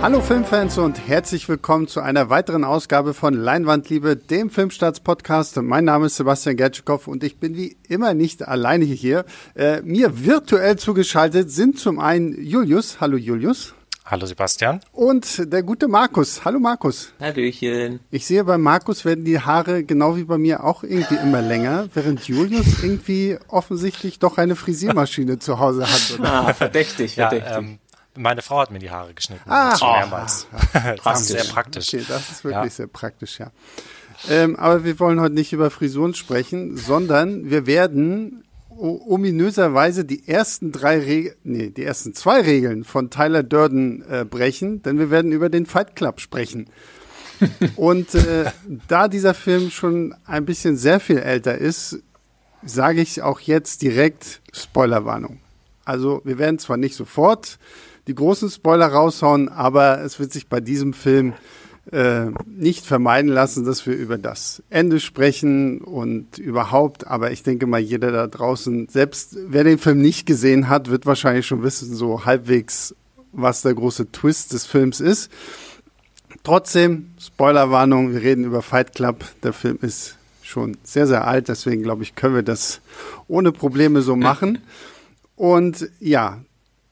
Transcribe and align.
Hallo 0.00 0.20
Filmfans 0.20 0.78
und 0.78 1.08
herzlich 1.08 1.48
willkommen 1.48 1.88
zu 1.88 2.00
einer 2.00 2.30
weiteren 2.30 2.62
Ausgabe 2.62 3.14
von 3.14 3.34
Leinwandliebe, 3.34 4.14
dem 4.14 4.48
Filmstarts-Podcast. 4.48 5.60
Mein 5.60 5.84
Name 5.84 6.06
ist 6.06 6.16
Sebastian 6.16 6.56
Gertschikow 6.56 7.08
und 7.08 7.24
ich 7.24 7.38
bin 7.38 7.56
wie 7.56 7.76
immer 7.88 8.14
nicht 8.14 8.46
alleine 8.46 8.84
hier. 8.84 9.24
Äh, 9.56 9.82
mir 9.82 10.24
virtuell 10.24 10.76
zugeschaltet 10.76 11.50
sind 11.50 11.80
zum 11.80 11.98
einen 11.98 12.40
Julius. 12.40 13.00
Hallo 13.00 13.16
Julius. 13.16 13.74
Hallo 14.04 14.24
Sebastian. 14.24 14.80
Und 14.92 15.52
der 15.52 15.64
gute 15.64 15.88
Markus. 15.88 16.44
Hallo 16.44 16.60
Markus. 16.60 17.12
Hallöchen. 17.20 18.00
Ich 18.10 18.24
sehe, 18.24 18.44
bei 18.44 18.56
Markus 18.56 19.04
werden 19.04 19.24
die 19.24 19.40
Haare 19.40 19.82
genau 19.82 20.16
wie 20.16 20.24
bei 20.24 20.38
mir 20.38 20.64
auch 20.64 20.84
irgendwie 20.84 21.16
immer 21.16 21.42
länger, 21.42 21.88
während 21.92 22.26
Julius 22.26 22.82
irgendwie 22.84 23.36
offensichtlich 23.48 24.20
doch 24.20 24.38
eine 24.38 24.54
Frisiermaschine 24.54 25.40
zu 25.40 25.58
Hause 25.58 25.82
hat. 25.90 26.18
Oder? 26.18 26.32
Ah, 26.32 26.54
verdächtig, 26.54 27.16
verdächtig. 27.16 27.50
Ja, 27.50 27.58
ähm, 27.58 27.78
meine 28.18 28.42
Frau 28.42 28.60
hat 28.60 28.70
mir 28.70 28.78
die 28.78 28.90
Haare 28.90 29.14
geschnitten. 29.14 29.48
Ah, 29.48 29.76
schon 29.76 29.90
mehrmals. 29.90 30.46
Oh, 30.52 30.78
das 31.04 31.20
ist 31.22 31.28
sehr 31.28 31.44
praktisch. 31.44 31.88
Okay, 31.88 32.04
das 32.06 32.30
ist 32.30 32.44
wirklich 32.44 32.64
ja. 32.64 32.70
sehr 32.70 32.86
praktisch, 32.86 33.38
ja. 33.38 33.50
Ähm, 34.28 34.56
aber 34.56 34.84
wir 34.84 34.98
wollen 34.98 35.20
heute 35.20 35.34
nicht 35.34 35.52
über 35.52 35.70
Frisuren 35.70 36.14
sprechen, 36.14 36.76
sondern 36.76 37.50
wir 37.50 37.66
werden 37.66 38.44
ominöserweise 38.78 40.04
die 40.04 40.28
ersten 40.28 40.70
drei 40.70 40.98
Regeln, 41.00 41.34
nee, 41.42 41.70
die 41.70 41.84
ersten 41.84 42.14
zwei 42.14 42.40
Regeln 42.40 42.84
von 42.84 43.10
Tyler 43.10 43.42
Durden 43.42 44.04
äh, 44.08 44.24
brechen, 44.24 44.82
denn 44.82 44.98
wir 44.98 45.10
werden 45.10 45.32
über 45.32 45.48
den 45.48 45.66
Fight 45.66 45.96
Club 45.96 46.20
sprechen. 46.20 46.70
Und 47.76 48.14
äh, 48.14 48.50
da 48.88 49.08
dieser 49.08 49.34
Film 49.34 49.70
schon 49.70 50.14
ein 50.26 50.44
bisschen 50.44 50.76
sehr 50.76 51.00
viel 51.00 51.18
älter 51.18 51.58
ist, 51.58 51.98
sage 52.64 53.00
ich 53.00 53.22
auch 53.22 53.40
jetzt 53.40 53.82
direkt 53.82 54.40
Spoilerwarnung. 54.52 55.40
Also 55.84 56.20
wir 56.24 56.38
werden 56.38 56.58
zwar 56.58 56.76
nicht 56.76 56.94
sofort 56.94 57.58
die 58.08 58.14
großen 58.14 58.48
Spoiler 58.48 58.86
raushauen, 58.86 59.50
aber 59.50 60.00
es 60.00 60.18
wird 60.18 60.32
sich 60.32 60.48
bei 60.48 60.60
diesem 60.60 60.94
Film 60.94 61.34
äh, 61.92 62.26
nicht 62.46 62.86
vermeiden 62.86 63.30
lassen, 63.30 63.66
dass 63.66 63.86
wir 63.86 63.94
über 63.94 64.16
das 64.16 64.62
Ende 64.70 64.98
sprechen 64.98 65.82
und 65.82 66.38
überhaupt. 66.38 67.06
Aber 67.06 67.30
ich 67.32 67.42
denke 67.42 67.66
mal, 67.66 67.80
jeder 67.80 68.10
da 68.10 68.26
draußen, 68.26 68.88
selbst 68.88 69.36
wer 69.46 69.62
den 69.62 69.78
Film 69.78 70.00
nicht 70.00 70.26
gesehen 70.26 70.70
hat, 70.70 70.90
wird 70.90 71.04
wahrscheinlich 71.04 71.46
schon 71.46 71.62
wissen, 71.62 71.94
so 71.94 72.24
halbwegs, 72.24 72.94
was 73.32 73.60
der 73.60 73.74
große 73.74 74.10
Twist 74.10 74.54
des 74.54 74.64
Films 74.64 75.00
ist. 75.00 75.30
Trotzdem, 76.42 77.10
Spoilerwarnung, 77.18 78.14
wir 78.14 78.22
reden 78.22 78.44
über 78.44 78.62
Fight 78.62 78.94
Club. 78.94 79.24
Der 79.42 79.52
Film 79.52 79.78
ist 79.82 80.16
schon 80.42 80.78
sehr, 80.82 81.06
sehr 81.06 81.26
alt, 81.26 81.48
deswegen 81.48 81.82
glaube 81.82 82.04
ich, 82.04 82.14
können 82.14 82.34
wir 82.34 82.42
das 82.42 82.80
ohne 83.28 83.52
Probleme 83.52 84.00
so 84.00 84.16
machen. 84.16 84.58
Und 85.36 85.90
ja, 86.00 86.40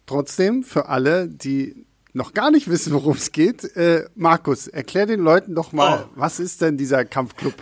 trotzdem 0.06 0.62
für 0.62 0.88
alle, 0.88 1.28
die 1.28 1.86
noch 2.12 2.32
gar 2.32 2.50
nicht 2.50 2.68
wissen, 2.68 2.92
worum 2.94 3.16
es 3.16 3.30
geht, 3.30 3.76
äh, 3.76 4.06
Markus, 4.14 4.68
erklär 4.68 5.06
den 5.06 5.20
Leuten 5.20 5.54
doch 5.54 5.72
mal, 5.72 6.06
oh. 6.06 6.12
was 6.14 6.40
ist 6.40 6.62
denn 6.62 6.78
dieser 6.78 7.04
Kampfclub? 7.04 7.54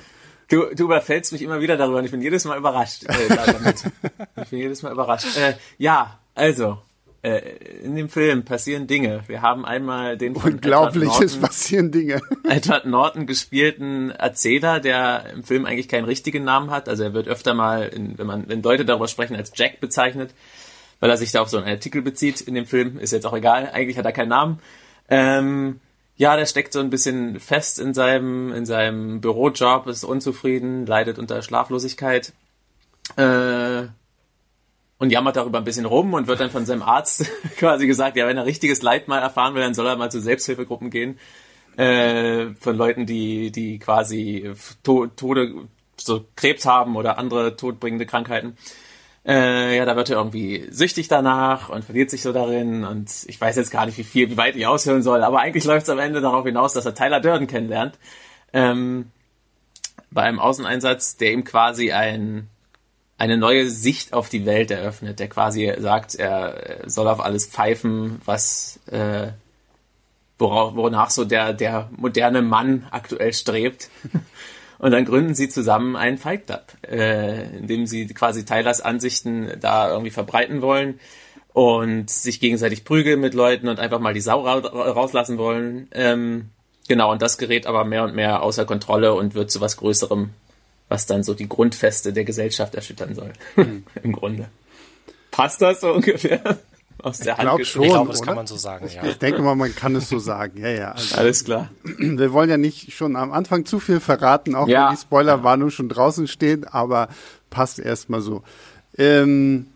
Du, 0.48 0.66
du 0.74 0.84
überfällst 0.84 1.32
mich 1.32 1.42
immer 1.42 1.60
wieder 1.60 1.76
darüber 1.76 1.98
und 1.98 2.04
ich 2.04 2.10
bin 2.10 2.22
jedes 2.22 2.44
Mal 2.44 2.58
überrascht 2.58 3.04
äh, 3.04 3.28
damit. 3.28 3.84
ich 4.42 4.50
bin 4.50 4.58
jedes 4.60 4.82
Mal 4.82 4.92
überrascht. 4.92 5.36
Äh, 5.36 5.54
ja, 5.78 6.20
also, 6.34 6.78
äh, 7.22 7.38
in 7.82 7.96
dem 7.96 8.08
Film 8.10 8.44
passieren 8.44 8.86
Dinge. 8.86 9.22
Wir 9.26 9.40
haben 9.40 9.64
einmal 9.64 10.18
den 10.18 10.36
von 10.36 10.52
Unglaubliches 10.52 11.38
passieren 11.38 11.90
Dinge. 11.90 12.20
Edward 12.48 12.84
Norton 12.84 13.26
gespielten 13.26 14.10
Erzähler, 14.10 14.78
der 14.78 15.30
im 15.32 15.42
Film 15.42 15.64
eigentlich 15.64 15.88
keinen 15.88 16.04
richtigen 16.04 16.44
Namen 16.44 16.70
hat. 16.70 16.88
Also 16.88 17.02
er 17.02 17.14
wird 17.14 17.26
öfter 17.26 17.54
mal, 17.54 17.88
in, 17.88 18.18
wenn 18.18 18.26
man, 18.26 18.48
wenn 18.48 18.62
Leute 18.62 18.84
darüber 18.84 19.08
sprechen, 19.08 19.34
als 19.34 19.52
Jack 19.54 19.80
bezeichnet 19.80 20.34
weil 21.04 21.10
er 21.10 21.18
sich 21.18 21.32
da 21.32 21.42
auf 21.42 21.50
so 21.50 21.58
einen 21.58 21.68
Artikel 21.68 22.00
bezieht 22.00 22.40
in 22.40 22.54
dem 22.54 22.64
Film. 22.64 22.96
Ist 22.98 23.12
jetzt 23.12 23.26
auch 23.26 23.34
egal, 23.34 23.68
eigentlich 23.70 23.98
hat 23.98 24.06
er 24.06 24.12
keinen 24.12 24.30
Namen. 24.30 24.58
Ähm, 25.10 25.80
ja, 26.16 26.34
der 26.34 26.46
steckt 26.46 26.72
so 26.72 26.80
ein 26.80 26.88
bisschen 26.88 27.40
fest 27.40 27.78
in 27.78 27.92
seinem, 27.92 28.54
in 28.54 28.64
seinem 28.64 29.20
Bürojob, 29.20 29.86
ist 29.86 30.04
unzufrieden, 30.04 30.86
leidet 30.86 31.18
unter 31.18 31.42
Schlaflosigkeit 31.42 32.32
äh, 33.16 33.82
und 34.96 35.10
jammert 35.10 35.36
darüber 35.36 35.58
ein 35.58 35.64
bisschen 35.64 35.84
rum 35.84 36.14
und 36.14 36.26
wird 36.26 36.40
dann 36.40 36.48
von 36.48 36.64
seinem 36.64 36.80
Arzt 36.80 37.30
quasi 37.58 37.86
gesagt, 37.86 38.16
ja, 38.16 38.26
wenn 38.26 38.38
er 38.38 38.46
richtiges 38.46 38.80
Leid 38.80 39.06
mal 39.06 39.18
erfahren 39.18 39.54
will, 39.54 39.60
dann 39.60 39.74
soll 39.74 39.86
er 39.86 39.96
mal 39.96 40.10
zu 40.10 40.22
Selbsthilfegruppen 40.22 40.88
gehen 40.88 41.18
äh, 41.76 42.46
von 42.58 42.78
Leuten, 42.78 43.04
die, 43.04 43.52
die 43.52 43.78
quasi 43.78 44.54
to 44.82 45.08
Tode, 45.08 45.68
so 45.98 46.24
Krebs 46.34 46.64
haben 46.64 46.96
oder 46.96 47.18
andere 47.18 47.56
todbringende 47.56 48.06
Krankheiten. 48.06 48.56
Äh, 49.26 49.76
ja, 49.76 49.86
da 49.86 49.96
wird 49.96 50.10
er 50.10 50.18
irgendwie 50.18 50.66
süchtig 50.70 51.08
danach 51.08 51.70
und 51.70 51.84
verliert 51.84 52.10
sich 52.10 52.20
so 52.20 52.32
darin 52.32 52.84
und 52.84 53.10
ich 53.26 53.40
weiß 53.40 53.56
jetzt 53.56 53.70
gar 53.70 53.86
nicht, 53.86 53.96
wie 53.96 54.04
viel, 54.04 54.30
wie 54.30 54.36
weit 54.36 54.54
ich 54.54 54.66
aushören 54.66 55.02
soll, 55.02 55.24
aber 55.24 55.40
eigentlich 55.40 55.64
läuft 55.64 55.84
es 55.84 55.90
am 55.90 55.98
Ende 55.98 56.20
darauf 56.20 56.44
hinaus, 56.44 56.74
dass 56.74 56.84
er 56.84 56.94
Tyler 56.94 57.20
Durden 57.20 57.46
kennenlernt. 57.46 57.98
Ähm, 58.52 59.10
bei 60.10 60.22
einem 60.22 60.38
Außeneinsatz, 60.38 61.16
der 61.16 61.32
ihm 61.32 61.44
quasi 61.44 61.92
ein, 61.92 62.48
eine 63.16 63.38
neue 63.38 63.70
Sicht 63.70 64.12
auf 64.12 64.28
die 64.28 64.44
Welt 64.44 64.70
eröffnet, 64.70 65.18
der 65.20 65.28
quasi 65.28 65.72
sagt, 65.78 66.14
er 66.16 66.82
soll 66.86 67.08
auf 67.08 67.20
alles 67.20 67.46
pfeifen, 67.46 68.20
was 68.26 68.78
äh, 68.86 69.28
worauf, 70.38 70.74
wonach 70.74 71.10
so 71.10 71.24
der, 71.24 71.52
der 71.52 71.88
moderne 71.96 72.42
Mann 72.42 72.86
aktuell 72.90 73.32
strebt. 73.32 73.88
Und 74.78 74.90
dann 74.90 75.04
gründen 75.04 75.34
sie 75.34 75.48
zusammen 75.48 75.96
einen 75.96 76.18
Fight 76.18 76.46
Club, 76.46 76.64
äh, 76.88 77.44
in 77.58 77.66
dem 77.66 77.86
sie 77.86 78.06
quasi 78.08 78.44
Tylers 78.44 78.80
Ansichten 78.80 79.52
da 79.60 79.90
irgendwie 79.90 80.10
verbreiten 80.10 80.62
wollen 80.62 80.98
und 81.52 82.10
sich 82.10 82.40
gegenseitig 82.40 82.84
prügeln 82.84 83.20
mit 83.20 83.32
Leuten 83.32 83.68
und 83.68 83.78
einfach 83.78 84.00
mal 84.00 84.12
die 84.12 84.20
Sau 84.20 84.42
ra 84.42 84.58
rauslassen 84.58 85.38
wollen. 85.38 85.88
Ähm, 85.92 86.50
genau, 86.88 87.12
und 87.12 87.22
das 87.22 87.38
gerät 87.38 87.66
aber 87.66 87.84
mehr 87.84 88.04
und 88.04 88.14
mehr 88.14 88.42
außer 88.42 88.64
Kontrolle 88.64 89.14
und 89.14 89.34
wird 89.34 89.50
zu 89.50 89.60
was 89.60 89.76
Größerem, 89.76 90.30
was 90.88 91.06
dann 91.06 91.22
so 91.22 91.32
die 91.32 91.48
Grundfeste 91.48 92.12
der 92.12 92.24
Gesellschaft 92.24 92.74
erschüttern 92.74 93.14
soll. 93.14 93.32
Mhm. 93.56 93.84
Im 94.02 94.12
Grunde. 94.12 94.48
Passt 95.30 95.62
das 95.62 95.80
so 95.80 95.92
ungefähr? 95.92 96.58
Aus 97.04 97.18
der 97.18 97.34
ich 97.34 97.44
Hand 97.44 97.66
schon, 97.66 97.82
Ich 97.82 97.90
glaube, 97.90 98.10
das 98.10 98.22
kann 98.22 98.34
man 98.34 98.46
so 98.46 98.56
sagen, 98.56 98.88
ja. 98.94 99.04
Ich 99.04 99.18
denke 99.18 99.42
mal, 99.42 99.54
man 99.54 99.74
kann 99.74 99.94
es 99.94 100.08
so 100.08 100.18
sagen. 100.18 100.58
Ja, 100.58 100.68
ja. 100.68 100.92
Also, 100.92 101.16
Alles 101.16 101.44
klar. 101.44 101.70
Wir 101.82 102.32
wollen 102.32 102.48
ja 102.48 102.56
nicht 102.56 102.92
schon 102.92 103.16
am 103.16 103.32
Anfang 103.32 103.66
zu 103.66 103.78
viel 103.78 104.00
verraten, 104.00 104.54
auch 104.54 104.66
ja. 104.66 104.88
wenn 104.88 104.96
die 104.96 105.00
Spoilerwarnung 105.00 105.70
schon 105.70 105.88
draußen 105.88 106.26
steht, 106.28 106.72
aber 106.72 107.08
passt 107.50 107.78
erstmal 107.78 108.20
so. 108.20 108.42
Ähm, 108.96 109.66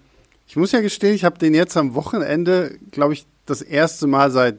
ich 0.46 0.56
muss 0.56 0.72
ja 0.72 0.80
gestehen, 0.80 1.14
ich 1.14 1.24
habe 1.24 1.38
den 1.38 1.54
jetzt 1.54 1.76
am 1.76 1.94
Wochenende, 1.94 2.78
glaube 2.90 3.12
ich, 3.12 3.26
das 3.44 3.60
erste 3.60 4.06
Mal 4.06 4.30
seit 4.30 4.58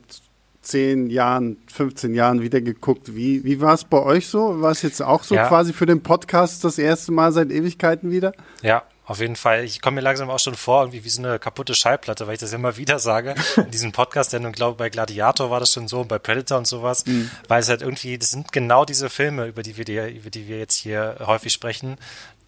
zehn 0.61 1.09
Jahren, 1.09 1.57
15 1.73 2.13
Jahren 2.13 2.41
wieder 2.41 2.61
geguckt. 2.61 3.15
Wie, 3.15 3.43
wie 3.43 3.61
war 3.61 3.73
es 3.73 3.85
bei 3.85 3.99
euch 3.99 4.27
so? 4.27 4.61
War 4.61 4.71
es 4.71 4.81
jetzt 4.81 5.01
auch 5.01 5.23
so 5.23 5.35
ja. 5.35 5.47
quasi 5.47 5.73
für 5.73 5.85
den 5.85 6.03
Podcast 6.03 6.63
das 6.63 6.77
erste 6.77 7.11
Mal 7.11 7.31
seit 7.31 7.51
Ewigkeiten 7.51 8.11
wieder? 8.11 8.33
Ja, 8.61 8.83
auf 9.09 9.19
jeden 9.19 9.35
Fall. 9.35 9.63
Ich 9.63 9.81
komme 9.81 9.95
mir 9.95 10.01
langsam 10.01 10.29
auch 10.29 10.37
schon 10.37 10.53
vor, 10.53 10.83
irgendwie 10.83 11.03
wie 11.03 11.09
so 11.09 11.23
eine 11.23 11.39
kaputte 11.39 11.73
Schallplatte, 11.73 12.27
weil 12.27 12.35
ich 12.35 12.39
das 12.39 12.53
immer 12.53 12.77
wieder 12.77 12.99
sage 12.99 13.33
in 13.57 13.71
diesem 13.71 13.91
Podcast, 13.91 14.33
denn 14.33 14.45
ich 14.45 14.53
glaube, 14.53 14.77
bei 14.77 14.89
Gladiator 14.91 15.49
war 15.49 15.59
das 15.59 15.73
schon 15.73 15.87
so 15.87 16.01
und 16.01 16.07
bei 16.07 16.19
Predator 16.19 16.59
und 16.59 16.67
sowas, 16.67 17.07
mhm. 17.07 17.31
weil 17.47 17.59
es 17.59 17.69
halt 17.69 17.81
irgendwie, 17.81 18.19
das 18.19 18.29
sind 18.29 18.51
genau 18.51 18.85
diese 18.85 19.09
Filme, 19.09 19.47
über 19.47 19.63
die 19.63 19.77
wir, 19.77 19.85
die, 19.85 19.97
über 19.97 20.29
die 20.29 20.47
wir 20.47 20.59
jetzt 20.59 20.75
hier 20.75 21.17
häufig 21.25 21.51
sprechen. 21.51 21.97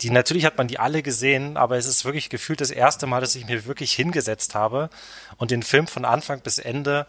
Die, 0.01 0.11
natürlich 0.11 0.45
hat 0.45 0.59
man 0.59 0.67
die 0.67 0.77
alle 0.77 1.01
gesehen, 1.01 1.57
aber 1.57 1.77
es 1.77 1.87
ist 1.87 2.05
wirklich 2.05 2.29
gefühlt 2.29 2.61
das 2.61 2.69
erste 2.69 3.07
Mal, 3.07 3.21
dass 3.21 3.33
ich 3.33 3.47
mir 3.47 3.65
wirklich 3.65 3.93
hingesetzt 3.93 4.53
habe 4.53 4.91
und 5.37 5.49
den 5.49 5.63
Film 5.63 5.87
von 5.87 6.05
Anfang 6.05 6.41
bis 6.41 6.59
Ende 6.59 7.07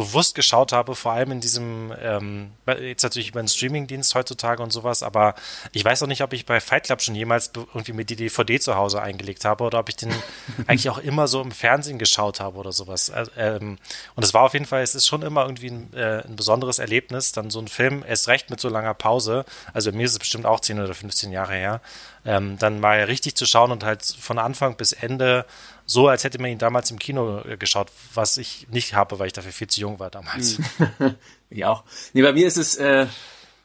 bewusst 0.00 0.34
geschaut 0.34 0.72
habe, 0.72 0.94
vor 0.94 1.12
allem 1.12 1.32
in 1.32 1.40
diesem, 1.40 1.92
ähm, 2.00 2.52
jetzt 2.66 3.02
natürlich 3.02 3.28
über 3.28 3.42
den 3.42 3.48
Streamingdienst 3.48 4.14
heutzutage 4.14 4.62
und 4.62 4.72
sowas, 4.72 5.02
aber 5.02 5.34
ich 5.72 5.84
weiß 5.84 6.02
auch 6.02 6.06
nicht, 6.06 6.22
ob 6.22 6.32
ich 6.32 6.46
bei 6.46 6.58
Fight 6.58 6.84
Club 6.84 7.02
schon 7.02 7.14
jemals 7.14 7.52
irgendwie 7.54 7.92
mir 7.92 8.06
die 8.06 8.16
DVD 8.16 8.58
zu 8.58 8.76
Hause 8.76 9.02
eingelegt 9.02 9.44
habe 9.44 9.64
oder 9.64 9.78
ob 9.78 9.90
ich 9.90 9.96
den 9.96 10.10
eigentlich 10.66 10.88
auch 10.88 10.98
immer 10.98 11.28
so 11.28 11.42
im 11.42 11.50
Fernsehen 11.50 11.98
geschaut 11.98 12.40
habe 12.40 12.58
oder 12.58 12.72
sowas. 12.72 13.12
Ähm, 13.36 13.76
und 14.16 14.24
es 14.24 14.32
war 14.32 14.42
auf 14.42 14.54
jeden 14.54 14.64
Fall, 14.64 14.82
es 14.82 14.94
ist 14.94 15.06
schon 15.06 15.20
immer 15.20 15.42
irgendwie 15.42 15.70
ein, 15.70 15.92
äh, 15.92 16.24
ein 16.26 16.36
besonderes 16.36 16.78
Erlebnis, 16.78 17.32
dann 17.32 17.50
so 17.50 17.60
ein 17.60 17.68
Film, 17.68 18.02
erst 18.06 18.28
recht 18.28 18.48
mit 18.48 18.58
so 18.58 18.70
langer 18.70 18.94
Pause, 18.94 19.44
also 19.74 19.92
mir 19.92 20.06
ist 20.06 20.12
es 20.12 20.18
bestimmt 20.18 20.46
auch 20.46 20.60
10 20.60 20.80
oder 20.80 20.94
15 20.94 21.30
Jahre 21.30 21.52
her, 21.54 21.80
ähm, 22.24 22.56
dann 22.58 22.80
mal 22.80 23.02
richtig 23.04 23.34
zu 23.34 23.44
schauen 23.44 23.70
und 23.70 23.84
halt 23.84 24.02
von 24.04 24.38
Anfang 24.38 24.76
bis 24.76 24.92
Ende 24.92 25.44
so, 25.90 26.06
als 26.06 26.22
hätte 26.22 26.40
man 26.40 26.52
ihn 26.52 26.58
damals 26.58 26.90
im 26.92 27.00
Kino 27.00 27.40
äh, 27.40 27.56
geschaut, 27.56 27.88
was 28.14 28.36
ich 28.36 28.68
nicht 28.70 28.94
habe, 28.94 29.18
weil 29.18 29.26
ich 29.26 29.32
dafür 29.32 29.50
viel 29.50 29.66
zu 29.66 29.80
jung 29.80 29.98
war 29.98 30.08
damals. 30.08 30.58
ich 31.50 31.64
auch. 31.64 31.82
Nee, 32.12 32.22
bei 32.22 32.32
mir 32.32 32.46
ist 32.46 32.58
es 32.58 32.76
äh, 32.76 33.06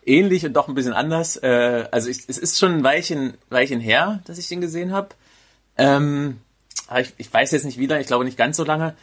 ähnlich 0.06 0.44
und 0.44 0.54
doch 0.54 0.68
ein 0.68 0.74
bisschen 0.74 0.94
anders. 0.94 1.38
Äh, 1.38 1.88
also 1.92 2.10
ich, 2.10 2.27
es 2.27 2.39
ist 2.39 2.57
schon 2.57 2.74
ein 2.74 2.83
Weilchen, 2.83 3.36
Weilchen 3.50 3.80
her, 3.80 4.24
dass 4.25 4.39
ich 4.39 4.48
den 4.48 4.60
gesehen 4.60 4.92
habe. 4.92 5.10
Ähm, 5.77 6.42
ich, 6.98 7.13
ich 7.18 7.31
weiß 7.31 7.51
jetzt 7.51 7.63
nicht 7.63 7.77
wie 7.77 7.86
lange, 7.86 8.01
ich 8.01 8.07
glaube 8.07 8.25
nicht 8.25 8.38
ganz 8.38 8.57
so 8.57 8.63
lange, 8.63 8.95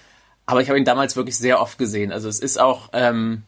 aber 0.45 0.61
ich 0.61 0.69
habe 0.69 0.79
ihn 0.81 0.85
damals 0.85 1.15
wirklich 1.15 1.39
sehr 1.39 1.61
oft 1.61 1.79
gesehen. 1.79 2.11
Also 2.11 2.29
es 2.29 2.41
ist 2.41 2.59
auch 2.59 2.89
ähm, 2.93 3.45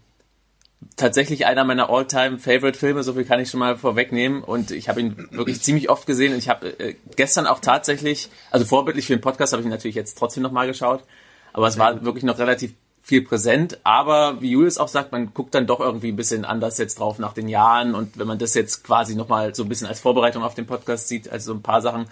tatsächlich 0.96 1.46
einer 1.46 1.64
meiner 1.64 1.90
All-Time-Favorite-Filme, 1.90 3.02
so 3.02 3.14
viel 3.14 3.24
kann 3.24 3.40
ich 3.40 3.50
schon 3.50 3.60
mal 3.60 3.76
vorwegnehmen. 3.76 4.42
Und 4.42 4.70
ich 4.70 4.88
habe 4.88 5.00
ihn 5.00 5.28
wirklich 5.30 5.60
ziemlich 5.62 5.90
oft 5.90 6.06
gesehen. 6.06 6.32
Und 6.32 6.38
ich 6.38 6.48
habe 6.48 6.68
äh, 6.78 6.94
gestern 7.16 7.46
auch 7.46 7.60
tatsächlich, 7.60 8.30
also 8.50 8.64
vorbildlich 8.64 9.06
für 9.06 9.16
den 9.16 9.20
Podcast 9.20 9.52
habe 9.52 9.60
ich 9.60 9.66
ihn 9.66 9.70
natürlich 9.70 9.96
jetzt 9.96 10.18
trotzdem 10.18 10.42
nochmal 10.42 10.66
geschaut. 10.66 11.04
Aber 11.52 11.68
es 11.68 11.78
war 11.78 12.04
wirklich 12.04 12.24
noch 12.24 12.38
relativ 12.38 12.74
viel 13.04 13.20
präsent, 13.20 13.80
aber 13.84 14.40
wie 14.40 14.52
Julius 14.52 14.78
auch 14.78 14.88
sagt, 14.88 15.12
man 15.12 15.34
guckt 15.34 15.54
dann 15.54 15.66
doch 15.66 15.78
irgendwie 15.78 16.08
ein 16.08 16.16
bisschen 16.16 16.46
anders 16.46 16.78
jetzt 16.78 16.98
drauf 16.98 17.18
nach 17.18 17.34
den 17.34 17.48
Jahren 17.48 17.94
und 17.94 18.18
wenn 18.18 18.26
man 18.26 18.38
das 18.38 18.54
jetzt 18.54 18.82
quasi 18.82 19.14
nochmal 19.14 19.54
so 19.54 19.62
ein 19.62 19.68
bisschen 19.68 19.86
als 19.86 20.00
Vorbereitung 20.00 20.42
auf 20.42 20.54
den 20.54 20.64
Podcast 20.64 21.08
sieht, 21.08 21.28
also 21.28 21.52
so 21.52 21.58
ein 21.58 21.62
paar 21.62 21.82
Sachen 21.82 22.06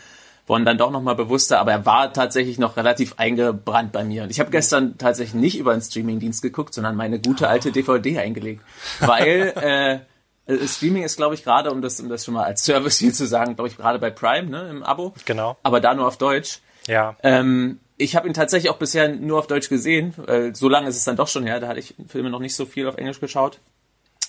wurden 0.52 0.66
dann 0.66 0.76
doch 0.76 0.90
nochmal 0.90 1.14
bewusster, 1.14 1.58
aber 1.60 1.72
er 1.72 1.86
war 1.86 2.12
tatsächlich 2.12 2.58
noch 2.58 2.76
relativ 2.76 3.14
eingebrannt 3.16 3.90
bei 3.90 4.04
mir. 4.04 4.24
Und 4.24 4.30
ich 4.30 4.38
habe 4.38 4.50
gestern 4.50 4.98
tatsächlich 4.98 5.32
nicht 5.32 5.58
über 5.58 5.72
einen 5.72 5.80
Streamingdienst 5.80 6.42
geguckt, 6.42 6.74
sondern 6.74 6.94
meine 6.94 7.18
gute 7.18 7.48
alte 7.48 7.72
DVD 7.72 8.18
eingelegt, 8.18 8.62
weil 9.00 10.04
äh, 10.46 10.66
Streaming 10.68 11.04
ist, 11.04 11.16
glaube 11.16 11.34
ich, 11.34 11.42
gerade, 11.42 11.70
um 11.70 11.80
das, 11.80 11.98
um 12.00 12.10
das 12.10 12.26
schon 12.26 12.34
mal 12.34 12.44
als 12.44 12.64
Service 12.66 12.98
hier 12.98 13.14
zu 13.14 13.26
sagen, 13.26 13.54
glaube 13.54 13.68
ich, 13.68 13.78
gerade 13.78 13.98
bei 13.98 14.10
Prime, 14.10 14.50
ne, 14.50 14.68
im 14.68 14.82
Abo. 14.82 15.14
Genau. 15.24 15.56
Aber 15.62 15.80
da 15.80 15.94
nur 15.94 16.06
auf 16.06 16.18
Deutsch. 16.18 16.58
Ja. 16.86 17.16
Ähm, 17.22 17.80
ich 17.96 18.14
habe 18.14 18.28
ihn 18.28 18.34
tatsächlich 18.34 18.70
auch 18.70 18.78
bisher 18.78 19.08
nur 19.08 19.38
auf 19.38 19.46
Deutsch 19.46 19.70
gesehen. 19.70 20.12
Äh, 20.26 20.54
so 20.54 20.68
lange 20.68 20.86
ist 20.86 20.96
es 20.96 21.04
dann 21.04 21.16
doch 21.16 21.28
schon 21.28 21.44
her. 21.44 21.60
Da 21.60 21.68
hatte 21.68 21.80
ich 21.80 21.94
Filme 22.08 22.28
noch 22.28 22.40
nicht 22.40 22.54
so 22.54 22.66
viel 22.66 22.86
auf 22.88 22.98
Englisch 22.98 23.20
geschaut. 23.20 23.58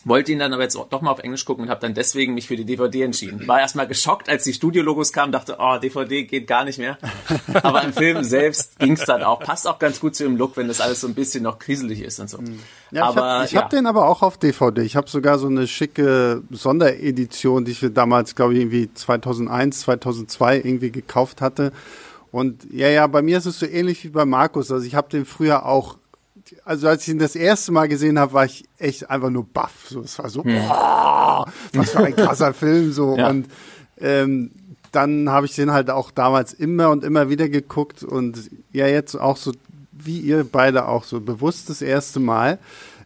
Wollte 0.06 0.32
ihn 0.32 0.40
dann 0.40 0.54
aber 0.54 0.64
jetzt 0.64 0.76
doch 0.76 1.02
mal 1.02 1.12
auf 1.12 1.20
Englisch 1.20 1.46
gucken 1.46 1.64
und 1.66 1.70
habe 1.70 1.80
dann 1.80 1.94
deswegen 1.94 2.34
mich 2.34 2.48
für 2.48 2.56
die 2.56 2.66
DVD 2.66 3.04
entschieden. 3.04 3.48
War 3.48 3.60
erstmal 3.60 3.88
geschockt, 3.88 4.30
als 4.30 4.44
die 4.44 4.54
Studiologos 4.54 5.14
kamen, 5.14 5.32
dachte, 5.32 5.58
oh, 5.60 5.78
DVD 5.78 6.24
geht 6.24 6.48
gar 6.48 6.66
nicht 6.66 6.78
mehr. 6.78 6.98
Aber 7.64 7.84
im 7.84 7.94
Film 7.94 8.24
selbst 8.24 8.78
ging's 8.80 9.06
dann 9.06 9.24
auch. 9.24 9.40
Passt 9.40 9.68
auch 9.68 9.80
ganz 9.80 10.00
gut 10.00 10.16
zu 10.16 10.24
dem 10.24 10.36
Look, 10.36 10.58
wenn 10.58 10.68
das 10.68 10.82
alles 10.82 11.02
so 11.02 11.08
ein 11.08 11.14
bisschen 11.14 11.44
noch 11.44 11.60
kriselig 11.60 12.02
ist 12.02 12.20
und 12.20 12.30
so. 12.30 12.40
Ja, 12.92 13.06
aber, 13.06 13.44
ich 13.46 13.56
habe 13.56 13.64
hab 13.64 13.70
den 13.72 13.88
aber 13.88 14.08
auch 14.08 14.22
auf 14.22 14.38
DVD. 14.38 14.82
Ich 14.82 14.96
habe 14.96 15.10
sogar 15.10 15.40
so 15.40 15.48
eine 15.48 15.68
schicke 15.68 16.44
Sonderedition, 16.52 17.66
die 17.66 17.72
ich 17.72 17.86
damals, 17.94 18.36
glaube 18.36 18.54
ich, 18.54 18.60
irgendwie 18.60 18.94
2001, 18.94 19.80
2002 19.82 20.58
irgendwie 20.58 20.92
gekauft 20.92 21.42
hatte. 21.42 21.72
Und 22.32 22.66
ja, 22.72 22.88
ja, 22.90 23.06
bei 23.08 23.22
mir 23.22 23.38
ist 23.38 23.46
es 23.46 23.60
so 23.60 23.66
ähnlich 23.66 24.04
wie 24.04 24.10
bei 24.10 24.26
Markus. 24.26 24.72
Also 24.72 24.86
ich 24.86 24.96
habe 24.96 25.08
den 25.08 25.26
früher 25.26 25.66
auch, 25.66 25.98
also 26.66 26.88
als 26.88 27.04
ich 27.04 27.10
ihn 27.10 27.20
das 27.20 27.36
erste 27.36 27.72
Mal 27.72 27.88
gesehen 27.88 28.20
habe, 28.20 28.34
war 28.34 28.46
ich 28.46 28.66
echt 28.78 29.10
einfach 29.10 29.30
nur 29.30 29.46
baff. 29.46 29.88
So, 29.90 30.02
es 30.02 30.18
war 30.20 30.30
so, 30.30 30.44
Hm. 30.44 30.58
oh, 30.70 31.46
was 31.74 31.92
für 31.92 32.00
ein 32.06 32.16
krasser 32.16 32.54
Film 32.54 32.92
so. 32.92 33.18
Ja. 33.18 33.30
Und 33.30 33.48
ähm, 34.00 34.52
dann 34.92 35.30
habe 35.30 35.46
ich 35.46 35.56
den 35.56 35.72
halt 35.72 35.90
auch 35.90 36.12
damals 36.12 36.54
immer 36.54 36.90
und 36.90 37.04
immer 37.04 37.30
wieder 37.30 37.50
geguckt 37.50 38.04
und 38.04 38.52
ja, 38.72 38.88
jetzt 38.88 39.16
auch 39.16 39.38
so, 39.38 39.52
wie 39.92 40.20
ihr 40.20 40.44
beide 40.50 40.88
auch 40.88 41.04
so 41.04 41.20
bewusst 41.20 41.70
das 41.70 41.82
erste 41.82 42.20
Mal. 42.20 42.60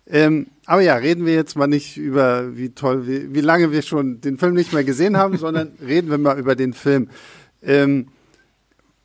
Ähm, 0.10 0.48
aber 0.66 0.82
ja, 0.82 0.96
reden 0.96 1.26
wir 1.26 1.34
jetzt 1.34 1.56
mal 1.56 1.68
nicht 1.68 1.98
über, 1.98 2.56
wie 2.58 2.70
toll, 2.70 3.08
wie, 3.08 3.34
wie 3.34 3.42
lange 3.42 3.72
wir 3.72 3.82
schon 3.82 4.22
den 4.22 4.38
Film 4.38 4.54
nicht 4.54 4.74
mehr 4.74 4.84
gesehen 4.84 5.18
haben, 5.18 5.38
sondern 5.40 5.72
reden 5.86 6.10
wir 6.10 6.18
mal 6.18 6.38
über 6.40 6.56
den 6.56 6.74
Film. 6.74 7.10
Ähm, 7.62 8.08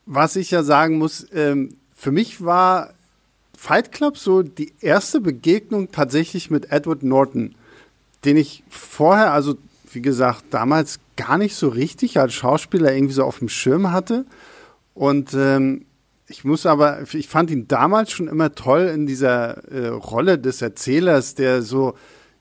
was 0.06 0.36
ich 0.36 0.50
ja 0.50 0.62
sagen 0.62 0.98
muss, 0.98 1.26
ähm, 1.32 1.76
für 1.94 2.10
mich 2.10 2.44
war 2.44 2.90
Fight 3.62 3.92
Club 3.92 4.18
so 4.18 4.42
die 4.42 4.72
erste 4.80 5.20
Begegnung 5.20 5.92
tatsächlich 5.92 6.50
mit 6.50 6.72
Edward 6.72 7.04
Norton, 7.04 7.54
den 8.24 8.36
ich 8.36 8.64
vorher, 8.68 9.32
also 9.32 9.56
wie 9.92 10.02
gesagt, 10.02 10.46
damals 10.50 10.98
gar 11.14 11.38
nicht 11.38 11.54
so 11.54 11.68
richtig 11.68 12.18
als 12.18 12.34
Schauspieler 12.34 12.92
irgendwie 12.92 13.14
so 13.14 13.22
auf 13.22 13.38
dem 13.38 13.48
Schirm 13.48 13.92
hatte. 13.92 14.26
Und 14.94 15.34
ähm, 15.34 15.84
ich 16.26 16.42
muss 16.42 16.66
aber, 16.66 17.02
ich 17.12 17.28
fand 17.28 17.52
ihn 17.52 17.68
damals 17.68 18.10
schon 18.10 18.26
immer 18.26 18.52
toll 18.56 18.90
in 18.92 19.06
dieser 19.06 19.58
äh, 19.70 19.86
Rolle 19.90 20.40
des 20.40 20.60
Erzählers, 20.60 21.36
der 21.36 21.62
so, 21.62 21.94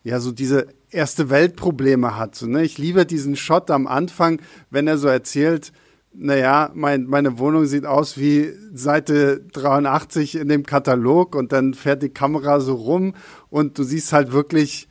ja, 0.03 0.19
so 0.19 0.31
diese 0.31 0.69
erste 0.89 1.29
Weltprobleme 1.29 2.17
hat. 2.17 2.33
So, 2.33 2.47
ne? 2.47 2.63
Ich 2.63 2.79
liebe 2.79 3.05
diesen 3.05 3.35
Shot 3.35 3.69
am 3.69 3.85
Anfang, 3.85 4.41
wenn 4.71 4.87
er 4.87 4.97
so 4.97 5.07
erzählt, 5.07 5.71
naja, 6.13 6.71
mein, 6.73 7.05
meine 7.05 7.39
Wohnung 7.39 7.65
sieht 7.65 7.85
aus 7.85 8.17
wie 8.17 8.51
Seite 8.73 9.41
83 9.53 10.35
in 10.35 10.49
dem 10.49 10.65
Katalog 10.65 11.35
und 11.35 11.51
dann 11.51 11.73
fährt 11.73 12.03
die 12.03 12.09
Kamera 12.09 12.59
so 12.59 12.75
rum 12.75 13.13
und 13.49 13.77
du 13.77 13.83
siehst 13.83 14.11
halt 14.11 14.33
wirklich, 14.33 14.89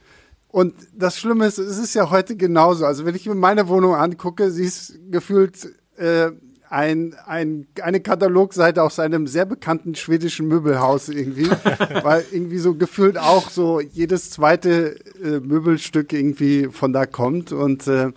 und 0.49 0.75
das 0.95 1.19
Schlimme 1.19 1.47
ist, 1.47 1.59
es 1.59 1.79
ist 1.79 1.95
ja 1.95 2.11
heute 2.11 2.37
genauso. 2.37 2.87
Also 2.87 3.05
wenn 3.05 3.15
ich 3.15 3.27
mir 3.27 3.35
meine 3.35 3.69
Wohnung 3.69 3.95
angucke, 3.95 4.51
sie 4.51 4.65
ist 4.65 4.99
gefühlt 5.11 5.69
äh, 5.97 6.31
ein, 6.71 7.15
ein, 7.27 7.67
eine 7.83 8.01
Katalogseite 8.01 8.83
aus 8.83 8.99
einem 8.99 9.27
sehr 9.27 9.45
bekannten 9.45 9.97
schwedischen 9.97 10.49
Möbelhaus 10.49 11.09
irgendwie, 11.09 11.51
weil 12.03 12.25
irgendwie 12.33 12.59
so 12.59 12.75
gefühlt 12.75 13.19
auch 13.19 13.51
so 13.51 13.81
jedes 13.81 14.31
zweite 14.31 14.97
äh, 15.23 15.41
Möbelstück 15.41 16.13
irgendwie 16.13 16.69
von 16.69 16.93
da 16.93 17.07
kommt 17.07 17.53
und 17.53 17.87
äh, 17.89 18.13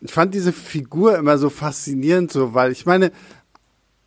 ich 0.00 0.10
fand 0.10 0.34
diese 0.34 0.52
Figur 0.52 1.16
immer 1.16 1.38
so 1.38 1.50
faszinierend, 1.50 2.32
so, 2.32 2.54
weil 2.54 2.72
ich 2.72 2.86
meine, 2.86 3.12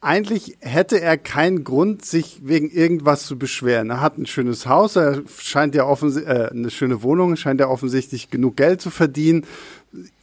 eigentlich 0.04 0.58
hätte 0.60 1.00
er 1.00 1.18
keinen 1.18 1.64
Grund, 1.64 2.06
sich 2.06 2.42
wegen 2.44 2.70
irgendwas 2.70 3.26
zu 3.26 3.38
beschweren. 3.38 3.90
Er 3.90 4.02
hat 4.02 4.18
ein 4.18 4.26
schönes 4.26 4.68
Haus, 4.68 4.98
er 4.98 5.24
scheint 5.38 5.76
ja 5.76 5.86
offensichtlich, 5.86 6.36
äh, 6.36 6.50
eine 6.50 6.70
schöne 6.70 7.04
Wohnung, 7.04 7.38
scheint 7.38 7.62
ja 7.62 7.70
offensichtlich 7.70 8.30
genug 8.30 8.58
Geld 8.58 8.82
zu 8.82 8.90
verdienen. 8.90 9.46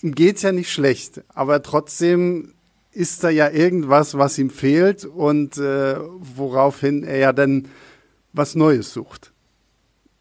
Ihm 0.02 0.14
geht's 0.14 0.42
ja 0.42 0.52
nicht 0.52 0.70
schlecht, 0.70 1.22
aber 1.28 1.62
trotzdem 1.62 2.52
ist 2.92 3.24
da 3.24 3.30
ja 3.30 3.48
irgendwas, 3.48 4.18
was 4.18 4.36
ihm 4.38 4.50
fehlt 4.50 5.06
und 5.06 5.56
äh, 5.56 5.96
woraufhin 6.18 7.04
er 7.04 7.18
ja 7.18 7.32
dann 7.32 7.68
was 8.32 8.54
Neues 8.54 8.92
sucht. 8.92 9.32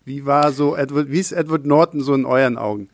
Wie 0.06 0.26
war 0.26 0.54
so 0.54 0.76
Edward, 0.76 1.12
wie 1.12 1.20
ist 1.20 1.34
Edward 1.34 1.66
Norton 1.66 2.02
so 2.02 2.14
in 2.14 2.26
euren 2.26 2.58
Augen? 2.58 2.90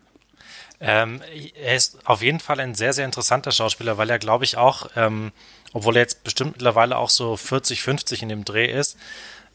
Ähm, 0.81 1.21
er 1.61 1.75
ist 1.75 1.97
auf 2.05 2.21
jeden 2.21 2.39
Fall 2.39 2.59
ein 2.59 2.75
sehr, 2.75 2.93
sehr 2.93 3.05
interessanter 3.05 3.51
Schauspieler, 3.51 3.97
weil 3.97 4.09
er, 4.09 4.19
glaube 4.19 4.43
ich, 4.43 4.57
auch, 4.57 4.89
ähm, 4.95 5.31
obwohl 5.73 5.95
er 5.95 6.01
jetzt 6.01 6.23
bestimmt 6.23 6.53
mittlerweile 6.53 6.97
auch 6.97 7.09
so 7.09 7.37
40, 7.37 7.81
50 7.81 8.23
in 8.23 8.29
dem 8.29 8.45
Dreh 8.45 8.65
ist, 8.71 8.97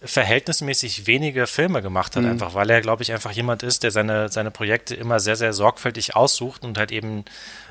verhältnismäßig 0.02 1.06
wenige 1.06 1.46
Filme 1.46 1.82
gemacht 1.82 2.16
hat, 2.16 2.22
Mhm. 2.24 2.30
einfach, 2.30 2.54
weil 2.54 2.70
er, 2.70 2.80
glaube 2.80 3.02
ich, 3.02 3.12
einfach 3.12 3.32
jemand 3.32 3.62
ist, 3.62 3.82
der 3.82 3.90
seine, 3.90 4.28
seine 4.30 4.50
Projekte 4.50 4.94
immer 4.94 5.20
sehr, 5.20 5.36
sehr 5.36 5.52
sorgfältig 5.52 6.16
aussucht 6.16 6.64
und 6.64 6.78
halt 6.78 6.90
eben 6.90 7.24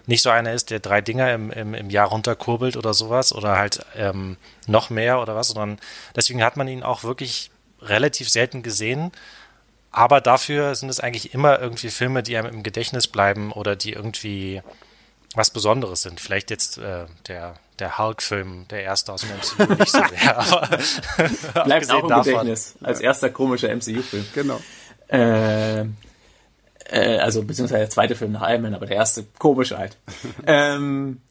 nicht 0.05 0.21
so 0.21 0.29
einer 0.29 0.53
ist, 0.53 0.69
der 0.69 0.79
drei 0.79 1.01
Dinger 1.01 1.33
im, 1.33 1.51
im, 1.51 1.73
im 1.73 1.89
Jahr 1.89 2.07
runterkurbelt 2.07 2.77
oder 2.77 2.93
sowas 2.93 3.33
oder 3.33 3.57
halt 3.57 3.83
ähm, 3.95 4.37
noch 4.67 4.89
mehr 4.89 5.21
oder 5.21 5.35
was, 5.35 5.49
sondern 5.49 5.79
deswegen 6.15 6.43
hat 6.43 6.55
man 6.55 6.67
ihn 6.67 6.83
auch 6.83 7.03
wirklich 7.03 7.49
relativ 7.81 8.29
selten 8.29 8.61
gesehen. 8.61 9.11
Aber 9.91 10.21
dafür 10.21 10.75
sind 10.75 10.89
es 10.89 10.99
eigentlich 10.99 11.33
immer 11.33 11.59
irgendwie 11.59 11.89
Filme, 11.89 12.21
die 12.23 12.37
einem 12.37 12.53
im 12.53 12.63
Gedächtnis 12.63 13.07
bleiben 13.07 13.51
oder 13.51 13.75
die 13.75 13.93
irgendwie 13.93 14.61
was 15.35 15.49
Besonderes 15.51 16.01
sind. 16.03 16.19
Vielleicht 16.19 16.49
jetzt 16.51 16.77
äh, 16.77 17.05
der, 17.27 17.55
der 17.79 17.97
Hulk-Film, 17.97 18.67
der 18.69 18.83
erste 18.83 19.13
aus 19.13 19.21
dem 19.21 19.29
MCU, 19.31 19.73
nicht 19.79 19.91
so 19.91 20.01
sehr. 20.05 20.37
Aber 20.37 20.67
Bleibt 21.65 21.91
auch 21.91 22.03
im 22.03 22.09
davon- 22.09 22.23
Gedächtnis. 22.25 22.75
Als 22.81 22.99
erster 22.99 23.29
komischer 23.29 23.69
MCU-Film. 23.75 24.25
Genau. 24.33 24.59
Äh, 25.07 25.81
äh, 25.81 27.17
also 27.19 27.43
beziehungsweise 27.43 27.79
der 27.81 27.89
zweite 27.89 28.15
Film 28.15 28.31
nach 28.33 28.47
Iron 28.49 28.61
Man, 28.63 28.75
aber 28.75 28.85
der 28.85 28.97
erste 28.97 29.25
komische 29.37 29.77
halt. 29.77 29.97
ähm, 30.47 31.21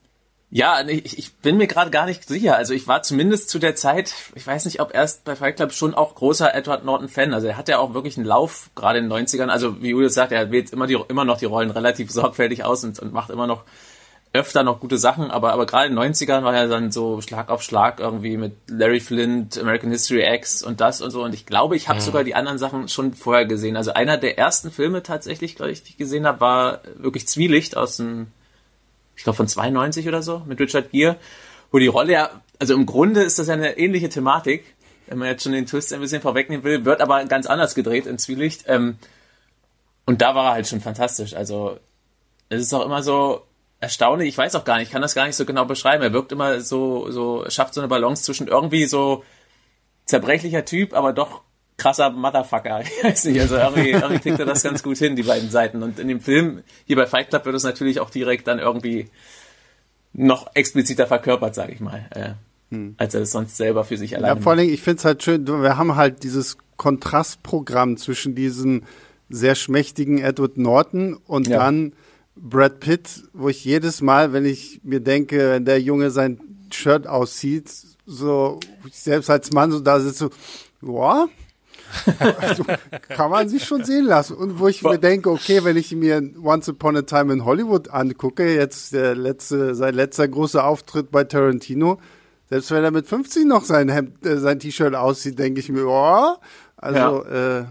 ja, 0.51 0.81
ich, 0.87 1.19
ich 1.19 1.35
bin 1.37 1.59
mir 1.59 1.67
gerade 1.67 1.91
gar 1.91 2.07
nicht 2.07 2.27
sicher. 2.27 2.57
Also 2.57 2.73
ich 2.73 2.89
war 2.89 3.03
zumindest 3.03 3.51
zu 3.51 3.59
der 3.59 3.75
Zeit, 3.77 4.15
ich 4.35 4.47
weiß 4.47 4.65
nicht, 4.65 4.81
ob 4.81 4.95
erst 4.95 5.25
bei 5.25 5.37
Fight 5.37 5.57
Club 5.57 5.73
schon 5.73 5.95
auch 5.95 6.15
großer 6.15 6.55
Edward 6.55 6.85
Norton 6.85 7.09
Fan. 7.09 7.35
Also 7.35 7.49
er 7.49 7.59
hat 7.59 7.69
ja 7.69 7.79
auch 7.79 7.93
wirklich 7.93 8.17
einen 8.17 8.27
Lauf, 8.27 8.71
gerade 8.75 8.99
in 8.99 9.11
den 9.11 9.27
90ern. 9.27 9.49
Also 9.49 9.83
wie 9.83 9.91
Julius 9.91 10.15
sagt, 10.15 10.33
er 10.33 10.51
wählt 10.51 10.73
immer, 10.73 10.87
die, 10.87 10.99
immer 11.09 11.27
noch 11.27 11.39
die 11.39 11.45
Rollen 11.45 11.71
relativ 11.71 12.11
sorgfältig 12.13 12.65
aus 12.65 12.83
und, 12.83 12.99
und 12.99 13.13
macht 13.13 13.29
immer 13.29 13.47
noch 13.47 13.65
öfter 14.33 14.63
noch 14.63 14.81
gute 14.81 14.99
Sachen, 14.99 15.31
aber, 15.31 15.53
aber 15.53 15.65
gerade 15.65 15.89
in 15.89 15.97
den 15.97 16.13
90ern 16.13 16.43
war 16.43 16.55
er 16.55 16.69
dann 16.69 16.93
so 16.93 17.21
Schlag 17.23 17.49
auf 17.49 17.63
Schlag 17.63 17.99
irgendwie 17.99 18.37
mit 18.37 18.53
Larry 18.69 19.01
Flint, 19.01 19.59
American 19.59 19.91
History 19.91 20.23
X 20.35 20.63
und 20.63 20.81
das 20.81 21.01
und 21.01 21.11
so. 21.11 21.25
Und 21.25 21.35
ich 21.35 21.47
glaube, 21.47 21.77
ich 21.77 21.89
habe 21.89 22.01
sogar 22.01 22.25
die 22.25 22.35
anderen 22.35 22.59
Sachen 22.59 22.89
schon 22.89 23.15
vorher 23.15 23.47
gesehen. 23.47 23.77
Also 23.77 23.93
einer 23.93 24.19
der 24.19 24.39
ersten 24.39 24.71
Filme 24.71 25.03
tatsächlich, 25.03 25.57
glaube 25.57 25.73
ich, 25.73 25.83
die 25.83 25.91
ich 25.91 25.97
gesehen 25.97 26.27
habe, 26.27 26.41
war 26.41 26.81
wirklich 26.97 27.27
Zwielicht 27.27 27.77
aus 27.77 27.97
dem, 27.97 28.29
ich 29.19 29.25
glaube 29.25 29.37
von 29.37 29.49
92 29.49 30.07
oder 30.07 30.23
so, 30.23 30.43
mit 30.47 30.61
Richard 30.61 30.93
Gere, 30.93 31.17
wo 31.73 31.79
die 31.79 31.89
Rolle 31.89 32.13
ja, 32.13 32.31
also 32.61 32.75
im 32.75 32.87
Grunde 32.87 33.23
ist 33.23 33.39
das 33.41 33.49
ja 33.49 33.55
eine 33.55 33.77
ähnliche 33.77 34.09
Thematik, 34.09 34.65
wenn 35.09 35.19
man 35.19 35.27
jetzt 35.27 35.43
schon 35.43 35.53
den 35.53 35.67
Twist 35.67 35.93
ein 35.93 36.01
bisschen 36.01 36.23
vorwegnehmen 36.23 36.65
will, 36.65 36.85
wird 36.85 37.01
aber 37.01 37.25
ganz 37.25 37.47
anders 37.47 37.75
gedreht 37.75 38.07
in 38.07 38.19
Zwielicht. 38.19 38.65
Ähm, 38.69 38.97
und 40.07 40.23
da 40.23 40.37
war 40.37 40.47
er 40.47 40.53
halt 40.53 40.69
schon 40.69 40.81
fantastisch. 40.81 41.35
Also 41.35 41.81
es 42.49 42.63
ist 42.63 42.73
auch 42.73 42.85
immer 42.85 43.03
so 43.03 43.43
erstaunlich, 43.81 44.29
ich 44.29 44.39
weiß 44.39 44.55
auch 44.55 44.65
gar 44.65 44.79
nicht, 44.79 44.87
ich 44.87 44.93
kann 44.93 45.03
das 45.03 45.17
gar 45.17 45.27
nicht 45.27 45.37
so 45.37 45.45
genau 45.45 45.65
beschreiben. 45.65 46.05
Er 46.05 46.13
wirkt 46.13 46.31
immer 46.31 46.61
so, 46.61 47.11
so, 47.11 47.45
schafft 47.49 47.75
so 47.75 47.81
eine 47.81 47.89
Balance 47.89 48.23
zwischen 48.23 48.47
irgendwie 48.47 48.85
so 48.85 49.25
zerbrechlicher 50.05 50.65
Typ, 50.65 50.95
aber 50.95 51.13
doch 51.13 51.43
krasser 51.79 52.11
Motherfucker. 52.11 52.83
Ich 52.99 53.05
weiß 53.05 53.25
nicht, 53.25 53.41
also 53.41 53.57
irgendwie, 53.57 53.91
irgendwie 53.91 54.19
kriegt 54.19 54.39
er 54.39 54.45
das 54.47 54.63
ganz 54.63 54.83
gut 54.83 54.99
hin, 54.99 55.17
die 55.17 55.23
beiden 55.23 55.49
Seiten. 55.51 55.83
Und 55.83 55.99
in 55.99 56.09
dem 56.09 56.21
Film, 56.21 56.63
hier 56.85 56.97
bei 56.97 57.07
Fight 57.07 57.31
Club, 57.31 57.47
wird 57.47 57.57
es 57.57 57.63
natürlich 57.63 58.01
auch 58.01 58.11
direkt 58.11 58.47
dann 58.47 58.59
irgendwie 58.59 59.09
noch 60.13 60.51
expliziter 60.55 61.07
verkörpert, 61.07 61.55
sage 61.55 61.73
ich 61.73 61.81
mal, 61.81 62.07
äh, 62.71 62.77
als 62.99 63.15
er 63.15 63.23
es 63.23 63.31
sonst 63.33 63.57
selber 63.57 63.85
für 63.85 63.97
sich 63.97 64.13
Ja, 64.13 64.19
alleine 64.19 64.41
vor 64.41 64.53
allen 64.53 64.61
Dingen, 64.61 64.75
ich 64.75 64.83
finde 64.83 64.99
es 64.99 65.05
halt 65.05 65.23
schön, 65.23 65.47
wir 65.47 65.79
haben 65.79 65.97
halt 65.97 66.23
dieses 66.23 66.59
Kontrastprogramm 66.77 67.97
zwischen 67.97 68.35
diesem 68.35 68.83
sehr 69.29 69.55
schmächtigen 69.55 70.19
Edward 70.19 70.57
Norton 70.59 71.15
und 71.15 71.49
Ja. 71.49 71.59
dann 71.59 71.93
Brad 72.37 72.81
Pitt, 72.81 73.25
wo 73.33 73.49
ich 73.49 73.65
jedes 73.65 74.01
Mal, 74.01 74.33
wenn 74.33 74.45
ich 74.45 74.81
mir 74.83 75.01
denke, 75.01 75.53
wenn 75.53 75.65
der 75.65 75.81
Junge 75.81 76.11
sein 76.11 76.41
Shirt 76.73 77.07
aussieht, 77.07 77.71
so 78.07 78.61
selbst 78.91 79.29
als 79.31 79.53
Mann 79.53 79.71
so 79.71 79.81
da 79.81 80.01
sitze, 80.01 80.31
so, 80.81 80.97
ja, 80.99 81.27
Also, 82.41 82.65
kann 83.09 83.31
man 83.31 83.49
sich 83.49 83.65
schon 83.65 83.85
sehen 83.85 84.05
lassen. 84.05 84.37
Und 84.37 84.59
wo 84.59 84.69
ich 84.69 84.83
mir 84.83 84.99
denke, 84.99 85.31
okay, 85.31 85.65
wenn 85.65 85.77
ich 85.77 85.93
mir 85.93 86.23
Once 86.43 86.69
Upon 86.69 86.97
a 86.97 87.03
Time 87.03 87.33
in 87.33 87.45
Hollywood 87.45 87.91
angucke, 87.91 88.55
jetzt 88.55 88.93
der 88.93 89.15
letzte, 89.15 89.75
sein 89.75 89.95
letzter 89.95 90.29
großer 90.29 90.65
Auftritt 90.65 91.11
bei 91.11 91.25
Tarantino, 91.25 91.99
selbst 92.51 92.71
wenn 92.71 92.85
er 92.85 92.91
mit 92.91 93.07
50 93.07 93.45
noch 93.45 93.65
sein 93.65 93.89
Hemd, 93.89 94.25
äh, 94.25 94.39
sein 94.39 94.59
T-Shirt 94.59 94.95
aussieht, 94.95 95.39
denke 95.39 95.61
ich 95.61 95.69
mir, 95.69 95.87
oh, 95.87 96.37
also 96.77 97.25
ja. 97.25 97.61
äh, 97.61 97.65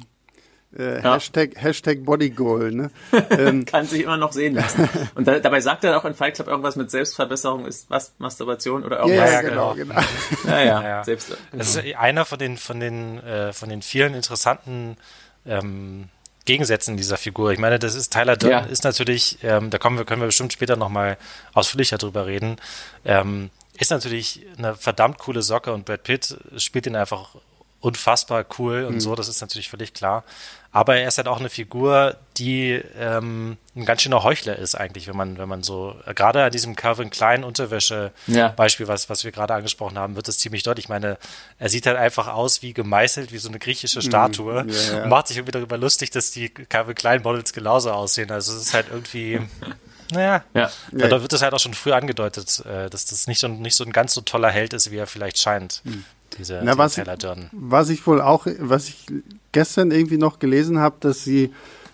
äh, 0.75 1.01
ja. 1.01 1.13
Hashtag, 1.15 1.51
Hashtag 1.55 2.03
Bodygoal, 2.03 2.71
ne? 2.71 2.91
ähm, 3.29 3.65
Kann 3.65 3.85
sich 3.85 4.03
immer 4.03 4.17
noch 4.17 4.33
sehen 4.33 4.55
lassen. 4.55 4.89
Und 5.15 5.27
da, 5.27 5.39
dabei 5.39 5.61
sagt 5.61 5.83
er 5.83 5.97
auch 5.97 6.05
in 6.05 6.13
Fight 6.13 6.35
Club 6.35 6.47
irgendwas 6.47 6.75
mit 6.75 6.91
Selbstverbesserung 6.91 7.65
ist 7.65 7.89
was, 7.89 8.13
Masturbation 8.17 8.83
oder 8.83 8.99
irgendwas. 8.99 9.31
Ja, 9.31 9.41
ja 9.41 9.41
genau, 9.41 9.73
genau. 9.73 9.95
Ja, 10.45 10.63
ja, 10.63 10.83
ja. 10.83 11.03
Selbst, 11.03 11.29
genau. 11.29 11.39
Das 11.51 11.75
ist 11.75 11.95
einer 11.95 12.25
von 12.25 12.39
den, 12.39 12.57
von 12.57 12.79
den, 12.79 13.23
äh, 13.23 13.53
von 13.53 13.69
den 13.69 13.81
vielen 13.81 14.13
interessanten 14.13 14.97
ähm, 15.45 16.09
Gegensätzen 16.45 16.97
dieser 16.97 17.17
Figur. 17.17 17.51
Ich 17.51 17.59
meine, 17.59 17.79
das 17.79 17.95
ist 17.95 18.11
Tyler 18.13 18.37
Durden 18.37 18.51
ja. 18.51 18.59
ist 18.61 18.83
natürlich, 18.83 19.37
ähm, 19.43 19.69
da 19.69 19.77
kommen 19.77 19.97
wir, 19.97 20.05
können 20.05 20.21
wir 20.21 20.27
bestimmt 20.27 20.53
später 20.53 20.75
nochmal 20.75 21.17
ausführlicher 21.53 21.97
drüber 21.97 22.25
reden. 22.25 22.57
Ähm, 23.05 23.51
ist 23.79 23.91
natürlich 23.91 24.45
eine 24.57 24.75
verdammt 24.75 25.19
coole 25.19 25.41
Socke 25.41 25.73
und 25.73 25.85
Brad 25.85 26.03
Pitt 26.03 26.37
spielt 26.57 26.87
ihn 26.87 26.95
einfach 26.95 27.35
unfassbar 27.79 28.45
cool 28.57 28.85
und 28.85 28.95
mhm. 28.95 28.99
so, 28.99 29.15
das 29.15 29.27
ist 29.27 29.41
natürlich 29.41 29.69
völlig 29.69 29.93
klar. 29.93 30.23
Aber 30.71 30.97
er 30.97 31.07
ist 31.07 31.17
halt 31.17 31.27
auch 31.27 31.39
eine 31.39 31.49
Figur, 31.49 32.17
die 32.37 32.73
ähm, 32.99 33.57
ein 33.75 33.85
ganz 33.85 34.01
schöner 34.01 34.21
Heuchler 34.21 34.57
ist 34.57 34.75
eigentlich, 34.75 35.07
wenn 35.07 35.15
man, 35.15 35.37
wenn 35.37 35.49
man 35.49 35.63
so, 35.63 35.95
gerade 36.13 36.43
an 36.43 36.51
diesem 36.51 36.75
Calvin 36.75 37.09
Klein 37.09 37.43
Unterwäsche-Beispiel, 37.43 38.85
ja. 38.85 38.93
was, 38.93 39.09
was 39.09 39.23
wir 39.23 39.31
gerade 39.31 39.55
angesprochen 39.55 39.97
haben, 39.97 40.15
wird 40.15 40.27
es 40.27 40.37
ziemlich 40.37 40.63
deutlich. 40.63 40.85
Ich 40.85 40.89
meine, 40.89 41.17
er 41.57 41.69
sieht 41.69 41.87
halt 41.87 41.97
einfach 41.97 42.27
aus 42.27 42.61
wie 42.61 42.73
gemeißelt, 42.73 43.31
wie 43.31 43.37
so 43.37 43.49
eine 43.49 43.59
griechische 43.59 43.99
mhm. 43.99 44.03
Statue 44.03 44.63
mhm. 44.65 44.69
ja. 44.69 45.03
und 45.03 45.09
macht 45.09 45.27
sich 45.29 45.37
irgendwie 45.37 45.53
darüber 45.53 45.77
lustig, 45.77 46.11
dass 46.11 46.31
die 46.31 46.49
Calvin 46.49 46.95
Klein 46.95 47.21
Models 47.23 47.53
genauso 47.53 47.91
aussehen. 47.91 48.29
Also 48.29 48.53
es 48.53 48.61
ist 48.61 48.73
halt 48.73 48.87
irgendwie, 48.91 49.39
naja, 50.11 50.43
ja. 50.53 50.69
da 50.91 51.21
wird 51.21 51.33
es 51.33 51.41
halt 51.41 51.53
auch 51.53 51.59
schon 51.59 51.73
früh 51.73 51.93
angedeutet, 51.93 52.63
äh, 52.65 52.89
dass 52.89 53.05
das 53.05 53.25
nicht 53.25 53.39
so, 53.39 53.47
nicht 53.47 53.75
so 53.75 53.83
ein 53.83 53.91
ganz 53.91 54.13
so 54.13 54.21
toller 54.21 54.51
Held 54.51 54.73
ist, 54.73 54.91
wie 54.91 54.97
er 54.97 55.07
vielleicht 55.07 55.39
scheint. 55.39 55.81
Mhm 55.85 56.03
diese, 56.37 56.61
Na, 56.63 56.77
was, 56.77 56.95
Taylor 56.95 57.15
Jordan. 57.15 57.49
Was 57.51 57.89
ich 57.89 58.05
wohl 58.07 58.21
auch, 58.21 58.47
was 58.59 58.89
ich 58.89 59.05
gestern 59.51 59.91
irgendwie 59.91 60.17
noch 60.17 60.39
gelesen 60.39 60.79
habe, 60.79 60.97
dass 60.99 61.23
sie 61.23 61.51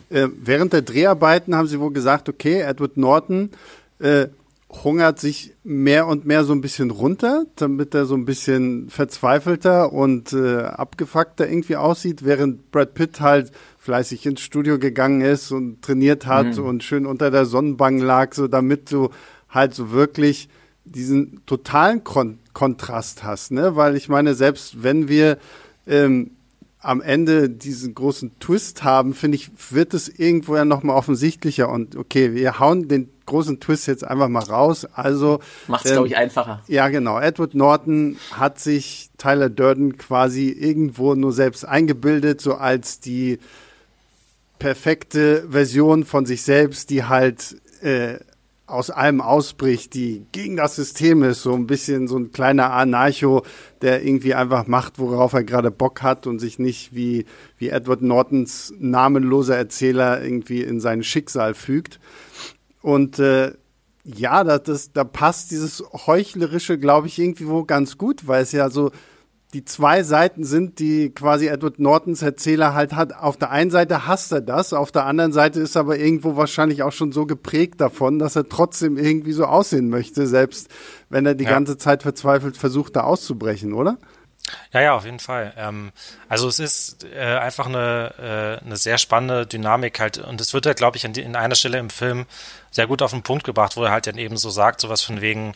äh, 0.09 0.27
während 0.35 0.73
der 0.73 0.81
Dreharbeiten 0.81 1.55
haben 1.55 1.67
sie 1.67 1.79
wohl 1.79 1.91
gesagt, 1.91 2.29
okay, 2.29 2.61
Edward 2.61 2.97
Norton 2.97 3.51
äh, 3.99 4.27
hungert 4.83 5.19
sich 5.19 5.53
mehr 5.63 6.07
und 6.07 6.25
mehr 6.25 6.43
so 6.43 6.53
ein 6.53 6.61
bisschen 6.61 6.89
runter, 6.89 7.45
damit 7.55 7.93
er 7.93 8.05
so 8.05 8.15
ein 8.15 8.25
bisschen 8.25 8.89
verzweifelter 8.89 9.93
und 9.93 10.33
äh, 10.33 10.63
abgefuckter 10.63 11.47
irgendwie 11.47 11.75
aussieht, 11.75 12.25
während 12.25 12.71
Brad 12.71 12.93
Pitt 12.93 13.21
halt 13.21 13.51
fleißig 13.77 14.25
ins 14.25 14.41
Studio 14.41 14.79
gegangen 14.79 15.21
ist 15.21 15.51
und 15.51 15.81
trainiert 15.81 16.25
hat 16.25 16.57
mhm. 16.57 16.65
und 16.65 16.83
schön 16.83 17.05
unter 17.05 17.29
der 17.29 17.45
Sonnenbank 17.45 18.01
lag, 18.01 18.33
so 18.33 18.47
damit 18.47 18.91
du 18.91 19.09
halt 19.49 19.73
so 19.73 19.91
wirklich 19.91 20.49
diesen 20.85 21.45
totalen 21.45 22.03
Kon 22.03 22.39
Kontrast 22.53 23.23
hast, 23.23 23.51
ne? 23.51 23.75
Weil 23.75 23.95
ich 23.95 24.09
meine, 24.09 24.35
selbst 24.35 24.83
wenn 24.83 25.07
wir 25.07 25.37
ähm, 25.87 26.31
am 26.83 27.01
Ende 27.01 27.49
diesen 27.49 27.95
großen 27.95 28.39
Twist 28.39 28.83
haben, 28.83 29.13
finde 29.13 29.37
ich, 29.37 29.49
wird 29.71 29.93
es 29.93 30.09
irgendwo 30.09 30.57
ja 30.57 30.65
nochmal 30.65 30.97
offensichtlicher 30.97 31.69
und 31.69 31.95
okay, 31.95 32.33
wir 32.33 32.59
hauen 32.59 32.89
den 32.89 33.09
großen 33.25 33.61
Twist 33.61 33.87
jetzt 33.87 34.03
einfach 34.03 34.27
mal 34.27 34.43
raus. 34.43 34.85
Also 34.93 35.39
macht 35.67 35.85
es, 35.85 35.91
ähm, 35.91 35.95
glaube 35.95 36.07
ich, 36.09 36.17
einfacher. 36.17 36.61
Ja, 36.67 36.89
genau. 36.89 37.19
Edward 37.19 37.55
Norton 37.55 38.17
hat 38.31 38.59
sich 38.59 39.09
Tyler 39.17 39.49
Durden 39.49 39.97
quasi 39.97 40.49
irgendwo 40.49 41.15
nur 41.15 41.31
selbst 41.31 41.65
eingebildet, 41.65 42.41
so 42.41 42.55
als 42.55 42.99
die 42.99 43.39
perfekte 44.59 45.47
Version 45.49 46.03
von 46.03 46.25
sich 46.25 46.43
selbst, 46.43 46.89
die 46.89 47.05
halt 47.05 47.57
äh, 47.81 48.15
aus 48.73 48.89
allem 48.89 49.21
ausbricht, 49.21 49.93
die 49.93 50.25
gegen 50.31 50.57
das 50.57 50.75
System 50.75 51.23
ist, 51.23 51.43
so 51.43 51.53
ein 51.53 51.67
bisschen 51.67 52.07
so 52.07 52.17
ein 52.17 52.31
kleiner 52.31 52.71
Anarcho, 52.71 53.43
der 53.81 54.03
irgendwie 54.03 54.33
einfach 54.33 54.67
macht, 54.67 54.99
worauf 54.99 55.33
er 55.33 55.43
gerade 55.43 55.71
Bock 55.71 56.01
hat 56.01 56.25
und 56.25 56.39
sich 56.39 56.59
nicht 56.59 56.93
wie, 56.95 57.25
wie 57.57 57.69
Edward 57.69 58.01
Nortons 58.01 58.73
namenloser 58.79 59.55
Erzähler 59.55 60.23
irgendwie 60.23 60.61
in 60.61 60.79
sein 60.79 61.03
Schicksal 61.03 61.53
fügt. 61.53 61.99
Und 62.81 63.19
äh, 63.19 63.53
ja, 64.03 64.43
das, 64.43 64.63
das, 64.63 64.91
da 64.91 65.03
passt 65.03 65.51
dieses 65.51 65.83
Heuchlerische, 66.07 66.77
glaube 66.77 67.07
ich, 67.07 67.19
irgendwie 67.19 67.47
wo 67.47 67.63
ganz 67.63 67.97
gut, 67.97 68.27
weil 68.27 68.43
es 68.43 68.51
ja 68.51 68.69
so 68.69 68.91
die 69.53 69.65
zwei 69.65 70.03
Seiten 70.03 70.43
sind, 70.43 70.79
die 70.79 71.11
quasi 71.11 71.47
Edward 71.47 71.79
Nortons 71.79 72.21
Erzähler 72.21 72.73
halt 72.73 72.93
hat. 72.93 73.15
Auf 73.15 73.37
der 73.37 73.51
einen 73.51 73.69
Seite 73.69 74.07
hasst 74.07 74.31
er 74.31 74.41
das, 74.41 74.73
auf 74.73 74.91
der 74.91 75.05
anderen 75.05 75.31
Seite 75.31 75.59
ist 75.59 75.75
er 75.75 75.81
aber 75.81 75.97
irgendwo 75.97 76.35
wahrscheinlich 76.35 76.81
auch 76.81 76.91
schon 76.91 77.11
so 77.11 77.25
geprägt 77.25 77.79
davon, 77.79 78.19
dass 78.19 78.35
er 78.35 78.49
trotzdem 78.49 78.97
irgendwie 78.97 79.33
so 79.33 79.45
aussehen 79.45 79.89
möchte, 79.89 80.25
selbst 80.27 80.69
wenn 81.09 81.25
er 81.25 81.35
die 81.35 81.43
ja. 81.43 81.51
ganze 81.51 81.77
Zeit 81.77 82.03
verzweifelt 82.03 82.57
versucht, 82.57 82.95
da 82.95 83.01
auszubrechen, 83.01 83.73
oder? 83.73 83.97
Ja, 84.73 84.81
ja, 84.81 84.95
auf 84.95 85.05
jeden 85.05 85.19
Fall. 85.19 85.53
Ähm, 85.55 85.91
also 86.27 86.47
es 86.47 86.59
ist 86.59 87.05
äh, 87.05 87.37
einfach 87.37 87.67
eine, 87.67 88.59
äh, 88.61 88.65
eine 88.65 88.75
sehr 88.75 88.97
spannende 88.97 89.45
Dynamik 89.45 89.99
halt 89.99 90.17
und 90.17 90.41
es 90.41 90.53
wird 90.53 90.65
ja, 90.65 90.73
glaube 90.73 90.97
ich, 90.97 91.05
in, 91.05 91.13
in, 91.13 91.35
einer 91.35 91.55
Stelle 91.55 91.77
im 91.77 91.89
Film 91.89 92.25
sehr 92.71 92.87
gut 92.87 93.01
auf 93.01 93.11
den 93.11 93.23
Punkt 93.23 93.43
gebracht, 93.45 93.77
wo 93.77 93.83
er 93.83 93.91
halt 93.91 94.07
dann 94.07 94.17
eben 94.17 94.35
so 94.35 94.49
sagt, 94.49 94.81
sowas 94.81 95.01
von 95.01 95.21
wegen, 95.21 95.53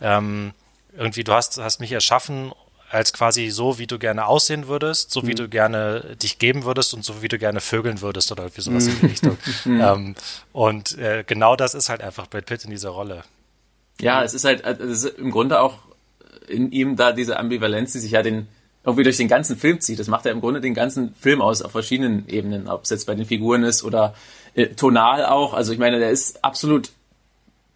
ähm, 0.00 0.52
irgendwie, 0.96 1.24
du 1.24 1.32
hast, 1.32 1.58
hast 1.58 1.80
mich 1.80 1.92
erschaffen 1.92 2.52
als 2.90 3.12
quasi 3.12 3.50
so, 3.50 3.78
wie 3.78 3.86
du 3.86 3.98
gerne 3.98 4.26
aussehen 4.26 4.66
würdest, 4.66 5.10
so 5.10 5.26
wie 5.26 5.32
mhm. 5.32 5.36
du 5.36 5.48
gerne 5.48 6.16
dich 6.22 6.38
geben 6.38 6.64
würdest 6.64 6.94
und 6.94 7.04
so 7.04 7.22
wie 7.22 7.28
du 7.28 7.38
gerne 7.38 7.60
vögeln 7.60 8.00
würdest 8.00 8.32
oder 8.32 8.48
wie 8.54 8.60
sowas 8.60 8.84
mhm. 8.84 8.90
in 8.90 9.00
die 9.00 9.06
Richtung. 9.06 9.38
Mhm. 9.64 9.80
ähm, 9.80 10.14
und 10.52 10.96
äh, 10.98 11.24
genau 11.26 11.56
das 11.56 11.74
ist 11.74 11.88
halt 11.88 12.02
einfach 12.02 12.28
Brad 12.28 12.46
Pitt 12.46 12.64
in 12.64 12.70
dieser 12.70 12.90
Rolle. 12.90 13.22
Ja, 14.00 14.22
es 14.22 14.32
ist 14.32 14.44
halt 14.44 14.64
es 14.64 15.04
ist 15.04 15.18
im 15.18 15.30
Grunde 15.30 15.60
auch 15.60 15.78
in 16.46 16.70
ihm 16.70 16.96
da 16.96 17.12
diese 17.12 17.38
Ambivalenz, 17.38 17.92
die 17.92 17.98
sich 17.98 18.12
ja 18.12 18.22
den 18.22 18.46
irgendwie 18.84 19.04
durch 19.04 19.16
den 19.16 19.28
ganzen 19.28 19.56
Film 19.56 19.80
zieht. 19.80 19.98
Das 19.98 20.06
macht 20.06 20.26
er 20.26 20.32
im 20.32 20.40
Grunde 20.40 20.60
den 20.60 20.74
ganzen 20.74 21.14
Film 21.14 21.42
aus 21.42 21.62
auf 21.62 21.72
verschiedenen 21.72 22.28
Ebenen, 22.28 22.68
ob 22.68 22.84
es 22.84 22.90
jetzt 22.90 23.06
bei 23.06 23.14
den 23.14 23.26
Figuren 23.26 23.64
ist 23.64 23.82
oder 23.82 24.14
äh, 24.54 24.68
tonal 24.68 25.24
auch. 25.26 25.54
Also 25.54 25.72
ich 25.72 25.78
meine, 25.78 25.98
der 25.98 26.10
ist 26.10 26.44
absolut 26.44 26.90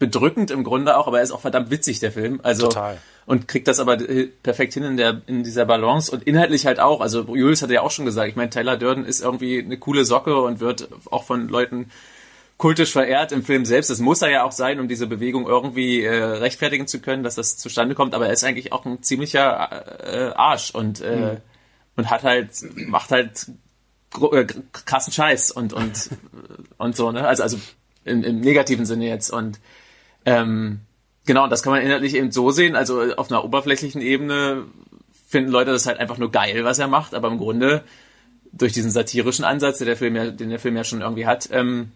bedrückend 0.05 0.51
im 0.51 0.63
Grunde 0.63 0.97
auch, 0.97 1.07
aber 1.07 1.17
er 1.17 1.23
ist 1.23 1.31
auch 1.31 1.41
verdammt 1.41 1.71
witzig, 1.71 1.99
der 1.99 2.11
Film. 2.11 2.39
Also 2.43 2.67
Total 2.67 2.97
und 3.25 3.47
kriegt 3.47 3.67
das 3.67 3.79
aber 3.79 3.97
perfekt 4.43 4.73
hin 4.73 4.83
in 4.83 4.97
der 4.97 5.21
in 5.27 5.43
dieser 5.43 5.65
Balance 5.65 6.11
und 6.11 6.23
inhaltlich 6.23 6.65
halt 6.65 6.79
auch. 6.79 7.01
Also 7.01 7.21
Julius 7.21 7.61
hatte 7.61 7.73
ja 7.73 7.81
auch 7.81 7.91
schon 7.91 8.05
gesagt, 8.05 8.29
ich 8.29 8.35
meine, 8.35 8.49
Taylor 8.49 8.77
Durden 8.77 9.05
ist 9.05 9.21
irgendwie 9.21 9.59
eine 9.59 9.77
coole 9.77 10.05
Socke 10.05 10.41
und 10.41 10.59
wird 10.59 10.89
auch 11.09 11.23
von 11.23 11.47
Leuten 11.47 11.89
kultisch 12.57 12.91
verehrt 12.91 13.31
im 13.31 13.43
Film 13.43 13.65
selbst. 13.65 13.89
Das 13.89 13.99
muss 13.99 14.21
er 14.21 14.29
ja 14.29 14.43
auch 14.43 14.51
sein, 14.51 14.79
um 14.79 14.87
diese 14.87 15.07
Bewegung 15.07 15.47
irgendwie 15.47 16.03
äh, 16.03 16.13
rechtfertigen 16.13 16.87
zu 16.87 16.99
können, 16.99 17.23
dass 17.23 17.35
das 17.35 17.57
zustande 17.57 17.95
kommt. 17.95 18.13
Aber 18.13 18.27
er 18.27 18.33
ist 18.33 18.43
eigentlich 18.43 18.71
auch 18.71 18.85
ein 18.85 19.01
ziemlicher 19.01 19.69
äh, 20.05 20.33
Arsch 20.33 20.71
und 20.71 21.01
äh, 21.01 21.15
mhm. 21.15 21.37
und 21.95 22.09
hat 22.09 22.23
halt 22.23 22.49
macht 22.75 23.11
halt 23.11 23.47
äh, 24.31 24.45
krassen 24.73 25.13
Scheiß 25.13 25.51
und 25.51 25.73
und 25.73 26.09
und 26.77 26.95
so 26.95 27.11
ne. 27.11 27.25
Also 27.25 27.43
also 27.43 27.57
im, 28.03 28.23
im 28.23 28.41
negativen 28.41 28.85
Sinne 28.85 29.07
jetzt 29.07 29.29
und 29.29 29.59
ähm, 30.25 30.81
Genau, 31.25 31.47
das 31.47 31.63
kann 31.63 31.71
man 31.71 31.81
inhaltlich 31.81 32.15
eben 32.15 32.31
so 32.31 32.51
sehen. 32.51 32.75
Also 32.75 33.01
auf 33.15 33.31
einer 33.31 33.43
oberflächlichen 33.43 34.01
Ebene 34.01 34.65
finden 35.27 35.51
Leute 35.51 35.71
das 35.71 35.87
halt 35.87 35.99
einfach 35.99 36.17
nur 36.17 36.31
geil, 36.31 36.63
was 36.63 36.79
er 36.79 36.87
macht, 36.87 37.13
aber 37.13 37.29
im 37.29 37.37
Grunde 37.37 37.83
durch 38.51 38.73
diesen 38.73 38.91
satirischen 38.91 39.45
Ansatz, 39.45 39.79
den 39.79 39.87
der 39.87 39.97
Film 39.97 40.15
ja, 40.15 40.29
den 40.29 40.49
der 40.49 40.59
Film 40.59 40.75
ja 40.75 40.83
schon 40.83 41.01
irgendwie 41.01 41.25
hat, 41.25 41.49
ähm, 41.51 41.91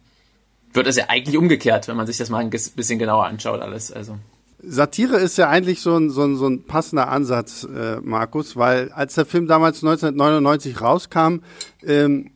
wird 0.73 0.87
es 0.87 0.95
ja 0.95 1.05
eigentlich 1.09 1.37
umgekehrt, 1.37 1.87
wenn 1.87 1.97
man 1.97 2.07
sich 2.07 2.17
das 2.17 2.29
mal 2.29 2.39
ein 2.39 2.49
bisschen 2.49 2.99
genauer 2.99 3.25
anschaut, 3.25 3.61
alles. 3.61 3.91
Also. 3.91 4.17
Satire 4.59 5.17
ist 5.17 5.37
ja 5.37 5.49
eigentlich 5.49 5.81
so 5.81 5.95
ein, 5.95 6.09
so 6.09 6.23
ein, 6.23 6.35
so 6.35 6.47
ein 6.47 6.63
passender 6.63 7.09
Ansatz, 7.09 7.63
äh, 7.63 7.97
Markus, 8.01 8.55
weil 8.55 8.91
als 8.91 9.13
der 9.15 9.25
Film 9.25 9.45
damals 9.45 9.83
1999 9.83 10.81
rauskam, 10.81 11.39
ähm, 11.85 12.31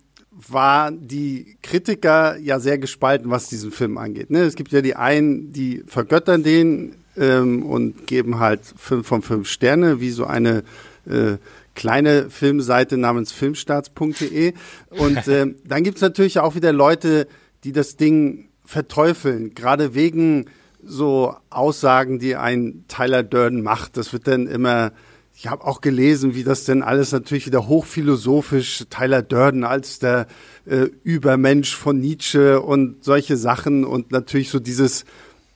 war 0.47 0.91
die 0.91 1.57
Kritiker 1.61 2.37
ja 2.37 2.59
sehr 2.59 2.77
gespalten, 2.77 3.29
was 3.29 3.49
diesen 3.49 3.71
Film 3.71 3.97
angeht. 3.97 4.31
Ne? 4.31 4.41
Es 4.41 4.55
gibt 4.55 4.71
ja 4.71 4.81
die 4.81 4.95
einen, 4.95 5.53
die 5.53 5.83
vergöttern 5.85 6.43
den 6.43 6.95
ähm, 7.17 7.63
und 7.63 8.07
geben 8.07 8.39
halt 8.39 8.61
fünf 8.75 9.07
von 9.07 9.21
fünf 9.21 9.47
Sterne, 9.47 9.99
wie 9.99 10.11
so 10.11 10.25
eine 10.25 10.63
äh, 11.05 11.37
kleine 11.75 12.29
Filmseite 12.29 12.97
namens 12.97 13.31
filmstarts.de. 13.31 14.53
Und 14.89 15.27
äh, 15.27 15.53
dann 15.65 15.83
gibt's 15.83 16.01
natürlich 16.01 16.39
auch 16.39 16.55
wieder 16.55 16.73
Leute, 16.73 17.27
die 17.63 17.71
das 17.71 17.97
Ding 17.97 18.49
verteufeln, 18.65 19.53
gerade 19.53 19.93
wegen 19.93 20.45
so 20.83 21.35
Aussagen, 21.49 22.19
die 22.19 22.35
ein 22.35 22.85
Tyler 22.87 23.23
Durden 23.23 23.61
macht. 23.61 23.97
Das 23.97 24.13
wird 24.13 24.27
dann 24.27 24.47
immer 24.47 24.91
ich 25.33 25.47
habe 25.47 25.65
auch 25.65 25.81
gelesen, 25.81 26.35
wie 26.35 26.43
das 26.43 26.65
denn 26.65 26.83
alles 26.83 27.11
natürlich 27.11 27.47
wieder 27.47 27.67
hochphilosophisch, 27.67 28.85
Tyler 28.89 29.21
Durden 29.21 29.63
als 29.63 29.99
der 29.99 30.27
äh, 30.65 30.87
Übermensch 31.03 31.75
von 31.75 31.99
Nietzsche 31.99 32.61
und 32.61 33.03
solche 33.03 33.37
Sachen 33.37 33.83
und 33.85 34.11
natürlich 34.11 34.49
so 34.49 34.59
dieses, 34.59 35.05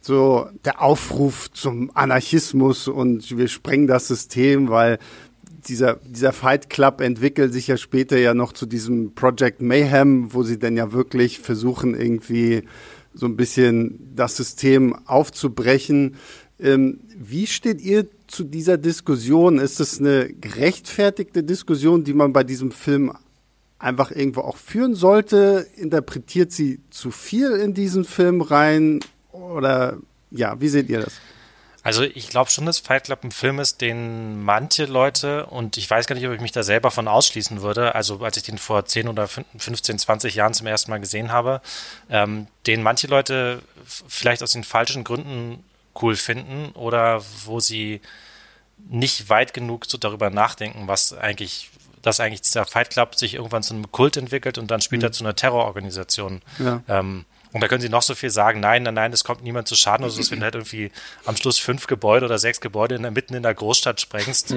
so 0.01 0.47
der 0.63 0.81
Aufruf 0.81 1.51
zum 1.51 1.91
Anarchismus 1.93 2.87
und 2.87 3.37
wir 3.37 3.47
sprengen 3.47 3.87
das 3.87 4.07
System, 4.07 4.69
weil 4.69 4.97
dieser, 5.67 5.95
dieser 6.05 6.31
Fight 6.31 6.69
Club 6.69 7.01
entwickelt 7.01 7.53
sich 7.53 7.67
ja 7.67 7.77
später 7.77 8.17
ja 8.17 8.33
noch 8.33 8.53
zu 8.53 8.65
diesem 8.65 9.13
Project 9.13 9.61
Mayhem, 9.61 10.33
wo 10.33 10.43
sie 10.43 10.59
dann 10.59 10.77
ja 10.77 10.93
wirklich 10.93 11.39
versuchen, 11.39 11.99
irgendwie 11.99 12.63
so 13.13 13.25
ein 13.25 13.35
bisschen 13.35 14.13
das 14.15 14.35
System 14.35 14.95
aufzubrechen. 15.05 16.15
Ähm, 16.59 16.99
wie 17.17 17.47
steht 17.47 17.81
ihr 17.81 18.07
zu 18.35 18.43
dieser 18.43 18.77
Diskussion? 18.77 19.59
Ist 19.59 19.79
es 19.79 19.99
eine 19.99 20.31
gerechtfertigte 20.33 21.43
Diskussion, 21.43 22.03
die 22.03 22.13
man 22.13 22.33
bei 22.33 22.43
diesem 22.43 22.71
Film 22.71 23.15
einfach 23.79 24.11
irgendwo 24.11 24.41
auch 24.41 24.57
führen 24.57 24.93
sollte? 24.93 25.65
Interpretiert 25.75 26.51
sie 26.51 26.81
zu 26.89 27.11
viel 27.11 27.51
in 27.51 27.73
diesen 27.73 28.03
Film 28.03 28.41
rein? 28.41 28.99
Oder 29.31 29.97
ja, 30.31 30.59
wie 30.59 30.67
seht 30.67 30.89
ihr 30.89 30.99
das? 30.99 31.13
Also 31.81 32.01
ich 32.01 32.29
glaube 32.29 32.49
schon, 32.49 32.65
dass 32.65 32.79
Fight 32.79 33.05
Club 33.05 33.23
ein 33.23 33.31
Film 33.31 33.59
ist, 33.59 33.79
den 33.79 34.43
manche 34.43 34.85
Leute, 34.85 35.45
und 35.45 35.77
ich 35.77 35.89
weiß 35.89 36.07
gar 36.07 36.15
nicht, 36.15 36.27
ob 36.27 36.33
ich 36.33 36.41
mich 36.41 36.51
da 36.51 36.63
selber 36.63 36.89
von 36.89 37.07
ausschließen 37.07 37.61
würde, 37.61 37.93
also 37.93 38.19
als 38.21 38.37
ich 38.37 38.43
den 38.43 38.57
vor 38.57 38.85
10 38.85 39.07
oder 39.07 39.27
15, 39.27 39.99
20 39.99 40.33
Jahren 40.33 40.55
zum 40.55 40.65
ersten 40.65 40.89
Mal 40.89 40.99
gesehen 40.99 41.31
habe, 41.31 41.61
ähm, 42.09 42.47
den 42.65 42.81
manche 42.81 43.05
Leute 43.05 43.61
vielleicht 43.85 44.41
aus 44.41 44.53
den 44.53 44.63
falschen 44.63 45.03
Gründen 45.03 45.63
cool 46.01 46.15
finden 46.15 46.71
oder 46.73 47.21
wo 47.45 47.59
sie 47.59 48.01
nicht 48.89 49.29
weit 49.29 49.53
genug 49.53 49.85
so 49.85 49.97
darüber 49.97 50.29
nachdenken, 50.29 50.87
was 50.87 51.13
eigentlich, 51.13 51.69
dass 52.01 52.19
eigentlich 52.19 52.41
dieser 52.41 52.65
Fight 52.65 52.91
Club 52.91 53.15
sich 53.15 53.35
irgendwann 53.35 53.63
zu 53.63 53.73
einem 53.73 53.91
Kult 53.91 54.17
entwickelt 54.17 54.57
und 54.57 54.69
dann 54.71 54.81
später 54.81 55.07
mhm. 55.07 55.13
zu 55.13 55.23
einer 55.23 55.35
Terrororganisation. 55.35 56.41
Ja. 56.59 56.81
Ähm, 56.87 57.25
und 57.55 57.61
da 57.61 57.69
können 57.69 57.79
sie 57.79 57.87
noch 57.87 58.01
so 58.01 58.15
viel 58.15 58.31
sagen, 58.31 58.59
nein, 58.59 58.83
nein, 58.83 58.95
nein, 58.95 59.13
es 59.13 59.23
kommt 59.23 59.41
niemand 59.41 59.69
zu 59.69 59.75
Schaden. 59.75 60.03
Also, 60.03 60.17
dass 60.17 60.29
wenn 60.29 60.39
du 60.39 60.43
halt 60.43 60.55
irgendwie 60.55 60.91
am 61.23 61.37
Schluss 61.37 61.57
fünf 61.57 61.87
Gebäude 61.87 62.25
oder 62.25 62.37
sechs 62.37 62.59
Gebäude 62.59 62.95
in 62.95 63.03
der, 63.03 63.11
mitten 63.11 63.33
in 63.33 63.43
der 63.43 63.53
Großstadt 63.53 64.01
sprengst, 64.01 64.55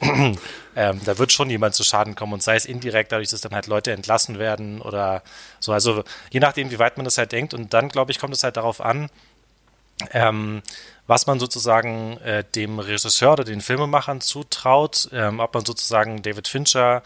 ähm, 0.00 1.00
da 1.04 1.18
wird 1.18 1.32
schon 1.32 1.48
niemand 1.48 1.74
zu 1.74 1.84
Schaden 1.84 2.14
kommen. 2.14 2.32
Und 2.32 2.42
sei 2.42 2.56
es 2.56 2.64
indirekt, 2.64 3.12
dadurch, 3.12 3.28
dass 3.28 3.42
dann 3.42 3.52
halt 3.52 3.66
Leute 3.66 3.92
entlassen 3.92 4.38
werden 4.38 4.80
oder 4.80 5.22
so. 5.58 5.74
Also 5.74 6.02
je 6.30 6.40
nachdem, 6.40 6.70
wie 6.70 6.78
weit 6.78 6.96
man 6.96 7.04
das 7.04 7.18
halt 7.18 7.32
denkt. 7.32 7.52
Und 7.52 7.74
dann, 7.74 7.90
glaube 7.90 8.10
ich, 8.10 8.18
kommt 8.18 8.32
es 8.32 8.42
halt 8.42 8.56
darauf 8.56 8.80
an, 8.80 9.10
ähm, 10.12 10.62
was 11.06 11.26
man 11.26 11.40
sozusagen 11.40 12.18
äh, 12.18 12.44
dem 12.54 12.78
Regisseur 12.78 13.32
oder 13.32 13.44
den 13.44 13.60
Filmemachern 13.60 14.20
zutraut, 14.20 15.08
ähm, 15.12 15.40
ob 15.40 15.54
man 15.54 15.64
sozusagen 15.64 16.22
David 16.22 16.48
Fincher 16.48 17.02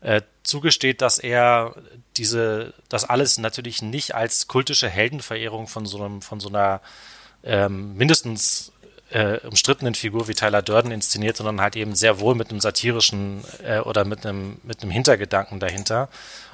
äh, 0.00 0.22
zugesteht, 0.42 1.00
dass 1.00 1.18
er 1.18 1.74
diese, 2.16 2.74
das 2.88 3.04
alles 3.04 3.38
natürlich 3.38 3.82
nicht 3.82 4.14
als 4.14 4.46
kultische 4.48 4.88
Heldenverehrung 4.88 5.68
von 5.68 5.86
so 5.86 6.02
einem, 6.02 6.22
von 6.22 6.40
so 6.40 6.48
einer 6.48 6.80
ähm, 7.44 7.94
mindestens 7.96 8.72
äh, 9.16 9.38
umstrittenen 9.46 9.94
Figur 9.94 10.28
wie 10.28 10.34
Tyler 10.34 10.60
Durden 10.60 10.90
inszeniert, 10.90 11.38
sondern 11.38 11.62
halt 11.62 11.74
eben 11.74 11.94
sehr 11.94 12.20
wohl 12.20 12.34
mit 12.34 12.50
einem 12.50 12.60
satirischen 12.60 13.42
äh, 13.64 13.78
oder 13.78 14.04
mit 14.04 14.26
einem, 14.26 14.58
mit 14.62 14.82
einem 14.82 14.90
Hintergedanken 14.90 15.58
dahinter. 15.58 16.10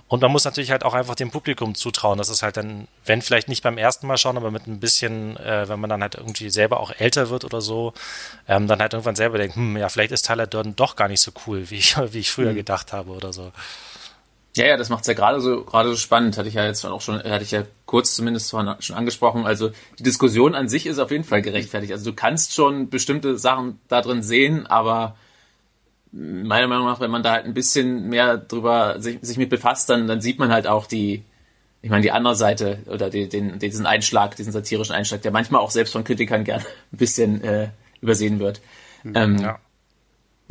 Und 0.07 0.21
man 0.21 0.31
muss 0.31 0.45
natürlich 0.45 0.71
halt 0.71 0.85
auch 0.85 0.95
einfach 0.95 1.14
dem 1.14 1.31
Publikum 1.31 1.75
zutrauen, 1.75 2.19
dass 2.19 2.28
es 2.28 2.42
halt 2.42 2.59
dann, 2.59 2.87
wenn 3.04 3.23
vielleicht 3.23 3.49
nicht 3.49 3.62
beim 3.62 3.78
ersten 3.78 4.07
Mal 4.07 4.19
schauen, 4.19 4.37
aber 4.37 4.50
mit 4.50 4.66
ein 4.66 4.78
bisschen, 4.78 5.37
äh, 5.38 5.69
wenn 5.69 5.81
man 5.81 5.90
dann 5.90 6.02
halt 6.02 6.14
irgendwie 6.14 6.50
selber 6.50 6.81
auch 6.81 6.92
älter 6.99 7.31
wird 7.31 7.45
oder 7.45 7.61
so, 7.61 7.95
ähm, 8.47 8.69
dann 8.69 8.81
halt 8.81 8.92
irgendwann 8.92 9.16
selber 9.16 9.38
denkt, 9.38 9.57
hm, 9.57 9.76
ja, 9.76 9.88
vielleicht 9.88 10.12
ist 10.12 10.26
Tyler 10.26 10.47
Durden 10.47 10.76
doch 10.76 10.97
gar 10.97 11.09
nicht 11.09 11.23
so 11.23 11.33
cool, 11.47 11.69
wie 11.71 11.76
ich, 11.76 11.97
wie 12.12 12.19
ich 12.19 12.31
früher 12.31 12.52
mhm. 12.52 12.57
gedacht 12.57 12.92
habe 12.92 13.11
oder 13.11 13.33
so. 13.33 13.50
Ja, 14.55 14.67
ja, 14.67 14.77
das 14.77 14.91
macht's 14.91 15.07
ja 15.07 15.15
gerade 15.15 15.41
so 15.41 15.65
gerade 15.65 15.89
so 15.89 15.97
spannend. 15.97 16.37
Hatte 16.37 16.49
ich 16.49 16.55
ja 16.55 16.67
jetzt 16.67 16.85
auch 16.85 17.01
schon, 17.01 17.23
hatte 17.23 17.45
ich 17.45 17.53
ja 17.53 17.65
kurz 17.87 18.15
zumindest 18.15 18.51
schon 18.51 18.97
angesprochen. 18.97 19.47
Also 19.47 19.71
die 19.99 20.03
Diskussion 20.03 20.55
an 20.55 20.69
sich 20.69 20.87
ist 20.87 20.99
auf 20.99 21.11
jeden 21.11 21.25
Fall 21.25 21.41
gerechtfertigt. 21.41 21.93
Also 21.93 22.11
du 22.11 22.15
kannst 22.15 22.55
schon 22.55 22.91
bestimmte 22.91 23.39
Sachen 23.39 23.79
da 23.89 24.03
drin 24.03 24.23
sehen, 24.23 24.67
aber 24.67 25.17
meiner 26.13 26.69
Meinung 26.69 26.87
nach, 26.87 27.01
wenn 27.01 27.11
man 27.11 27.23
da 27.23 27.33
halt 27.33 27.47
ein 27.47 27.55
bisschen 27.55 28.09
mehr 28.09 28.37
drüber 28.37 29.01
sich, 29.01 29.19
sich 29.23 29.38
mit 29.38 29.49
befasst, 29.49 29.88
dann, 29.88 30.07
dann 30.07 30.21
sieht 30.21 30.38
man 30.38 30.53
halt 30.53 30.67
auch 30.67 30.87
die, 30.87 31.23
ich 31.81 31.88
meine, 31.91 32.03
die 32.03 32.12
andere 32.12 32.37
Seite 32.37 32.81
oder 32.87 33.09
die, 33.09 33.29
den, 33.29 33.59
diesen 33.59 33.87
Einschlag, 33.87 34.37
diesen 34.37 34.53
satirischen 34.53 34.95
Einschlag, 34.95 35.23
der 35.23 35.33
manchmal 35.33 35.62
auch 35.62 35.71
selbst 35.71 35.93
von 35.93 36.05
Kritikern 36.05 36.45
gern 36.45 36.61
ein 36.93 36.99
bisschen 36.99 37.43
äh, 37.43 37.69
übersehen 38.03 38.38
wird. 38.38 38.61
Mhm, 39.03 39.12
ähm, 39.17 39.38
ja. 39.38 39.59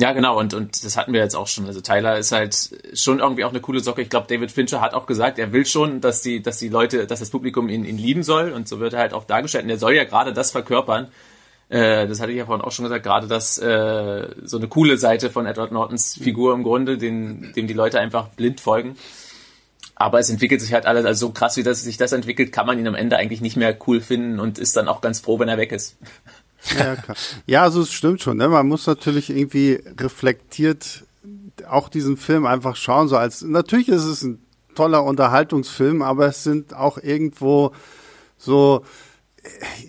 Ja, 0.02 0.14
genau, 0.14 0.40
und, 0.40 0.56
und 0.56 0.84
das 0.84 0.98
hatten 0.98 1.14
wir 1.14 1.20
jetzt 1.20 1.36
auch 1.36 1.46
schon. 1.46 1.68
Also 1.68 1.80
Tyler 1.80 2.18
ist 2.18 2.32
halt 2.32 2.72
schon 2.96 3.20
irgendwie 3.20 3.46
auch 3.46 3.52
eine 3.52 3.60
coole 3.60 3.82
Socke. 3.82 4.02
Ich 4.02 4.10
glaube, 4.10 4.26
David 4.28 4.52
Fincher 4.52 4.82
hat 4.82 4.96
auch 4.96 5.06
gesagt, 5.06 5.38
er 5.38 5.54
will 5.54 5.64
schon, 5.64 6.02
dass 6.02 6.24
die, 6.24 6.42
dass 6.42 6.58
die 6.58 6.70
Leute, 6.70 7.06
dass 7.06 7.20
das 7.20 7.30
Publikum 7.30 7.70
ihn, 7.70 7.86
ihn 7.86 8.00
lieben 8.00 8.24
soll 8.24 8.52
und 8.52 8.68
so 8.68 8.80
wird 8.80 8.94
er 8.94 9.00
halt 9.00 9.14
auch 9.14 9.26
dargestellt. 9.26 9.66
Und 9.66 9.70
er 9.70 9.78
soll 9.78 9.94
ja 9.94 10.04
gerade 10.04 10.34
das 10.34 10.50
verkörpern, 10.50 11.10
äh, 11.70 12.08
das 12.08 12.20
hatte 12.20 12.32
ich 12.32 12.40
ja 12.40 12.48
vorhin 12.48 12.66
auch 12.66 12.72
schon 12.72 12.86
gesagt, 12.86 13.04
gerade 13.04 13.28
das 13.28 13.60
äh, 13.60 14.28
so 14.44 14.58
eine 14.58 14.68
coole 14.70 14.98
Seite 14.98 15.30
von 15.30 15.46
Edward 15.46 15.72
Nortons 15.72 16.18
Figur 16.20 16.56
im 16.56 16.64
Grunde, 16.64 16.98
den, 16.98 17.54
dem 17.56 17.68
die 17.68 17.76
Leute 17.76 18.00
einfach 18.00 18.30
blind 18.30 18.60
folgen. 18.60 18.98
Aber 19.94 20.18
es 20.18 20.32
entwickelt 20.32 20.62
sich 20.62 20.74
halt 20.74 20.88
alles, 20.88 21.06
also 21.06 21.28
so 21.28 21.32
krass 21.32 21.58
wie 21.58 21.64
das 21.64 21.84
sich 21.84 21.98
das 21.98 22.12
entwickelt, 22.12 22.52
kann 22.52 22.66
man 22.66 22.80
ihn 22.80 22.88
am 22.88 22.96
Ende 22.96 23.18
eigentlich 23.18 23.42
nicht 23.42 23.56
mehr 23.56 23.78
cool 23.86 24.02
finden 24.02 24.40
und 24.40 24.58
ist 24.58 24.76
dann 24.76 24.88
auch 24.88 25.02
ganz 25.02 25.20
froh, 25.20 25.38
wenn 25.38 25.48
er 25.48 25.60
weg 25.60 25.72
ist. 25.72 25.96
Ja, 26.78 26.96
klar. 26.96 27.18
ja 27.46 27.64
also 27.64 27.82
es 27.82 27.92
stimmt 27.92 28.22
schon. 28.22 28.38
Ne? 28.38 28.48
Man 28.48 28.68
muss 28.68 28.86
natürlich 28.88 29.30
irgendwie 29.30 29.84
reflektiert 29.98 31.06
auch 31.68 31.90
diesen 31.90 32.18
Film 32.18 32.46
einfach 32.46 32.76
schauen. 32.76 33.08
So 33.08 33.18
als 33.18 33.42
natürlich 33.42 33.90
ist 33.90 34.06
es 34.06 34.24
ein 34.24 34.40
toller 34.76 35.04
Unterhaltungsfilm, 35.04 36.02
aber 36.02 36.28
es 36.28 36.44
sind 36.44 36.74
auch 36.74 36.98
irgendwo 36.98 37.72
so 38.38 38.84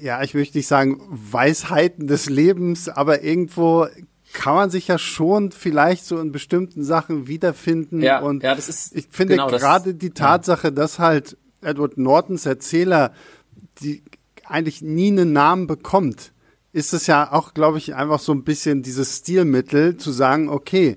ja, 0.00 0.22
ich 0.22 0.34
möchte 0.34 0.56
nicht 0.58 0.66
sagen 0.66 1.00
Weisheiten 1.10 2.06
des 2.06 2.28
Lebens, 2.28 2.88
aber 2.88 3.22
irgendwo 3.22 3.86
kann 4.32 4.54
man 4.54 4.70
sich 4.70 4.88
ja 4.88 4.96
schon 4.96 5.52
vielleicht 5.52 6.06
so 6.06 6.18
in 6.18 6.32
bestimmten 6.32 6.84
Sachen 6.84 7.26
wiederfinden. 7.26 8.02
Ja, 8.02 8.20
und 8.20 8.42
ja, 8.42 8.54
das 8.54 8.68
ist 8.68 8.96
ich 8.96 9.08
finde 9.10 9.34
genau 9.34 9.48
gerade 9.48 9.94
die 9.94 10.10
Tatsache, 10.10 10.68
ja. 10.68 10.70
dass 10.70 10.98
halt 10.98 11.36
Edward 11.60 11.98
Nortons 11.98 12.46
Erzähler 12.46 13.12
die 13.80 14.02
eigentlich 14.44 14.82
nie 14.82 15.08
einen 15.08 15.32
Namen 15.32 15.66
bekommt, 15.66 16.31
ist 16.72 16.94
es 16.94 17.06
ja 17.06 17.32
auch, 17.32 17.54
glaube 17.54 17.78
ich, 17.78 17.94
einfach 17.94 18.20
so 18.20 18.32
ein 18.32 18.44
bisschen 18.44 18.82
dieses 18.82 19.18
Stilmittel 19.18 19.96
zu 19.96 20.10
sagen, 20.10 20.48
okay, 20.48 20.96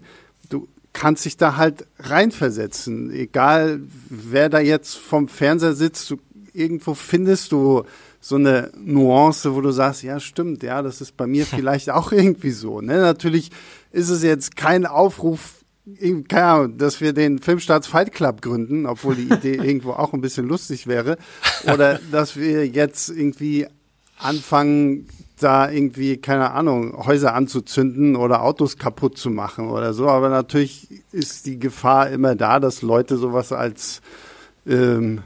du 0.50 0.68
kannst 0.94 1.26
dich 1.26 1.36
da 1.36 1.58
halt 1.58 1.86
reinversetzen, 2.00 3.12
egal 3.12 3.82
wer 4.10 4.50
da 4.50 4.60
jetzt 4.60 4.96
vom 4.96 5.28
Fernseher 5.28 5.74
sitzt, 5.74 6.10
du, 6.10 6.18
irgendwo 6.54 6.94
findest 6.94 7.52
du 7.52 7.84
so 8.22 8.38
eine 8.38 8.72
Nuance, 8.76 9.54
wo 9.54 9.62
du 9.62 9.72
sagst, 9.72 10.02
ja, 10.02 10.20
stimmt, 10.20 10.64
ja, 10.64 10.82
das 10.82 11.02
ist 11.02 11.18
bei 11.18 11.28
mir 11.28 11.46
vielleicht 11.46 11.90
auch 11.90 12.12
irgendwie 12.12 12.52
so. 12.52 12.82
Ne? 12.82 13.00
Natürlich 13.00 13.52
ist 13.92 14.10
es 14.10 14.24
jetzt 14.24 14.56
kein 14.56 14.86
Aufruf, 14.86 15.66
keine 16.28 16.44
Ahnung, 16.44 16.78
dass 16.78 17.02
wir 17.02 17.14
den 17.14 17.38
Filmstarts 17.40 17.86
Fight 17.86 18.14
Club 18.14 18.42
gründen, 18.42 18.86
obwohl 18.86 19.16
die 19.16 19.32
Idee 19.32 19.56
irgendwo 19.64 19.92
auch 19.92 20.14
ein 20.14 20.22
bisschen 20.22 20.48
lustig 20.48 20.88
wäre. 20.88 21.18
Oder 21.72 22.00
dass 22.12 22.36
wir 22.36 22.66
jetzt 22.66 23.10
irgendwie 23.10 23.68
anfangen, 24.18 25.08
da 25.44 25.70
irgendwie, 25.70 26.18
keine 26.18 26.52
Ahnung, 26.52 27.06
Häuser 27.06 27.34
anzuzünden 27.34 28.16
oder 28.16 28.42
Autos 28.42 28.78
kaputt 28.78 29.18
zu 29.18 29.30
machen 29.30 29.70
oder 29.70 29.94
so. 29.94 30.08
Aber 30.08 30.30
natürlich 30.30 31.04
ist 31.12 31.46
die 31.46 31.60
Gefahr 31.60 32.10
immer 32.10 32.36
da, 32.36 32.60
dass 32.60 32.82
Leute 32.82 33.18
sowas 33.18 33.52
als 33.52 34.02
ähm, 34.66 35.22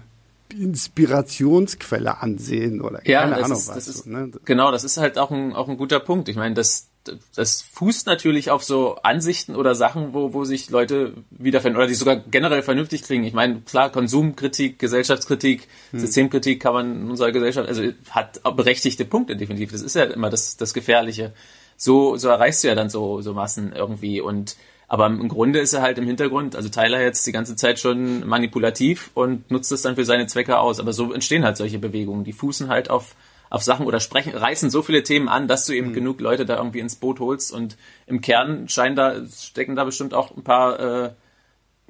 Inspirationsquelle 0.53 2.21
ansehen 2.21 2.81
oder 2.81 3.07
ja, 3.07 3.21
keine 3.21 3.37
Ahnung 3.37 3.57
ist, 3.57 3.67
was. 3.67 3.87
Ist, 3.87 4.07
ne? 4.07 4.31
Genau, 4.45 4.71
das 4.71 4.83
ist 4.83 4.97
halt 4.97 5.17
auch 5.17 5.31
ein, 5.31 5.53
auch 5.53 5.69
ein 5.69 5.77
guter 5.77 5.99
Punkt. 5.99 6.27
Ich 6.27 6.35
meine, 6.35 6.55
das, 6.55 6.88
das 7.35 7.61
fußt 7.61 8.07
natürlich 8.07 8.51
auf 8.51 8.63
so 8.63 8.95
Ansichten 9.03 9.55
oder 9.55 9.75
Sachen, 9.75 10.13
wo, 10.13 10.33
wo 10.33 10.43
sich 10.45 10.69
Leute 10.69 11.13
wiederfinden 11.29 11.77
oder 11.77 11.87
die 11.87 11.95
sogar 11.95 12.17
generell 12.17 12.61
vernünftig 12.61 13.03
klingen. 13.03 13.25
Ich 13.25 13.33
meine, 13.33 13.61
klar, 13.61 13.91
Konsumkritik, 13.91 14.79
Gesellschaftskritik, 14.79 15.67
hm. 15.91 15.99
Systemkritik 15.99 16.61
kann 16.61 16.73
man 16.73 17.01
in 17.03 17.09
unserer 17.09 17.31
Gesellschaft, 17.31 17.67
also 17.67 17.83
hat 18.11 18.41
berechtigte 18.55 19.05
Punkte 19.05 19.35
definitiv. 19.35 19.71
Das 19.71 19.81
ist 19.81 19.95
ja 19.95 20.03
immer 20.03 20.29
das, 20.29 20.57
das 20.57 20.73
Gefährliche. 20.73 21.33
So, 21.77 22.17
so 22.17 22.29
erreichst 22.29 22.63
du 22.63 22.67
ja 22.67 22.75
dann 22.75 22.89
so, 22.89 23.21
so 23.21 23.33
Massen 23.33 23.73
irgendwie 23.73 24.21
und 24.21 24.55
aber 24.89 25.05
im 25.05 25.29
Grunde 25.29 25.59
ist 25.59 25.73
er 25.73 25.83
halt 25.83 25.99
im 25.99 26.07
Hintergrund, 26.07 26.55
also 26.55 26.67
Tyler 26.67 26.99
jetzt 26.99 27.25
die 27.27 27.31
ganze 27.31 27.55
Zeit 27.55 27.79
schon 27.79 28.27
manipulativ 28.27 29.11
und 29.13 29.49
nutzt 29.51 29.71
es 29.71 29.83
dann 29.83 29.95
für 29.95 30.03
seine 30.03 30.25
Zwecke 30.25 30.57
aus. 30.57 30.79
Aber 30.79 30.93
so 30.93 31.13
entstehen 31.13 31.45
halt 31.45 31.57
solche 31.57 31.77
Bewegungen. 31.77 32.23
Die 32.23 32.33
fußen 32.33 32.69
halt 32.69 32.89
auf, 32.89 33.15
auf 33.49 33.63
Sachen 33.63 33.85
oder 33.85 33.99
sprechen, 33.99 34.35
reißen 34.35 34.69
so 34.69 34.81
viele 34.81 35.03
Themen 35.03 35.27
an, 35.27 35.47
dass 35.47 35.65
du 35.65 35.73
eben 35.73 35.89
mhm. 35.89 35.93
genug 35.93 36.21
Leute 36.21 36.45
da 36.45 36.57
irgendwie 36.57 36.79
ins 36.79 36.95
Boot 36.95 37.19
holst. 37.19 37.51
Und 37.51 37.77
im 38.05 38.21
Kern 38.21 38.69
scheinen 38.69 38.95
da, 38.95 39.25
stecken 39.25 39.75
da 39.75 39.83
bestimmt 39.83 40.13
auch 40.13 40.35
ein 40.35 40.43
paar, 40.43 40.79
äh, 40.79 41.11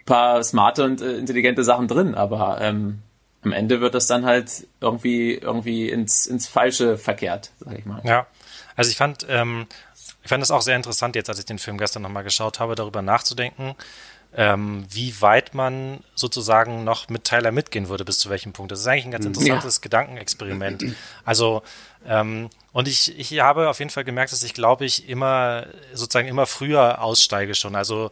paar 0.06 0.44
smarte 0.44 0.86
und 0.86 1.02
äh, 1.02 1.18
intelligente 1.18 1.64
Sachen 1.64 1.88
drin. 1.88 2.16
Aber 2.16 2.60
ähm, 2.62 3.00
am 3.42 3.52
Ende 3.52 3.82
wird 3.82 3.94
das 3.94 4.08
dann 4.08 4.26
halt 4.26 4.68
irgendwie, 4.82 5.34
irgendwie 5.34 5.90
ins, 5.90 6.26
ins 6.28 6.48
Falsche 6.48 6.98
verkehrt, 6.98 7.52
sag 7.60 7.78
ich 7.78 7.86
mal. 7.86 8.02
Ja. 8.04 8.28
Also 8.76 8.92
ich 8.92 8.98
fand, 8.98 9.26
ähm, 9.30 9.68
ich 10.24 10.30
fand 10.30 10.44
es 10.44 10.52
auch 10.52 10.62
sehr 10.62 10.76
interessant, 10.76 11.16
jetzt 11.16 11.30
als 11.30 11.40
ich 11.40 11.46
den 11.46 11.60
Film 11.60 11.78
gestern 11.78 12.04
nochmal 12.04 12.24
geschaut 12.24 12.60
habe, 12.60 12.76
darüber 12.76 13.02
nachzudenken, 13.02 13.76
ähm, 14.36 14.86
wie 14.90 15.22
weit 15.22 15.56
man 15.56 16.04
sozusagen 16.14 16.84
noch 16.84 17.10
mit 17.10 17.24
Tyler 17.24 17.52
mitgehen 17.52 17.90
würde, 17.90 18.06
bis 18.06 18.20
zu 18.20 18.30
welchem 18.30 18.54
Punkt. 18.54 18.72
Das 18.72 18.80
ist 18.80 18.88
eigentlich 18.88 19.06
ein 19.06 19.12
ganz 19.12 19.26
interessantes 19.26 19.78
ja. 19.78 19.82
Gedankenexperiment. 19.82 20.86
Also 21.26 21.62
ähm, 22.08 22.50
und 22.72 22.88
ich, 22.88 23.18
ich 23.20 23.40
habe 23.40 23.70
auf 23.70 23.80
jeden 23.80 23.92
Fall 23.92 24.04
gemerkt, 24.04 24.32
dass 24.32 24.42
ich 24.42 24.54
glaube 24.54 24.86
ich 24.86 25.10
immer 25.10 25.68
sozusagen 25.94 26.28
immer 26.28 26.46
früher 26.46 27.02
aussteige 27.04 27.54
schon. 27.56 27.76
Also 27.76 28.12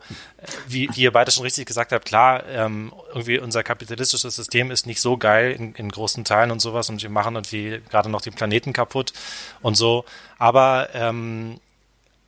wie, 0.67 0.89
wie 0.93 1.01
ihr 1.01 1.11
beide 1.11 1.31
schon 1.31 1.43
richtig 1.43 1.65
gesagt 1.65 1.91
habt, 1.91 2.05
klar, 2.05 2.45
ähm, 2.47 2.93
irgendwie 3.09 3.39
unser 3.39 3.63
kapitalistisches 3.63 4.35
System 4.35 4.71
ist 4.71 4.85
nicht 4.85 5.01
so 5.01 5.17
geil 5.17 5.51
in, 5.51 5.73
in 5.75 5.89
großen 5.89 6.25
Teilen 6.25 6.51
und 6.51 6.59
sowas 6.59 6.89
und 6.89 7.01
wir 7.01 7.09
machen 7.09 7.35
irgendwie 7.35 7.81
gerade 7.89 8.09
noch 8.09 8.21
den 8.21 8.33
Planeten 8.33 8.73
kaputt 8.73 9.13
und 9.61 9.75
so. 9.75 10.05
Aber 10.37 10.89
ähm, 10.93 11.59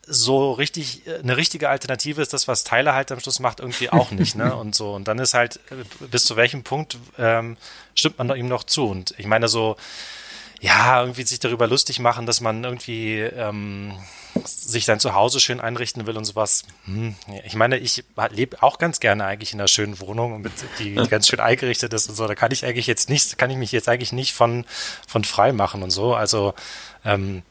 so 0.09 0.51
richtig, 0.53 1.03
eine 1.21 1.37
richtige 1.37 1.69
Alternative 1.69 2.21
ist 2.21 2.33
das, 2.33 2.47
was 2.47 2.63
Tyler 2.63 2.93
halt 2.93 3.11
am 3.11 3.19
Schluss 3.19 3.39
macht, 3.39 3.59
irgendwie 3.59 3.89
auch 3.89 4.11
nicht, 4.11 4.35
ne? 4.35 4.55
Und 4.59 4.75
so. 4.75 4.93
Und 4.93 5.07
dann 5.07 5.19
ist 5.19 5.33
halt, 5.33 5.59
bis 5.99 6.25
zu 6.25 6.35
welchem 6.35 6.63
Punkt 6.63 6.97
ähm, 7.17 7.57
stimmt 7.95 8.17
man 8.17 8.35
ihm 8.35 8.47
noch 8.47 8.63
zu? 8.63 8.87
Und 8.87 9.13
ich 9.17 9.27
meine, 9.27 9.47
so, 9.47 9.77
ja, 10.61 11.01
irgendwie 11.01 11.23
sich 11.23 11.39
darüber 11.39 11.67
lustig 11.67 11.99
machen, 11.99 12.25
dass 12.25 12.41
man 12.41 12.63
irgendwie 12.63 13.19
ähm, 13.19 13.93
sich 14.45 14.85
sein 14.85 14.99
Zuhause 14.99 15.39
schön 15.39 15.59
einrichten 15.59 16.05
will 16.05 16.17
und 16.17 16.25
sowas. 16.25 16.63
Hm. 16.85 17.15
Ich 17.45 17.55
meine, 17.55 17.77
ich 17.77 18.03
lebe 18.31 18.61
auch 18.61 18.77
ganz 18.77 18.99
gerne 18.99 19.25
eigentlich 19.25 19.53
in 19.53 19.59
einer 19.59 19.67
schönen 19.67 19.99
Wohnung, 19.99 20.41
mit, 20.41 20.51
die, 20.79 20.95
die 20.95 21.07
ganz 21.09 21.27
schön 21.27 21.39
eingerichtet 21.39 21.93
ist 21.93 22.09
und 22.09 22.15
so. 22.15 22.27
Da 22.27 22.35
kann 22.35 22.51
ich 22.51 22.65
eigentlich 22.65 22.87
jetzt 22.87 23.09
nicht, 23.09 23.37
kann 23.37 23.49
ich 23.49 23.57
mich 23.57 23.71
jetzt 23.71 23.87
eigentlich 23.87 24.11
nicht 24.11 24.33
von, 24.33 24.65
von 25.07 25.23
frei 25.23 25.53
machen 25.53 25.81
und 25.81 25.91
so. 25.91 26.13
Also 26.13 26.53
ähm, 27.05 27.43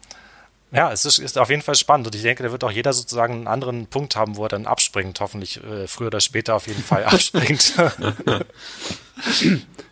ja, 0.71 0.93
es 0.93 1.05
ist, 1.05 1.19
ist 1.19 1.39
auf 1.39 1.51
jeden 1.51 1.63
Fall 1.63 1.75
spannend 1.75 2.07
und 2.09 2.15
ich 2.15 2.23
denke, 2.23 2.43
da 2.43 2.53
wird 2.53 2.63
auch 2.65 2.71
jeder 2.71 2.93
sozusagen 2.93 3.35
einen 3.35 3.47
anderen 3.47 3.87
Punkt 3.87 4.17
haben, 4.17 4.37
wo 4.37 4.45
er 4.45 4.49
dann 4.49 4.67
abspringt, 4.67 5.21
hoffentlich 5.21 5.63
äh, 5.65 5.87
früher 5.87 6.09
oder 6.09 6.21
später 6.21 6.55
auf 6.55 6.67
jeden 6.67 6.83
Fall 6.83 7.05
abspringt. 7.07 7.75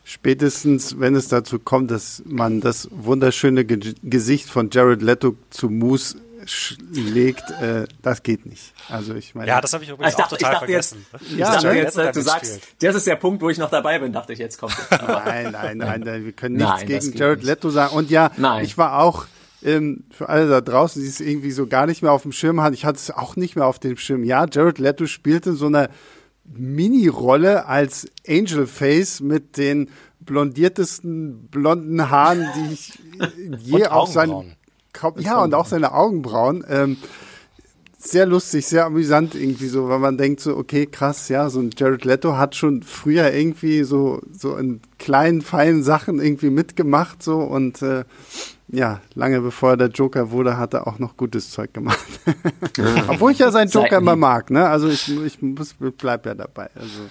Spätestens, 0.08 1.00
wenn 1.00 1.16
es 1.16 1.26
dazu 1.26 1.58
kommt, 1.58 1.90
dass 1.90 2.22
man 2.24 2.60
das 2.60 2.88
wunderschöne 2.92 3.64
Ge 3.64 3.94
Gesicht 4.04 4.48
von 4.48 4.70
Jared 4.70 5.02
Leto 5.02 5.34
zu 5.50 5.68
Moose 5.68 6.18
schlägt, 6.44 7.50
äh, 7.60 7.86
das 8.02 8.22
geht 8.22 8.46
nicht. 8.46 8.72
Also 8.88 9.14
ich 9.14 9.34
meine. 9.34 9.48
Ja, 9.48 9.60
das 9.60 9.72
habe 9.72 9.82
ich 9.82 9.90
übrigens 9.90 10.12
ich 10.12 10.16
dachte, 10.16 10.36
auch 10.36 10.38
total 10.38 10.52
ich 10.52 10.58
vergessen. 10.58 11.06
Jetzt, 11.12 11.32
ja, 11.36 11.56
ich 11.56 11.62
dachte 11.62 11.76
jetzt, 12.02 12.16
du 12.16 12.22
sagst, 12.22 12.60
das 12.80 12.94
ist 12.94 13.06
der 13.06 13.16
Punkt, 13.16 13.42
wo 13.42 13.50
ich 13.50 13.58
noch 13.58 13.70
dabei 13.70 13.98
bin, 13.98 14.12
dachte 14.12 14.32
ich, 14.32 14.38
jetzt 14.38 14.58
kommt. 14.58 14.76
nein, 14.90 15.50
nein, 15.50 15.78
nein, 15.78 16.00
nein, 16.00 16.24
wir 16.24 16.32
können 16.32 16.56
nichts 16.56 16.72
nein, 16.72 16.86
gegen 16.86 17.12
Jared 17.16 17.42
Leto 17.42 17.70
sagen. 17.70 17.96
Und 17.96 18.10
ja, 18.10 18.30
nein. 18.36 18.64
ich 18.64 18.78
war 18.78 19.00
auch 19.00 19.26
ähm, 19.66 20.04
für 20.10 20.28
alle 20.28 20.48
da 20.48 20.60
draußen, 20.60 21.02
die 21.02 21.08
es 21.08 21.20
irgendwie 21.20 21.50
so 21.50 21.66
gar 21.66 21.86
nicht 21.86 22.02
mehr 22.02 22.12
auf 22.12 22.22
dem 22.22 22.32
Schirm 22.32 22.62
hatten, 22.62 22.74
ich 22.74 22.84
hatte 22.84 22.98
es 22.98 23.10
auch 23.10 23.36
nicht 23.36 23.56
mehr 23.56 23.66
auf 23.66 23.78
dem 23.78 23.96
Schirm. 23.96 24.24
Ja, 24.24 24.46
Jared 24.50 24.78
Leto 24.78 25.06
spielte 25.06 25.54
so 25.54 25.66
eine 25.66 25.90
Mini-Rolle 26.44 27.66
als 27.66 28.06
Angel 28.26 28.66
Face 28.66 29.20
mit 29.20 29.56
den 29.56 29.90
blondiertesten 30.20 31.48
blonden 31.48 32.10
Haaren, 32.10 32.46
die 32.56 32.72
ich 32.72 32.92
je 33.58 33.86
auf 33.86 34.10
seinen 34.10 34.56
Kopf, 34.92 35.20
ja, 35.20 35.42
und 35.42 35.54
auch 35.54 35.66
seine 35.66 35.92
Augenbrauen. 35.92 36.64
Ähm, 36.68 36.96
sehr 37.98 38.26
lustig, 38.26 38.66
sehr 38.66 38.86
amüsant 38.86 39.34
irgendwie 39.34 39.66
so, 39.66 39.88
weil 39.88 39.98
man 39.98 40.16
denkt 40.16 40.40
so, 40.40 40.56
okay, 40.56 40.86
krass, 40.86 41.28
ja, 41.28 41.50
so 41.50 41.60
ein 41.60 41.70
Jared 41.76 42.04
Leto 42.04 42.36
hat 42.36 42.54
schon 42.54 42.84
früher 42.84 43.32
irgendwie 43.32 43.82
so, 43.82 44.20
so 44.30 44.56
in 44.56 44.80
kleinen, 44.98 45.42
feinen 45.42 45.82
Sachen 45.82 46.20
irgendwie 46.20 46.50
mitgemacht 46.50 47.22
so 47.22 47.38
und 47.38 47.82
äh, 47.82 48.04
ja, 48.68 49.00
lange 49.14 49.40
bevor 49.40 49.70
er 49.70 49.76
der 49.76 49.88
Joker 49.88 50.30
wurde, 50.30 50.56
hat 50.56 50.74
er 50.74 50.86
auch 50.86 50.98
noch 50.98 51.16
gutes 51.16 51.50
Zeug 51.50 51.72
gemacht. 51.72 52.04
Obwohl 53.08 53.32
ich 53.32 53.38
ja 53.38 53.50
seinen 53.50 53.70
Joker 53.70 53.98
immer 53.98 54.16
mag, 54.16 54.50
ne? 54.50 54.68
Also 54.68 54.88
ich, 54.88 55.08
ich 55.24 55.40
muss, 55.40 55.74
bleib 55.96 56.26
ja 56.26 56.34
dabei. 56.34 56.68
Also 56.74 57.02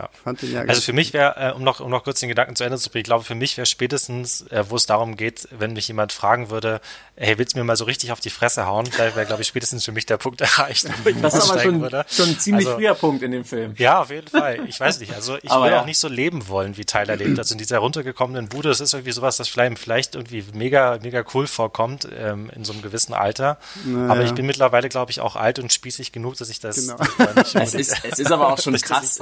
ja. 0.00 0.08
Fand 0.24 0.42
den 0.42 0.52
ja 0.52 0.62
also 0.62 0.80
für 0.80 0.92
mich 0.92 1.12
wäre, 1.12 1.34
äh, 1.36 1.52
um 1.52 1.62
noch, 1.62 1.80
um 1.80 1.90
noch 1.90 2.04
kurz 2.04 2.20
den 2.20 2.28
Gedanken 2.28 2.56
zu 2.56 2.64
Ende 2.64 2.78
zu 2.78 2.90
bringen, 2.90 3.00
ich 3.00 3.06
glaube, 3.06 3.24
für 3.24 3.34
mich 3.34 3.56
wäre 3.56 3.66
spätestens, 3.66 4.46
äh, 4.48 4.64
wo 4.68 4.76
es 4.76 4.86
darum 4.86 5.16
geht, 5.16 5.48
wenn 5.50 5.72
mich 5.72 5.88
jemand 5.88 6.12
fragen 6.12 6.50
würde, 6.50 6.80
hey, 7.16 7.36
willst 7.36 7.54
du 7.54 7.58
mir 7.58 7.64
mal 7.64 7.76
so 7.76 7.84
richtig 7.84 8.12
auf 8.12 8.20
die 8.20 8.30
Fresse 8.30 8.66
hauen? 8.66 8.88
Da 8.96 9.14
wäre, 9.14 9.26
glaube 9.26 9.42
ich, 9.42 9.48
spätestens 9.48 9.84
für 9.84 9.92
mich 9.92 10.06
der 10.06 10.16
Punkt 10.16 10.40
erreicht. 10.40 10.88
das 11.20 11.34
ist 11.34 11.50
aber 11.50 11.60
schon, 11.60 11.80
würde. 11.80 12.04
schon 12.10 12.28
ein 12.30 12.38
ziemlich 12.38 12.66
also, 12.66 12.78
früher 12.78 12.94
Punkt 12.94 13.22
in 13.22 13.32
dem 13.32 13.44
Film. 13.44 13.74
Ja, 13.76 14.00
auf 14.00 14.10
jeden 14.10 14.28
Fall. 14.28 14.60
Ich 14.66 14.80
weiß 14.80 15.00
nicht. 15.00 15.14
Also 15.14 15.36
ich 15.36 15.50
würde 15.50 15.70
ja. 15.70 15.80
auch 15.82 15.86
nicht 15.86 15.98
so 15.98 16.08
leben 16.08 16.48
wollen, 16.48 16.76
wie 16.76 16.84
Tyler 16.84 17.16
lebt. 17.16 17.38
Also 17.38 17.54
in 17.54 17.58
dieser 17.58 17.78
runtergekommenen 17.78 18.48
Bude, 18.48 18.70
das 18.70 18.80
ist 18.80 18.94
irgendwie 18.94 19.12
sowas, 19.12 19.36
das 19.36 19.48
vielleicht, 19.48 19.78
vielleicht 19.78 20.14
irgendwie 20.14 20.44
mega, 20.54 20.98
mega 21.02 21.24
cool 21.34 21.46
vorkommt 21.46 22.08
ähm, 22.16 22.50
in 22.54 22.64
so 22.64 22.72
einem 22.72 22.82
gewissen 22.82 23.12
Alter. 23.12 23.58
Naja. 23.84 24.12
Aber 24.12 24.22
ich 24.22 24.32
bin 24.32 24.46
mittlerweile, 24.46 24.88
glaube 24.88 25.10
ich, 25.10 25.20
auch 25.20 25.36
alt 25.36 25.58
und 25.58 25.72
spießig 25.72 26.12
genug, 26.12 26.36
dass 26.38 26.48
ich 26.48 26.60
das 26.60 26.88
genau. 26.88 26.96
nicht 27.34 27.54
es 27.54 27.74
ist, 27.74 28.04
es 28.04 28.18
ist 28.18 28.32
aber 28.32 28.52
auch 28.52 28.58
schon 28.58 28.74
krass. 28.80 29.20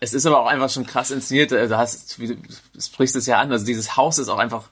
Es 0.00 0.13
ist 0.14 0.26
aber 0.26 0.40
auch 0.40 0.46
einfach 0.46 0.70
schon 0.70 0.86
krass 0.86 1.10
inszeniert. 1.10 1.50
Du 1.50 1.76
hast, 1.76 2.18
du 2.18 2.36
sprichst 2.80 3.16
es 3.16 3.26
ja 3.26 3.38
an, 3.38 3.52
also 3.52 3.64
dieses 3.66 3.96
Haus 3.96 4.18
ist 4.18 4.28
auch 4.28 4.38
einfach 4.38 4.68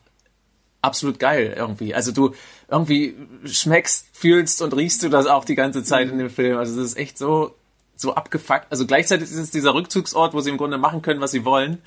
absolut 0.83 1.19
geil 1.19 1.55
irgendwie. 1.57 1.95
Also 1.95 2.13
du 2.13 2.35
irgendwie 2.69 3.17
schmeckst, 3.45 4.07
fühlst 4.13 4.61
und 4.63 4.75
riechst 4.75 5.03
du 5.03 5.09
das 5.09 5.27
auch 5.27 5.45
die 5.45 5.55
ganze 5.55 5.85
Zeit 5.85 6.11
in 6.11 6.19
dem 6.19 6.31
Film. 6.31 6.59
Also 6.59 6.81
es 6.81 6.93
ist 6.93 6.99
echt 6.99 7.17
so, 7.17 7.55
so 7.97 8.15
abgefuckt. 8.15 8.67
Also 8.71 8.87
gleichzeitig 8.87 9.31
ist 9.31 9.39
es 9.39 9.51
dieser 9.51 9.75
Rückzugsort, 9.75 10.35
wo 10.35 10.41
sie 10.41 10.51
im 10.51 10.59
Grunde 10.59 10.79
machen 10.79 11.03
können, 11.03 11.21
was 11.21 11.31
sie 11.31 11.45
wollen. 11.45 11.79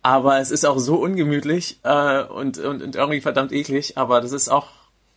Aber 0.00 0.38
es 0.38 0.50
ist 0.50 0.64
auch 0.64 0.78
so 0.78 0.96
ungemütlich 0.96 1.78
äh, 1.84 2.22
und, 2.24 2.58
und, 2.58 2.82
und 2.82 2.96
irgendwie 2.96 3.20
verdammt 3.20 3.52
eklig. 3.52 3.98
Aber 3.98 4.20
das 4.20 4.32
ist 4.32 4.48
auch, 4.48 4.68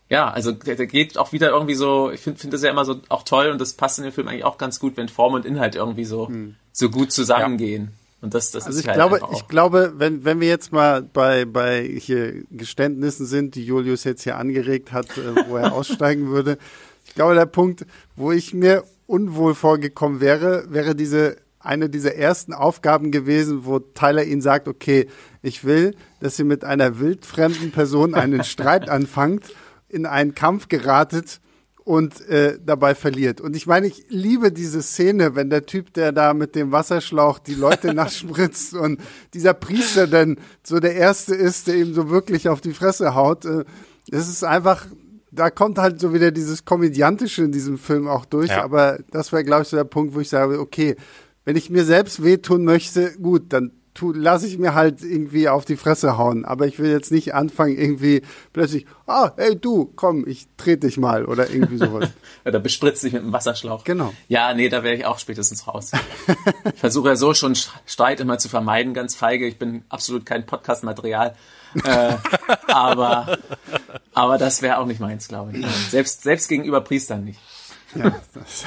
ja, 0.10 0.30
also 0.30 0.52
der, 0.52 0.76
geht 0.86 1.18
auch 1.18 1.32
wieder 1.32 1.50
irgendwie 1.50 1.74
so, 1.74 2.12
ich 2.12 2.20
finde 2.20 2.40
find 2.40 2.54
das 2.54 2.62
ja 2.62 2.70
immer 2.70 2.86
so 2.86 3.02
auch 3.10 3.24
toll 3.24 3.48
und 3.50 3.60
das 3.60 3.74
passt 3.74 3.98
in 3.98 4.04
den 4.04 4.14
Film 4.14 4.28
eigentlich 4.28 4.44
auch 4.44 4.58
ganz 4.58 4.80
gut, 4.80 4.98
wenn 4.98 5.10
Form 5.10 5.34
und 5.34 5.46
Inhalt 5.46 5.76
irgendwie 5.76 6.06
so, 6.06 6.28
hm. 6.28 6.56
so 6.72 6.90
gut 6.90 7.12
zusammengehen. 7.12 7.84
Ja. 7.86 7.90
Und 8.22 8.34
das, 8.34 8.52
das 8.52 8.66
also 8.66 8.78
ist 8.78 8.84
ich 8.84 8.88
halt 8.88 8.98
glaube, 8.98 9.22
ich 9.34 9.48
glaube, 9.48 9.94
wenn, 9.98 10.24
wenn 10.26 10.40
wir 10.40 10.48
jetzt 10.48 10.72
mal 10.72 11.02
bei, 11.02 11.46
bei 11.46 11.84
hier 11.84 12.44
Geständnissen 12.52 13.26
sind, 13.26 13.56
die 13.56 13.66
Julius 13.66 14.04
jetzt 14.04 14.24
hier 14.24 14.38
angeregt 14.38 14.94
hat, 14.94 15.18
äh, 15.18 15.48
wo 15.48 15.58
er 15.58 15.74
aussteigen 15.74 16.30
würde. 16.30 16.58
Ich 17.06 17.14
glaube, 17.14 17.36
der 17.36 17.46
Punkt, 17.46 17.86
wo 18.16 18.32
ich 18.32 18.54
mir 18.54 18.84
unwohl 19.08 19.54
vorgekommen 19.54 20.22
wäre, 20.22 20.66
wäre 20.70 20.96
diese 20.96 21.38
eine 21.60 21.90
dieser 21.90 22.16
ersten 22.16 22.54
Aufgaben 22.54 23.12
gewesen, 23.12 23.66
wo 23.66 23.80
Tyler 23.80 24.24
ihn 24.24 24.42
sagt, 24.42 24.68
okay, 24.68 25.08
ich 25.42 25.64
will, 25.64 25.96
dass 26.20 26.38
ihr 26.38 26.46
mit 26.46 26.64
einer 26.64 27.00
wildfremden 27.00 27.72
Person 27.72 28.14
einen 28.14 28.44
Streit 28.44 28.90
anfangt, 28.90 29.52
in 29.90 30.06
einen 30.06 30.36
Kampf 30.36 30.68
geratet 30.68 31.40
und 31.86 32.28
äh, 32.30 32.58
dabei 32.66 32.96
verliert. 32.96 33.40
Und 33.40 33.56
ich 33.56 33.68
meine, 33.68 33.86
ich 33.86 34.06
liebe 34.10 34.52
diese 34.52 34.82
Szene, 34.82 35.36
wenn 35.36 35.52
der 35.52 35.68
Typ, 35.68 35.94
der 35.94 36.12
da 36.12 36.34
mit 36.34 36.56
dem 36.56 36.72
Wasserschlauch 36.72 37.38
die 37.38 37.54
Leute 37.54 37.94
nachspritzt 37.94 38.74
und 38.74 39.00
dieser 39.34 39.54
Priester 39.54 40.08
dann 40.08 40.40
so 40.64 40.80
der 40.80 40.96
Erste 40.96 41.36
ist, 41.36 41.68
der 41.68 41.76
ihm 41.76 41.94
so 41.94 42.10
wirklich 42.10 42.50
auf 42.50 42.60
die 42.60 42.74
Fresse 42.74 43.14
haut. 43.14 43.46
Äh, 43.46 43.66
es 44.12 44.28
ist 44.28 44.44
einfach, 44.44 44.88
da 45.32 45.52
kommt 45.52 45.78
halt 45.78 46.00
so 46.00 46.12
wieder 46.12 46.32
dieses 46.32 46.66
Komödiantische 46.66 47.44
in 47.44 47.52
diesem 47.52 47.78
Film 47.78 48.08
auch 48.08 48.26
durch. 48.26 48.50
Ja. 48.50 48.64
Aber 48.64 48.98
das 49.12 49.32
wäre, 49.32 49.44
glaube 49.44 49.62
ich, 49.62 49.68
so 49.68 49.78
der 49.78 49.84
Punkt, 49.84 50.16
wo 50.16 50.20
ich 50.20 50.30
sage, 50.30 50.60
okay, 50.60 50.96
wenn 51.44 51.56
ich 51.56 51.70
mir 51.70 51.86
selbst 51.86 52.24
wehtun 52.24 52.64
möchte, 52.64 53.14
gut, 53.22 53.54
dann 53.54 53.72
lasse 54.02 54.48
ich 54.48 54.58
mir 54.58 54.74
halt 54.74 55.02
irgendwie 55.02 55.50
auf 55.50 55.66
die 55.66 55.78
Fresse 55.78 56.18
hauen. 56.18 56.46
Aber 56.46 56.68
ich 56.68 56.80
will 56.80 56.92
jetzt 56.92 57.12
nicht 57.12 57.34
anfangen, 57.34 57.78
irgendwie 57.78 58.22
plötzlich, 58.54 58.86
ah, 59.08 59.32
hey 59.38 59.56
du, 59.56 59.92
komm, 59.96 60.28
ich 60.28 60.48
trete 60.58 60.88
dich 60.88 60.98
mal 60.98 61.26
oder 61.26 61.50
irgendwie 61.50 61.78
sowas. 61.78 62.10
oder 62.46 62.60
bespritzt 62.60 63.04
dich 63.04 63.14
mit 63.14 63.24
einem 63.24 63.34
Wasserschlauch. 63.34 63.84
Genau. 63.84 64.14
Ja, 64.28 64.54
nee, 64.54 64.70
da 64.70 64.84
wäre 64.84 64.96
ich 64.96 65.06
auch 65.06 65.20
spätestens 65.20 65.68
raus. 65.68 65.92
ich 66.74 66.80
versuche 66.80 67.10
ja 67.10 67.16
so 67.16 67.34
schon 67.34 67.56
Streit 67.86 68.20
immer 68.20 68.38
zu 68.38 68.50
vermeiden, 68.50 68.94
ganz 68.94 69.16
feige. 69.16 69.48
Ich 69.48 69.58
bin 69.58 69.84
absolut 69.90 70.26
kein 70.26 70.46
Podcast-Material. 70.46 71.36
äh, 71.84 72.14
aber, 72.68 73.38
aber 74.14 74.38
das 74.38 74.62
wäre 74.62 74.78
auch 74.78 74.86
nicht 74.86 75.00
meins, 75.00 75.28
glaube 75.28 75.58
ich. 75.58 75.66
Selbst, 75.90 76.24
selbst 76.24 76.48
gegenüber 76.50 76.82
Priestern 76.82 77.24
nicht. 77.24 77.40
Ja, 77.96 78.14
das 78.34 78.44
ist. 78.46 78.66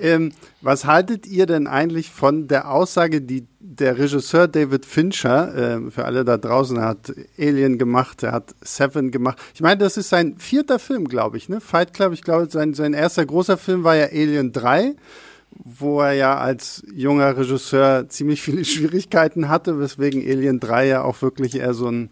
Ähm, 0.00 0.32
was 0.60 0.84
haltet 0.84 1.26
ihr 1.26 1.46
denn 1.46 1.66
eigentlich 1.66 2.10
von 2.10 2.48
der 2.48 2.70
Aussage, 2.70 3.20
die 3.20 3.46
der 3.60 3.98
Regisseur 3.98 4.48
David 4.48 4.86
Fincher, 4.86 5.54
äh, 5.54 5.90
für 5.90 6.04
alle 6.04 6.24
da 6.24 6.36
draußen, 6.36 6.76
er 6.76 6.86
hat 6.86 7.12
Alien 7.38 7.78
gemacht, 7.78 8.22
er 8.22 8.32
hat 8.32 8.54
Seven 8.60 9.10
gemacht. 9.10 9.38
Ich 9.54 9.60
meine, 9.60 9.78
das 9.78 9.96
ist 9.96 10.08
sein 10.08 10.36
vierter 10.38 10.78
Film, 10.78 11.06
glaube 11.06 11.36
ich, 11.36 11.48
ne? 11.48 11.60
Fight 11.60 11.94
Club, 11.94 12.12
ich 12.12 12.22
glaube, 12.22 12.48
sein, 12.50 12.74
sein 12.74 12.92
erster 12.92 13.24
großer 13.24 13.56
Film 13.56 13.84
war 13.84 13.96
ja 13.96 14.06
Alien 14.06 14.52
3 14.52 14.94
wo 15.64 16.00
er 16.00 16.12
ja 16.12 16.36
als 16.36 16.82
junger 16.94 17.36
Regisseur 17.36 18.08
ziemlich 18.08 18.42
viele 18.42 18.64
Schwierigkeiten 18.66 19.48
hatte, 19.48 19.78
weswegen 19.78 20.22
Alien 20.22 20.60
3 20.60 20.86
ja 20.86 21.02
auch 21.02 21.20
wirklich 21.22 21.56
eher 21.56 21.74
so 21.74 21.88
ein, 21.88 22.10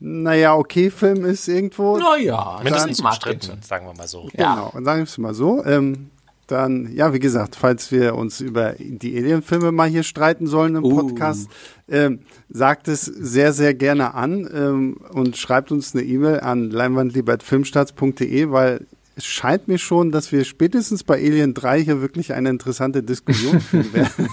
naja, 0.00 0.54
okay 0.54 0.90
Film 0.90 1.24
ist 1.24 1.48
irgendwo. 1.48 1.96
Naja, 1.98 2.60
mindestens 2.62 3.00
umstritten, 3.00 3.60
sagen 3.62 3.86
wir 3.86 3.94
mal 3.94 4.06
so. 4.06 4.28
Genau, 4.32 4.70
und 4.74 4.84
sagen 4.84 5.00
wir 5.00 5.04
es 5.04 5.18
mal 5.18 5.34
so. 5.34 5.64
Ähm, 5.64 6.10
dann, 6.48 6.90
ja, 6.92 7.12
wie 7.12 7.18
gesagt, 7.18 7.56
falls 7.56 7.92
wir 7.92 8.14
uns 8.14 8.40
über 8.40 8.74
die 8.78 9.16
Alien-Filme 9.16 9.70
mal 9.70 9.88
hier 9.88 10.02
streiten 10.02 10.46
sollen 10.46 10.76
im 10.76 10.84
uh. 10.84 10.96
Podcast, 10.96 11.48
ähm, 11.88 12.20
sagt 12.48 12.88
es 12.88 13.02
sehr, 13.02 13.52
sehr 13.52 13.74
gerne 13.74 14.14
an 14.14 14.48
ähm, 14.52 14.96
und 15.12 15.36
schreibt 15.36 15.70
uns 15.70 15.94
eine 15.94 16.04
E-Mail 16.04 16.40
an 16.40 16.70
leinwandliebertfilmstarts.de, 16.70 18.50
weil 18.50 18.86
es 19.14 19.26
scheint 19.26 19.66
mir 19.68 19.78
schon, 19.78 20.12
dass 20.12 20.30
wir 20.30 20.44
spätestens 20.44 21.02
bei 21.02 21.16
Alien 21.16 21.52
3 21.52 21.82
hier 21.82 22.00
wirklich 22.00 22.32
eine 22.32 22.50
interessante 22.50 23.02
Diskussion 23.02 23.60
führen 23.60 23.92
werden. 23.92 24.28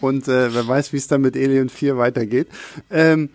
Und 0.00 0.28
äh, 0.28 0.54
wer 0.54 0.66
weiß, 0.66 0.92
wie 0.92 0.96
es 0.96 1.08
dann 1.08 1.22
mit 1.22 1.36
Alien 1.36 1.68
4 1.68 1.98
weitergeht. 1.98 2.48
Ähm, 2.88 3.30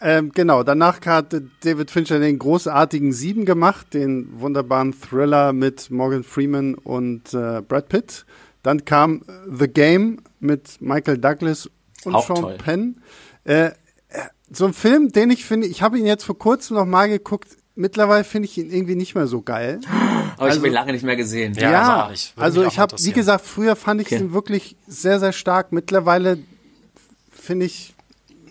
ähm, 0.00 0.32
genau, 0.32 0.62
danach 0.62 1.00
hat 1.06 1.34
David 1.62 1.90
Fincher 1.90 2.18
den 2.18 2.38
großartigen 2.38 3.12
Sieben 3.12 3.44
gemacht, 3.44 3.94
den 3.94 4.28
wunderbaren 4.40 4.94
Thriller 4.98 5.52
mit 5.52 5.90
Morgan 5.90 6.22
Freeman 6.24 6.74
und 6.74 7.32
äh, 7.34 7.62
Brad 7.62 7.88
Pitt. 7.88 8.26
Dann 8.62 8.84
kam 8.84 9.22
The 9.50 9.68
Game 9.68 10.18
mit 10.40 10.80
Michael 10.80 11.18
Douglas 11.18 11.70
und 12.04 12.14
Auch 12.14 12.26
Sean 12.26 12.36
toll. 12.42 12.58
Penn. 12.58 13.00
Äh, 13.44 13.70
so 14.50 14.66
ein 14.66 14.74
Film, 14.74 15.12
den 15.12 15.30
ich 15.30 15.44
finde, 15.44 15.66
ich 15.66 15.82
habe 15.82 15.98
ihn 15.98 16.06
jetzt 16.06 16.24
vor 16.24 16.38
kurzem 16.38 16.76
noch 16.76 16.86
mal 16.86 17.08
geguckt. 17.08 17.56
Mittlerweile 17.74 18.24
finde 18.24 18.46
ich 18.46 18.56
ihn 18.58 18.70
irgendwie 18.70 18.94
nicht 18.96 19.14
mehr 19.14 19.26
so 19.26 19.42
geil. 19.42 19.80
Aber 19.88 20.34
ich 20.36 20.40
Also- 20.42 20.58
habe 20.58 20.68
ihn 20.68 20.72
lange 20.72 20.92
nicht 20.92 21.04
mehr 21.04 21.16
gesehen. 21.16 21.54
Ja, 21.54 21.70
Ja, 21.70 22.06
also. 22.06 22.28
Würde 22.36 22.42
also 22.44 22.64
ich 22.64 22.78
habe, 22.78 22.96
wie 23.00 23.12
gesagt, 23.12 23.44
früher 23.44 23.76
fand 23.76 24.00
ich 24.00 24.06
Okay. 24.08 24.16
ihn 24.18 24.32
wirklich 24.32 24.76
sehr, 24.86 25.18
sehr 25.20 25.32
stark. 25.32 25.72
Mittlerweile 25.72 26.38
finde 27.30 27.66
ich, 27.66 27.94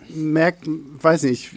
merkt, 0.10 0.65
weiß 0.68 1.24
nicht, 1.24 1.52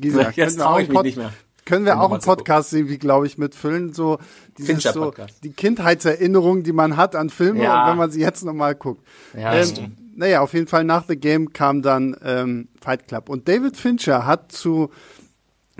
gesagt, 0.00 0.36
Jetzt 0.36 0.56
können 0.56 0.58
wir 0.58 0.64
traue 0.64 0.74
auch 0.74 0.80
ich 0.80 0.88
einen 0.88 0.94
mich 0.94 1.02
nicht 1.04 1.16
mehr. 1.16 1.32
Können 1.64 1.84
wir 1.84 2.00
auch 2.00 2.10
einen. 2.10 2.20
Podcast 2.20 2.72
irgendwie, 2.72 2.98
glaube 2.98 3.26
ich, 3.26 3.38
mitfüllen, 3.38 3.92
so 3.92 4.18
dieses 4.58 4.82
so, 4.82 5.14
die 5.44 5.52
Kindheitserinnerungen, 5.52 6.64
die 6.64 6.72
man 6.72 6.96
hat 6.96 7.14
an 7.14 7.30
Filme 7.30 7.62
Ja. 7.62 7.84
und 7.84 7.90
wenn 7.90 7.98
man 7.98 8.10
sie 8.10 8.20
jetzt 8.20 8.44
nochmal 8.44 8.74
guuckt. 8.74 9.06
Ja, 9.36 9.54
ähm, 9.54 9.96
naja, 10.16 10.40
auf 10.40 10.54
jeden 10.54 10.66
Fall 10.66 10.84
nach 10.84 11.04
The 11.08 11.16
Game 11.16 11.52
kam 11.52 11.80
dann 11.82 12.16
ähm, 12.24 12.68
Fight 12.80 13.06
Club. 13.06 13.28
Und 13.28 13.48
David 13.48 13.76
Fincher 13.76 14.26
hat 14.26 14.50
zu 14.50 14.90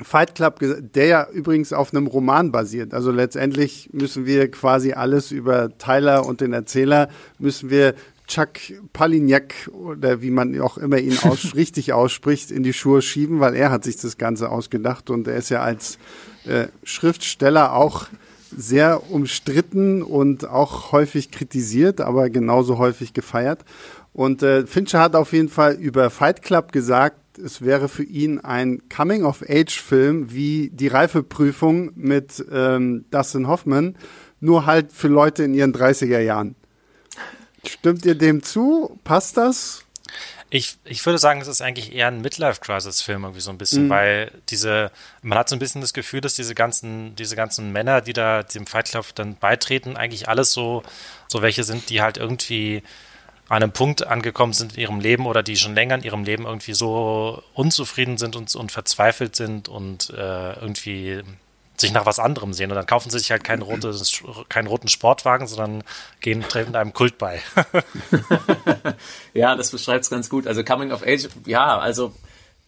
Fight 0.01 0.35
Club, 0.35 0.61
der 0.61 1.07
ja 1.07 1.29
übrigens 1.31 1.73
auf 1.73 1.93
einem 1.93 2.07
Roman 2.07 2.51
basiert. 2.51 2.95
Also 2.95 3.11
letztendlich 3.11 3.91
müssen 3.93 4.25
wir 4.25 4.51
quasi 4.51 4.93
alles 4.93 5.33
über 5.33 5.77
Tyler 5.79 6.25
und 6.27 6.41
den 6.41 6.53
Erzähler, 6.53 7.09
müssen 7.39 7.69
wir 7.71 7.95
Chuck 8.33 8.59
Palignac 8.95 9.69
oder 9.73 10.23
wie 10.23 10.31
man 10.31 10.59
auch 10.61 10.79
immer 10.79 10.97
ihn 10.97 11.19
aus, 11.19 11.55
richtig 11.55 11.93
ausspricht, 11.93 12.51
in 12.51 12.63
die 12.63 12.73
Schuhe 12.73 13.03
schieben, 13.03 13.41
weil 13.41 13.55
er 13.55 13.71
hat 13.71 13.85
sich 13.85 13.99
das 13.99 14.17
Ganze 14.17 14.49
ausgedacht 14.49 15.11
und 15.11 15.29
er 15.29 15.37
ist 15.37 15.51
ja 15.51 15.61
als 15.61 15.99
äh, 16.47 16.69
Schriftsteller 16.83 17.75
auch 17.75 18.07
sehr 18.57 19.11
umstritten 19.11 20.03
und 20.03 20.49
auch 20.49 20.93
häufig 20.93 21.31
kritisiert, 21.31 22.01
aber 22.01 22.31
genauso 22.31 22.79
häufig 22.79 23.13
gefeiert. 23.13 23.67
Und 24.15 24.43
äh, 24.43 24.67
Fincher 24.67 25.01
hat 25.01 25.15
auf 25.15 25.35
jeden 25.35 25.51
Fall 25.51 25.75
über 25.75 26.09
Fight 26.09 26.41
Club 26.41 26.73
gesagt, 26.73 27.39
es 27.39 27.61
wäre 27.61 27.89
für 27.89 28.03
ihn 28.03 28.41
ein 28.41 28.83
Coming-of-Age-Film 28.95 30.33
wie 30.33 30.71
die 30.71 30.89
Reifeprüfung 30.89 31.93
mit 31.97 32.45
ähm, 32.51 33.05
Dustin 33.11 33.47
Hoffman, 33.47 33.97
nur 34.41 34.65
halt 34.65 34.93
für 34.93 35.09
Leute 35.09 35.45
in 35.45 35.53
ihren 35.53 35.75
30er 35.75 36.21
Jahren. 36.21 36.57
Stimmt 37.67 38.05
ihr 38.05 38.15
dem 38.15 38.43
zu? 38.43 38.99
Passt 39.05 39.37
das? 39.37 39.85
Ich, 40.51 40.77
ich 40.85 41.05
würde 41.07 41.19
sagen, 41.19 41.41
es 41.41 41.49
ist 41.49 41.63
eigentlich 41.63 41.95
eher 41.95 42.09
ein 42.09 42.21
Midlife-Crisis-Film 42.21 43.23
irgendwie 43.23 43.41
so 43.41 43.51
ein 43.51 43.55
Mhm. 43.55 43.59
bisschen, 43.59 43.89
weil 43.89 44.31
diese, 44.51 44.91
man 45.23 45.39
hat 45.39 45.49
so 45.49 45.57
ein 45.57 45.59
bisschen 45.59 45.81
das 45.81 45.95
Gefühl, 45.95 46.21
dass 46.21 46.35
diese 46.35 46.55
ganzen, 46.55 47.17
diese 47.17 47.37
ganzen 47.37 47.73
Männer, 47.73 48.03
die 48.03 48.13
da 48.13 48.43
dem 48.43 48.67
Fight 48.67 48.91
Club 48.91 49.07
dann 49.15 49.37
beitreten, 49.37 49.97
eigentlich 49.97 50.29
alles 50.29 50.53
so, 50.53 50.83
so 51.29 51.41
welche 51.41 51.65
sind, 51.65 51.89
die 51.89 52.03
halt 52.03 52.19
irgendwie 52.19 52.83
an 53.49 53.63
einem 53.63 53.73
Punkt 53.73 54.07
angekommen 54.07 54.53
sind 54.53 54.75
in 54.75 54.81
ihrem 54.81 55.01
Leben 55.01 55.27
oder 55.27 55.43
die 55.43 55.57
schon 55.57 55.75
länger 55.75 55.95
in 55.97 56.03
ihrem 56.03 56.25
Leben 56.25 56.45
irgendwie 56.45 56.75
so 56.75 57.43
unzufrieden 57.55 58.19
sind 58.19 58.37
und, 58.37 58.55
und 58.55 58.73
verzweifelt 58.73 59.35
sind 59.37 59.69
und 59.69 60.11
äh, 60.11 60.53
irgendwie 60.61 61.23
sich 61.83 61.93
nach 61.93 62.07
was 62.07 62.19
anderem 62.19 62.55
sehen. 62.55 62.71
Und 62.71 62.77
dann 62.77 62.87
kaufen 62.87 63.11
sie 63.11 63.19
sich 63.19 63.31
halt 63.31 63.45
keinen, 63.45 63.61
rotes, 63.63 64.23
keinen 64.49 64.67
roten 64.67 64.89
Sportwagen, 64.89 65.47
sondern 65.47 65.85
gehen, 66.21 66.43
treten 66.49 66.75
einem 66.75 66.95
Kult 66.95 67.19
bei. 67.19 67.41
Ja, 69.35 69.57
das 69.57 69.71
beschreibt 69.71 70.05
es 70.05 70.11
ganz 70.11 70.29
gut. 70.29 70.47
Also 70.47 70.63
Coming 70.65 70.93
of 70.93 71.03
Age, 71.03 71.29
ja, 71.47 71.79
also 71.79 72.13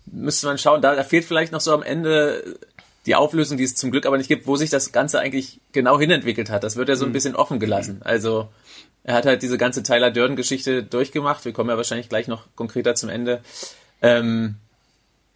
müsste 0.07 0.46
man 0.46 0.59
schauen, 0.59 0.81
da, 0.83 0.94
da 0.94 1.05
fehlt 1.05 1.24
vielleicht 1.24 1.53
noch 1.53 1.61
so 1.61 1.72
am 1.72 1.83
Ende 1.83 2.59
die 3.07 3.14
Auflösung, 3.14 3.59
die 3.59 3.64
es 3.64 3.74
zum 3.74 3.90
Glück 3.90 4.07
aber 4.07 4.16
nicht 4.16 4.29
gibt, 4.29 4.46
wo 4.46 4.57
sich 4.57 4.70
das 4.70 4.92
Ganze 4.92 5.20
eigentlich 5.20 5.61
genau 5.72 5.98
hinentwickelt 5.98 6.50
hat. 6.50 6.64
Das 6.64 6.77
wird 6.77 6.88
ja 6.88 6.96
so 6.96 7.05
ein 7.05 7.12
bisschen 7.12 7.37
offen 7.37 7.61
gelassen. 7.61 8.00
Also 8.03 8.48
er 9.03 9.14
hat 9.14 9.27
halt 9.27 9.42
diese 9.42 9.59
ganze 9.59 9.83
Tyler 9.83 10.11
Durden-Geschichte 10.11 10.83
durchgemacht. 10.83 11.44
Wir 11.44 11.53
kommen 11.53 11.68
ja 11.68 11.77
wahrscheinlich 11.77 12.09
gleich 12.09 12.29
noch 12.29 12.46
konkreter 12.57 12.94
zum 12.94 13.11
Ende. 13.11 13.42
Ähm, 14.00 14.57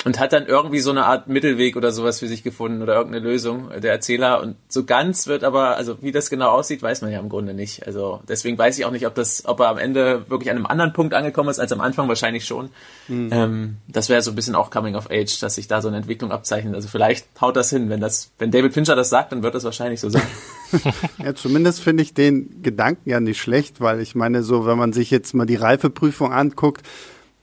und 0.04 0.20
hat 0.20 0.32
dann 0.32 0.46
irgendwie 0.46 0.78
so 0.78 0.90
eine 0.90 1.06
Art 1.06 1.26
Mittelweg 1.26 1.76
oder 1.76 1.90
sowas 1.90 2.20
für 2.20 2.28
sich 2.28 2.44
gefunden 2.44 2.82
oder 2.82 2.94
irgendeine 2.94 3.24
Lösung, 3.24 3.70
äh, 3.72 3.80
der 3.80 3.90
Erzähler. 3.90 4.40
Und 4.40 4.54
so 4.68 4.84
ganz 4.84 5.26
wird 5.26 5.42
aber, 5.42 5.76
also 5.76 5.98
wie 6.02 6.12
das 6.12 6.30
genau 6.30 6.50
aussieht, 6.50 6.82
weiß 6.82 7.02
man 7.02 7.11
ja 7.11 7.18
im 7.18 7.28
Grunde 7.28 7.52
nicht. 7.52 7.84
Also 7.84 8.20
deswegen 8.28 8.56
weiß 8.56 8.78
ich 8.78 8.84
auch 8.84 8.92
nicht, 8.92 9.08
ob 9.08 9.16
das, 9.16 9.44
ob 9.44 9.58
er 9.58 9.68
am 9.68 9.78
Ende 9.78 10.30
wirklich 10.30 10.50
an 10.50 10.56
einem 10.56 10.66
anderen 10.66 10.92
Punkt 10.92 11.14
angekommen 11.14 11.48
ist 11.48 11.58
als 11.58 11.72
am 11.72 11.80
Anfang, 11.80 12.06
wahrscheinlich 12.06 12.44
schon. 12.44 12.70
Ähm, 13.08 13.78
das 13.88 14.08
wäre 14.08 14.22
so 14.22 14.30
ein 14.30 14.37
bisschen 14.37 14.54
auch 14.54 14.70
Coming 14.70 14.94
of 14.94 15.11
Age, 15.11 15.40
dass 15.40 15.56
sich 15.56 15.66
da 15.66 15.82
so 15.82 15.88
eine 15.88 15.96
Entwicklung 15.96 16.30
abzeichnet. 16.30 16.76
Also 16.76 16.87
vielleicht 16.87 17.26
haut 17.40 17.56
das 17.56 17.70
hin, 17.70 17.90
wenn 17.90 18.00
das, 18.00 18.30
wenn 18.38 18.52
David 18.52 18.74
Fincher 18.74 18.94
das 18.94 19.11
sagt, 19.11 19.32
dann 19.32 19.42
wird 19.42 19.56
das 19.56 19.64
wahrscheinlich 19.64 20.00
so 20.00 20.11
sein. 20.11 20.22
Ja, 21.18 21.34
zumindest 21.34 21.80
finde 21.80 22.02
ich 22.02 22.14
den 22.14 22.62
Gedanken 22.62 23.08
ja 23.08 23.20
nicht 23.20 23.40
schlecht, 23.40 23.80
weil 23.80 24.00
ich 24.00 24.14
meine, 24.14 24.42
so, 24.42 24.66
wenn 24.66 24.78
man 24.78 24.92
sich 24.92 25.11
jetzt 25.11 25.34
mal 25.34 25.46
die 25.46 25.56
Reifeprüfung 25.56 26.32
anguckt, 26.32 26.87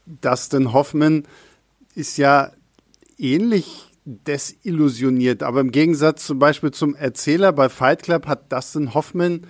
Dustin 0.05 0.71
Hoffman 0.73 1.25
ist 1.95 2.17
ja 2.17 2.51
ähnlich 3.17 3.91
desillusioniert, 4.05 5.41
aber 5.41 5.61
im 5.61 5.71
Gegensatz 5.71 6.25
zum 6.25 6.37
Beispiel 6.37 6.71
zum 6.71 6.93
Erzähler 6.93 7.51
bei 7.53 7.69
Fight 7.69 8.03
Club 8.03 8.27
hat 8.27 8.51
Dustin 8.51 8.93
Hoffman 8.93 9.47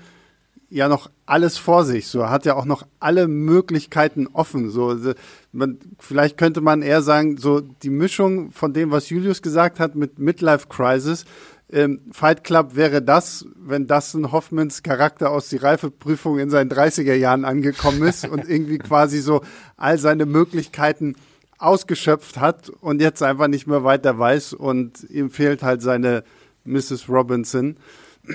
ja 0.69 0.87
noch 0.87 1.09
alles 1.25 1.57
vor 1.57 1.83
sich, 1.83 2.07
so 2.07 2.21
er 2.21 2.29
hat 2.29 2.45
ja 2.45 2.55
auch 2.55 2.65
noch 2.65 2.85
alle 2.99 3.27
Möglichkeiten 3.27 4.27
offen, 4.27 4.69
so 4.69 4.95
so, 4.97 5.13
man, 5.51 5.79
vielleicht 5.99 6.37
könnte 6.37 6.61
man 6.61 6.81
eher 6.81 7.01
sagen, 7.01 7.37
so 7.37 7.59
die 7.59 7.89
Mischung 7.89 8.51
von 8.51 8.73
dem, 8.73 8.91
was 8.91 9.09
Julius 9.09 9.41
gesagt 9.41 9.79
hat 9.79 9.95
mit 9.95 10.19
Midlife 10.19 10.67
Crisis, 10.69 11.25
ähm, 11.71 12.01
Fight 12.11 12.43
Club 12.43 12.75
wäre 12.75 13.01
das, 13.01 13.45
wenn 13.55 13.87
Dustin 13.87 14.31
Hoffmans 14.31 14.83
Charakter 14.83 15.31
aus 15.31 15.49
die 15.49 15.57
Reifeprüfung 15.57 16.39
in 16.39 16.49
seinen 16.49 16.71
30er 16.71 17.15
Jahren 17.15 17.43
angekommen 17.43 18.03
ist 18.03 18.27
und 18.27 18.47
irgendwie 18.49 18.77
quasi 18.77 19.19
so 19.19 19.41
all 19.75 19.97
seine 19.97 20.25
Möglichkeiten 20.25 21.15
ausgeschöpft 21.57 22.37
hat 22.37 22.69
und 22.69 23.01
jetzt 23.01 23.23
einfach 23.23 23.47
nicht 23.47 23.67
mehr 23.67 23.83
weiter 23.83 24.17
weiß 24.17 24.53
und 24.53 25.09
ihm 25.09 25.29
fehlt 25.29 25.63
halt 25.63 25.81
seine 25.81 26.23
Mrs. 26.65 27.07
Robinson. 27.09 27.77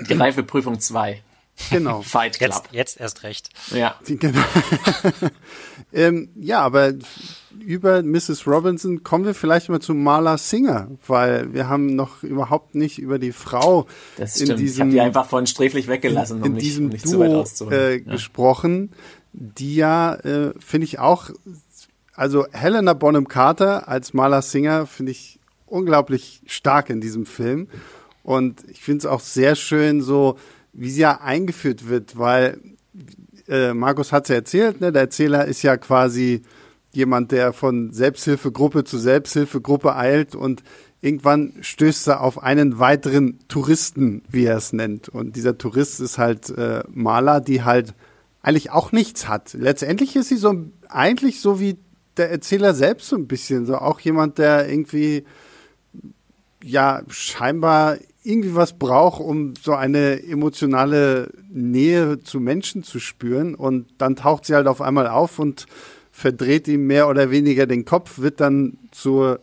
Die 0.09 0.15
Reifeprüfung 0.15 0.81
2. 0.81 1.23
Genau. 1.71 2.01
Fight 2.03 2.39
Club. 2.39 2.51
Jetzt, 2.51 2.73
jetzt 2.73 3.01
erst 3.01 3.23
recht. 3.23 3.51
Ja. 3.71 3.97
Genau. 4.07 4.41
ähm, 5.93 6.31
ja, 6.37 6.61
aber 6.61 6.95
über 7.59 8.03
Mrs. 8.03 8.47
Robinson 8.47 9.03
kommen 9.03 9.25
wir 9.25 9.35
vielleicht 9.35 9.69
mal 9.69 9.81
zu 9.81 9.93
Marla 9.93 10.39
Singer, 10.39 10.89
weil 11.07 11.53
wir 11.53 11.69
haben 11.69 11.95
noch 11.95 12.23
überhaupt 12.23 12.75
nicht 12.75 12.99
über 12.99 13.19
die 13.19 13.33
Frau 13.33 13.87
Das 14.17 14.37
in 14.41 14.47
stimmt. 14.47 14.61
ich 14.61 14.67
diesem 14.67 14.81
habe 14.83 14.91
die 14.93 15.01
einfach 15.01 15.27
vorhin 15.27 15.47
sträflich 15.47 15.89
weggelassen, 15.89 16.39
um 16.39 16.45
in 16.45 16.53
nicht, 16.55 16.65
diesem 16.65 16.87
um 16.87 16.93
nicht 16.93 17.07
zu 17.07 17.19
weit 17.19 17.33
Duo 17.33 17.41
auszuholen. 17.41 17.79
äh, 17.79 17.93
ja. 17.97 18.13
gesprochen, 18.13 18.93
die 19.33 19.75
ja, 19.75 20.15
äh, 20.15 20.55
finde 20.59 20.85
ich 20.87 20.99
auch, 20.99 21.31
also 22.21 22.47
Helena 22.53 22.93
Bonham 22.93 23.29
Carter 23.29 23.89
als 23.89 24.13
Marla 24.13 24.43
Singer 24.43 24.87
finde 24.87 25.13
ich 25.13 25.41
unglaublich 25.65 26.43
stark 26.45 26.91
in 26.91 27.01
diesem 27.01 27.25
Film. 27.25 27.69
Und 28.23 28.63
ich 28.69 28.83
finde 28.83 28.99
es 28.99 29.07
auch 29.07 29.21
sehr 29.21 29.55
schön, 29.55 30.03
so 30.03 30.37
wie 30.75 30.91
sie 30.91 31.01
ja 31.01 31.23
eingeführt 31.23 31.89
wird, 31.89 32.19
weil 32.19 32.61
äh, 33.49 33.73
Markus 33.73 34.13
hat 34.13 34.25
es 34.25 34.29
ja 34.29 34.35
erzählt, 34.35 34.83
ne? 34.83 34.93
der 34.93 35.01
Erzähler 35.01 35.47
ist 35.47 35.63
ja 35.63 35.79
quasi 35.79 36.43
jemand, 36.93 37.33
der 37.33 37.55
von 37.55 37.91
Selbsthilfegruppe 37.91 38.85
zu 38.85 38.99
Selbsthilfegruppe 38.99 39.97
eilt 39.97 40.35
und 40.35 40.63
irgendwann 41.01 41.55
stößt 41.63 42.07
er 42.09 42.21
auf 42.21 42.43
einen 42.43 42.79
weiteren 42.79 43.39
Touristen, 43.49 44.25
wie 44.29 44.45
er 44.45 44.59
es 44.59 44.75
nennt. 44.75 45.09
Und 45.09 45.37
dieser 45.37 45.57
Tourist 45.57 46.01
ist 46.01 46.19
halt 46.19 46.51
äh, 46.51 46.83
Maler, 46.91 47.41
die 47.41 47.63
halt 47.63 47.95
eigentlich 48.43 48.73
auch 48.73 48.93
nichts 48.93 49.27
hat. 49.27 49.55
Letztendlich 49.55 50.17
ist 50.17 50.29
sie 50.29 50.37
so 50.37 50.67
eigentlich 50.91 51.41
so 51.41 51.61
wie 51.61 51.79
der 52.17 52.31
Erzähler 52.31 52.75
selbst 52.75 53.09
so 53.09 53.17
ein 53.17 53.27
bisschen, 53.27 53.67
so 53.67 53.77
auch 53.77 54.01
jemand, 54.01 54.39
der 54.39 54.69
irgendwie 54.69 55.25
ja 56.63 57.03
scheinbar 57.09 57.97
irgendwie 58.23 58.55
was 58.55 58.75
braucht, 58.75 59.21
um 59.21 59.55
so 59.61 59.73
eine 59.73 60.23
emotionale 60.23 61.33
Nähe 61.51 62.21
zu 62.21 62.39
Menschen 62.39 62.83
zu 62.83 62.99
spüren. 63.01 63.55
Und 63.55 63.87
dann 63.99 64.17
taucht 64.17 64.45
sie 64.45 64.55
halt 64.55 64.67
auf 64.67 64.83
einmal 64.83 65.07
auf 65.07 65.39
und 65.39 65.67
verdreht 66.13 66.69
ihm 66.69 66.87
mehr 66.87 67.09
oder 67.09 67.31
weniger 67.31 67.67
den 67.67 67.85
Kopf, 67.85 68.19
wird 68.19 68.41
dann 68.41 68.77
zur 68.91 69.41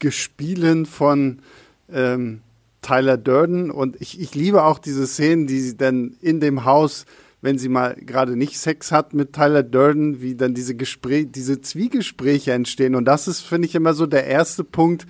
Gespielen 0.00 0.84
von 0.86 1.38
ähm, 1.92 2.40
Tyler 2.80 3.16
Durden. 3.16 3.70
Und 3.70 4.00
ich, 4.00 4.20
ich 4.20 4.34
liebe 4.34 4.64
auch 4.64 4.80
diese 4.80 5.06
Szenen, 5.06 5.46
die 5.46 5.60
sie 5.60 5.76
dann 5.76 6.16
in 6.20 6.40
dem 6.40 6.64
Haus, 6.64 7.06
wenn 7.42 7.58
sie 7.58 7.68
mal 7.68 7.96
gerade 8.00 8.36
nicht 8.36 8.58
Sex 8.58 8.92
hat 8.92 9.12
mit 9.12 9.32
Tyler 9.32 9.64
Durden, 9.64 10.22
wie 10.22 10.36
dann 10.36 10.54
diese 10.54 10.76
Gespräche, 10.76 11.26
diese 11.26 11.60
Zwiegespräche 11.60 12.52
entstehen. 12.52 12.94
Und 12.94 13.04
das 13.04 13.28
ist, 13.28 13.40
finde 13.40 13.68
ich, 13.68 13.74
immer 13.74 13.94
so 13.94 14.06
der 14.06 14.26
erste 14.26 14.64
Punkt, 14.64 15.06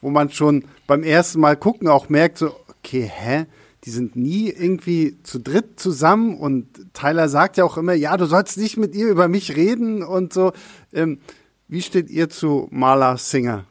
wo 0.00 0.08
man 0.08 0.30
schon 0.30 0.64
beim 0.86 1.02
ersten 1.02 1.40
Mal 1.40 1.56
gucken 1.56 1.88
auch 1.88 2.08
merkt, 2.08 2.38
so, 2.38 2.54
okay, 2.68 3.10
hä? 3.12 3.46
Die 3.84 3.90
sind 3.90 4.14
nie 4.14 4.48
irgendwie 4.48 5.18
zu 5.24 5.40
dritt 5.40 5.80
zusammen 5.80 6.38
und 6.38 6.68
Tyler 6.94 7.28
sagt 7.28 7.56
ja 7.56 7.64
auch 7.64 7.76
immer, 7.76 7.94
ja, 7.94 8.16
du 8.16 8.26
sollst 8.26 8.56
nicht 8.56 8.76
mit 8.76 8.94
ihr 8.94 9.08
über 9.08 9.26
mich 9.26 9.56
reden 9.56 10.04
und 10.04 10.32
so. 10.32 10.52
Ähm, 10.92 11.18
wie 11.66 11.82
steht 11.82 12.08
ihr 12.08 12.28
zu 12.28 12.68
Marla 12.70 13.16
Singer? 13.16 13.66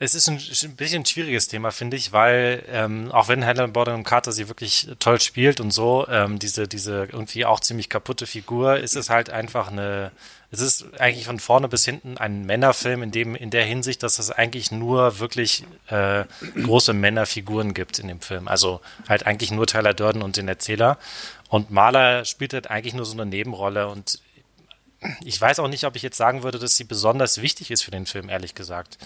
Es 0.00 0.14
ist 0.14 0.28
ein, 0.28 0.36
ein 0.36 0.76
bisschen 0.76 1.02
ein 1.02 1.06
schwieriges 1.06 1.48
Thema, 1.48 1.72
finde 1.72 1.96
ich, 1.96 2.12
weil 2.12 2.62
ähm, 2.70 3.10
auch 3.10 3.26
wenn 3.26 3.42
Helen 3.42 3.72
Bonham 3.72 4.04
Carter 4.04 4.30
sie 4.30 4.46
wirklich 4.46 4.88
toll 5.00 5.20
spielt 5.20 5.60
und 5.60 5.72
so, 5.72 6.06
ähm, 6.08 6.38
diese, 6.38 6.68
diese 6.68 7.08
irgendwie 7.10 7.44
auch 7.44 7.58
ziemlich 7.58 7.88
kaputte 7.88 8.26
Figur, 8.26 8.76
ist 8.76 8.94
es 8.94 9.10
halt 9.10 9.28
einfach 9.30 9.72
eine, 9.72 10.12
es 10.52 10.60
ist 10.60 10.86
eigentlich 11.00 11.26
von 11.26 11.40
vorne 11.40 11.66
bis 11.66 11.84
hinten 11.84 12.16
ein 12.16 12.46
Männerfilm, 12.46 13.02
in 13.02 13.10
dem, 13.10 13.34
in 13.34 13.50
der 13.50 13.64
Hinsicht, 13.64 14.04
dass 14.04 14.20
es 14.20 14.30
eigentlich 14.30 14.70
nur 14.70 15.18
wirklich 15.18 15.64
äh, 15.88 16.24
große 16.62 16.92
Männerfiguren 16.92 17.74
gibt 17.74 17.98
in 17.98 18.06
dem 18.06 18.20
Film. 18.20 18.46
Also 18.46 18.80
halt 19.08 19.26
eigentlich 19.26 19.50
nur 19.50 19.66
Tyler 19.66 19.94
Durden 19.94 20.22
und 20.22 20.36
den 20.36 20.46
Erzähler. 20.46 20.96
Und 21.48 21.72
Mahler 21.72 22.24
spielt 22.24 22.52
halt 22.52 22.70
eigentlich 22.70 22.94
nur 22.94 23.04
so 23.04 23.14
eine 23.14 23.26
Nebenrolle 23.26 23.88
und 23.88 24.20
ich 25.24 25.40
weiß 25.40 25.60
auch 25.60 25.68
nicht, 25.68 25.84
ob 25.84 25.94
ich 25.96 26.02
jetzt 26.02 26.16
sagen 26.16 26.42
würde, 26.42 26.58
dass 26.58 26.76
sie 26.76 26.84
besonders 26.84 27.40
wichtig 27.40 27.70
ist 27.70 27.82
für 27.82 27.90
den 27.90 28.06
Film, 28.06 28.28
ehrlich 28.28 28.54
gesagt. 28.54 28.98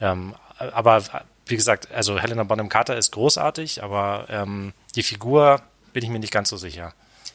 Ähm, 0.00 0.34
aber 0.58 1.02
wie 1.46 1.56
gesagt, 1.56 1.88
also 1.92 2.18
Helena 2.18 2.44
Bonham 2.44 2.68
Carter 2.68 2.96
ist 2.96 3.12
großartig, 3.12 3.82
aber 3.82 4.26
ähm, 4.28 4.72
die 4.96 5.02
Figur 5.02 5.60
bin 5.92 6.02
ich 6.02 6.10
mir 6.10 6.18
nicht 6.18 6.32
ganz 6.32 6.48
so 6.48 6.56
sicher. 6.56 6.92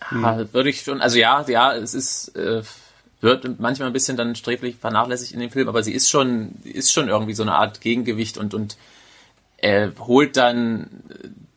Hm. 0.10 0.50
Würde 0.54 0.69
ich 0.69 0.82
schon, 0.82 1.02
also 1.02 1.17
ja, 1.17 1.45
ja, 1.48 1.76
es 1.76 1.93
ist, 1.93 2.36
äh, 2.36 2.63
wird 3.22 3.60
manchmal 3.60 3.88
ein 3.88 3.93
bisschen 3.93 4.17
dann 4.17 4.36
sträflich 4.36 4.78
vernachlässigt 4.78 5.34
in 5.34 5.39
dem 5.39 5.52
Film, 5.52 5.67
aber 5.67 5.84
sie 5.84 5.93
ist 5.93 6.10
schon, 6.10 6.56
ist 6.63 6.91
schon 6.91 7.10
irgendwie 7.10 7.34
so 7.34 7.43
eine 7.43 7.54
Art 7.54 7.82
Gegengewicht 7.82 8.38
und, 8.38 8.54
und 8.54 8.78
er 9.58 9.91
holt 10.00 10.38
dann 10.38 11.04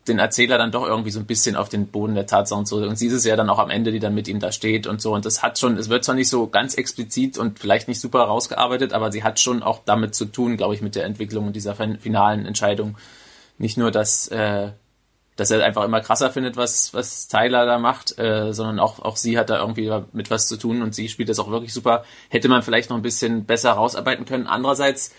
den 0.09 0.19
Erzähler 0.19 0.59
dann 0.59 0.73
doch 0.73 0.85
irgendwie 0.85 1.11
so 1.11 1.21
ein 1.21 1.27
bisschen 1.27 1.55
auf 1.55 1.69
den 1.69 1.87
Boden 1.87 2.15
der 2.15 2.27
Tatsachen 2.27 2.67
zurück. 2.67 2.88
Und 2.88 2.97
sie 2.97 3.07
ist 3.07 3.12
es 3.12 3.25
ja 3.25 3.37
dann 3.37 3.49
auch 3.49 3.61
am 3.61 3.71
Ende, 3.71 3.93
die 3.93 4.01
dann 4.01 4.15
mit 4.15 4.27
ihm 4.27 4.41
da 4.41 4.51
steht 4.51 4.88
und 4.88 5.01
so. 5.01 5.15
Und 5.15 5.25
das 5.25 5.43
hat 5.43 5.59
schon, 5.59 5.77
es 5.77 5.88
wird 5.88 6.05
zwar 6.05 6.17
nicht 6.17 6.29
so 6.29 6.49
ganz 6.49 6.75
explizit 6.75 7.38
und 7.38 7.61
vielleicht 7.61 7.87
nicht 7.87 8.01
super 8.01 8.23
rausgearbeitet, 8.23 8.93
aber 8.93 9.12
sie 9.12 9.23
hat 9.23 9.38
schon 9.38 9.62
auch 9.62 9.81
damit 9.85 10.15
zu 10.15 10.25
tun, 10.25 10.57
glaube 10.57 10.75
ich, 10.75 10.83
mit 10.83 10.97
der 10.97 11.05
Entwicklung 11.05 11.53
dieser 11.53 11.77
finalen 11.77 12.47
Entscheidung. 12.47 12.97
Nicht 13.59 13.79
nur, 13.79 13.93
dass, 13.93 14.27
äh, 14.29 14.73
dass 15.37 15.53
er 15.53 15.65
einfach 15.65 15.85
immer 15.85 16.01
krasser 16.01 16.31
findet, 16.33 16.57
was, 16.57 16.93
was 16.95 17.29
Tyler 17.29 17.65
da 17.65 17.79
macht, 17.79 18.19
äh, 18.19 18.53
sondern 18.53 18.81
auch, 18.81 18.99
auch 18.99 19.17
sie 19.17 19.38
hat 19.38 19.51
da 19.51 19.61
irgendwie 19.61 19.93
mit 20.12 20.33
was 20.33 20.49
zu 20.49 20.57
tun 20.57 20.83
und 20.83 20.97
sie 20.97 21.09
spielt 21.09 21.29
das 21.29 21.38
auch 21.38 21.51
wirklich 21.51 21.73
super. 21.73 22.05
Hätte 22.29 22.49
man 22.49 22.62
vielleicht 22.62 22.91
noch 22.91 22.97
ein 22.97 23.03
bisschen 23.03 23.45
besser 23.45 23.71
rausarbeiten 23.71 24.25
können. 24.25 24.49
Andererseits, 24.49 25.12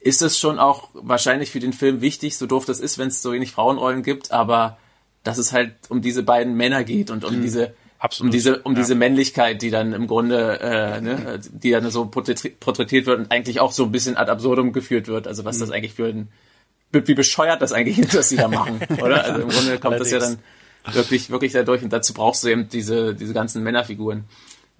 ist 0.00 0.22
es 0.22 0.38
schon 0.38 0.58
auch 0.58 0.90
wahrscheinlich 0.94 1.50
für 1.50 1.60
den 1.60 1.72
Film 1.72 2.00
wichtig, 2.00 2.36
so 2.36 2.46
doof 2.46 2.64
das 2.64 2.80
ist, 2.80 2.98
wenn 2.98 3.08
es 3.08 3.22
so 3.22 3.32
wenig 3.32 3.52
Frauenrollen 3.52 4.02
gibt, 4.02 4.30
aber 4.30 4.78
dass 5.24 5.38
es 5.38 5.52
halt 5.52 5.72
um 5.88 6.00
diese 6.00 6.22
beiden 6.22 6.54
Männer 6.54 6.84
geht 6.84 7.10
und 7.10 7.24
um 7.24 7.36
mhm. 7.36 7.42
diese 7.42 7.74
Absolut. 7.98 8.28
um 8.28 8.32
diese 8.32 8.58
um 8.60 8.72
ja. 8.74 8.80
diese 8.80 8.94
Männlichkeit, 8.94 9.60
die 9.60 9.70
dann 9.70 9.92
im 9.92 10.06
Grunde 10.06 10.60
äh, 10.60 11.00
ne, 11.00 11.40
die 11.50 11.72
dann 11.72 11.90
so 11.90 12.06
porträtiert 12.06 13.06
wird 13.06 13.18
und 13.18 13.32
eigentlich 13.32 13.58
auch 13.58 13.72
so 13.72 13.84
ein 13.84 13.92
bisschen 13.92 14.16
ad 14.16 14.30
absurdum 14.30 14.72
geführt 14.72 15.08
wird. 15.08 15.26
Also 15.26 15.44
was 15.44 15.56
mhm. 15.56 15.60
das 15.60 15.70
eigentlich 15.72 15.94
für 15.94 16.06
ein 16.06 16.28
wie 16.92 17.14
bescheuert 17.14 17.60
das 17.60 17.72
eigentlich 17.72 17.98
ist, 17.98 18.16
was 18.16 18.30
sie 18.30 18.36
da 18.36 18.48
machen, 18.48 18.80
oder? 19.02 19.24
Also 19.24 19.42
im 19.42 19.48
Grunde 19.48 19.78
kommt 19.78 20.00
das 20.00 20.10
ja 20.10 20.20
dann 20.20 20.38
wirklich 20.92 21.28
wirklich 21.28 21.52
dadurch 21.52 21.82
und 21.82 21.92
dazu 21.92 22.14
brauchst 22.14 22.44
du 22.44 22.48
eben 22.48 22.68
diese 22.68 23.14
diese 23.14 23.34
ganzen 23.34 23.64
Männerfiguren. 23.64 24.24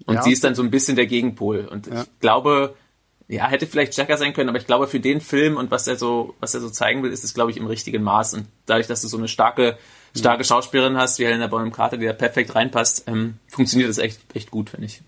Und 0.05 0.15
ja, 0.15 0.23
sie 0.23 0.31
ist 0.31 0.45
dann 0.45 0.55
so 0.55 0.63
ein 0.63 0.71
bisschen 0.71 0.95
der 0.95 1.07
Gegenpol 1.07 1.67
und 1.69 1.87
ja. 1.87 2.03
ich 2.03 2.19
glaube, 2.21 2.73
ja, 3.29 3.47
hätte 3.47 3.67
vielleicht 3.67 3.93
stärker 3.93 4.17
sein 4.17 4.33
können, 4.33 4.49
aber 4.49 4.57
ich 4.57 4.65
glaube, 4.65 4.87
für 4.87 4.99
den 4.99 5.21
Film 5.21 5.55
und 5.55 5.69
was 5.69 5.87
er 5.87 5.95
so, 5.95 6.33
was 6.39 6.55
er 6.55 6.61
so 6.61 6.69
zeigen 6.69 7.03
will, 7.03 7.11
ist 7.11 7.23
es, 7.23 7.35
glaube 7.35 7.51
ich, 7.51 7.57
im 7.57 7.67
richtigen 7.67 8.01
Maß. 8.01 8.33
Und 8.33 8.47
dadurch, 8.65 8.87
dass 8.87 9.03
du 9.03 9.07
so 9.07 9.17
eine 9.17 9.27
starke, 9.27 9.77
starke 10.17 10.43
Schauspielerin 10.43 10.97
hast, 10.97 11.19
wie 11.19 11.25
Helena 11.25 11.45
Bonham 11.45 11.71
Carter, 11.71 11.97
die 11.97 12.07
da 12.07 12.13
perfekt 12.13 12.55
reinpasst, 12.55 13.03
ähm, 13.05 13.35
funktioniert 13.47 13.87
das 13.87 13.99
echt, 13.99 14.19
echt 14.33 14.49
gut, 14.49 14.71
finde 14.71 14.87
ich. 14.87 15.03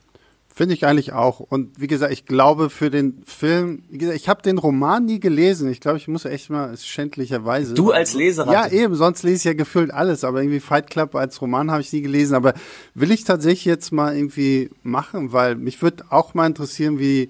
Finde 0.53 0.75
ich 0.75 0.85
eigentlich 0.85 1.13
auch. 1.13 1.39
Und 1.39 1.81
wie 1.81 1.87
gesagt, 1.87 2.13
ich 2.13 2.25
glaube 2.25 2.69
für 2.69 2.91
den 2.91 3.23
Film, 3.25 3.83
wie 3.89 3.97
gesagt, 3.97 4.19
ich 4.19 4.29
habe 4.29 4.43
den 4.43 4.59
Roman 4.59 5.05
nie 5.05 5.19
gelesen. 5.19 5.71
Ich 5.71 5.79
glaube, 5.79 5.97
ich 5.97 6.07
muss 6.07 6.25
echt 6.25 6.51
mal, 6.51 6.77
schändlicherweise. 6.77 7.73
Du 7.73 7.91
als 7.91 8.13
Leser? 8.13 8.45
Ja, 8.51 8.67
eben, 8.67 8.93
sonst 8.93 9.23
lese 9.23 9.37
ich 9.37 9.43
ja 9.45 9.53
gefühlt 9.53 9.91
alles. 9.91 10.23
Aber 10.23 10.41
irgendwie 10.41 10.59
Fight 10.59 10.91
Club 10.91 11.15
als 11.15 11.41
Roman 11.41 11.71
habe 11.71 11.81
ich 11.81 11.91
nie 11.93 12.01
gelesen. 12.01 12.35
Aber 12.35 12.53
will 12.93 13.11
ich 13.11 13.23
tatsächlich 13.23 13.65
jetzt 13.65 13.91
mal 13.91 14.15
irgendwie 14.15 14.69
machen, 14.83 15.31
weil 15.31 15.55
mich 15.55 15.81
würde 15.81 16.03
auch 16.09 16.35
mal 16.35 16.45
interessieren, 16.45 16.99
wie 16.99 17.29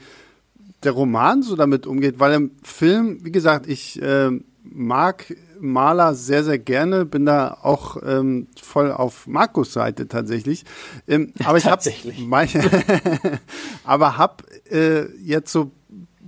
der 0.84 0.94
Roman 0.94 1.44
so 1.44 1.56
damit 1.56 1.86
umgeht, 1.86 2.20
weil 2.20 2.34
im 2.34 2.52
Film, 2.63 3.24
wie 3.24 3.32
gesagt, 3.32 3.67
ich 3.67 4.02
äh, 4.02 4.32
mag 4.63 5.36
Maler 5.60 6.15
sehr, 6.15 6.44
sehr 6.44 6.58
gerne, 6.58 7.06
bin 7.06 7.26
da 7.26 7.58
auch 7.62 7.98
ähm, 8.04 8.48
voll 8.60 8.91
auf 8.91 9.28
Markus 9.28 9.74
Seite 9.74 10.08
tatsächlich. 10.08 10.65
Ähm, 11.08 11.34
aber 11.44 11.58
ich 11.58 11.65
habe 11.65 11.84
aber 13.84 14.17
habe 14.17 14.44
äh, 14.72 15.06
jetzt 15.22 15.52
so 15.52 15.72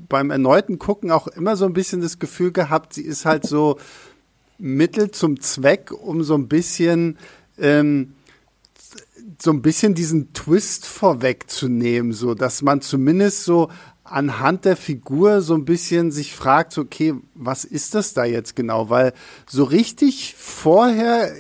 beim 0.08 0.30
erneuten 0.30 0.78
Gucken 0.78 1.10
auch 1.12 1.28
immer 1.28 1.56
so 1.56 1.66
ein 1.66 1.74
bisschen 1.74 2.02
das 2.02 2.20
Gefühl 2.20 2.52
gehabt, 2.52 2.94
sie 2.94 3.04
ist 3.04 3.26
halt 3.26 3.48
so 3.48 3.80
Mittel 4.60 5.10
zum 5.12 5.40
Zweck, 5.40 5.92
um 5.92 6.24
so 6.24 6.36
ein 6.36 6.48
bisschen 6.48 7.18
ähm, 7.58 8.14
so 9.42 9.52
ein 9.52 9.62
bisschen 9.62 9.94
diesen 9.94 10.34
Twist 10.34 10.86
vorwegzunehmen, 10.86 12.14
so 12.14 12.34
dass 12.36 12.62
man 12.62 12.82
zumindest 12.82 13.44
so 13.44 13.70
anhand 14.14 14.66
der 14.66 14.78
Figur 14.78 15.42
so 15.42 15.56
ein 15.56 15.66
bisschen 15.66 16.12
sich 16.12 16.36
fragt, 16.36 16.78
okay, 16.78 17.16
was 17.34 17.66
ist 17.66 17.96
das 17.96 18.14
da 18.14 18.24
jetzt 18.24 18.56
genau? 18.56 18.90
Weil 18.90 19.14
so 19.48 19.64
richtig 19.64 20.36
vorher 20.38 21.34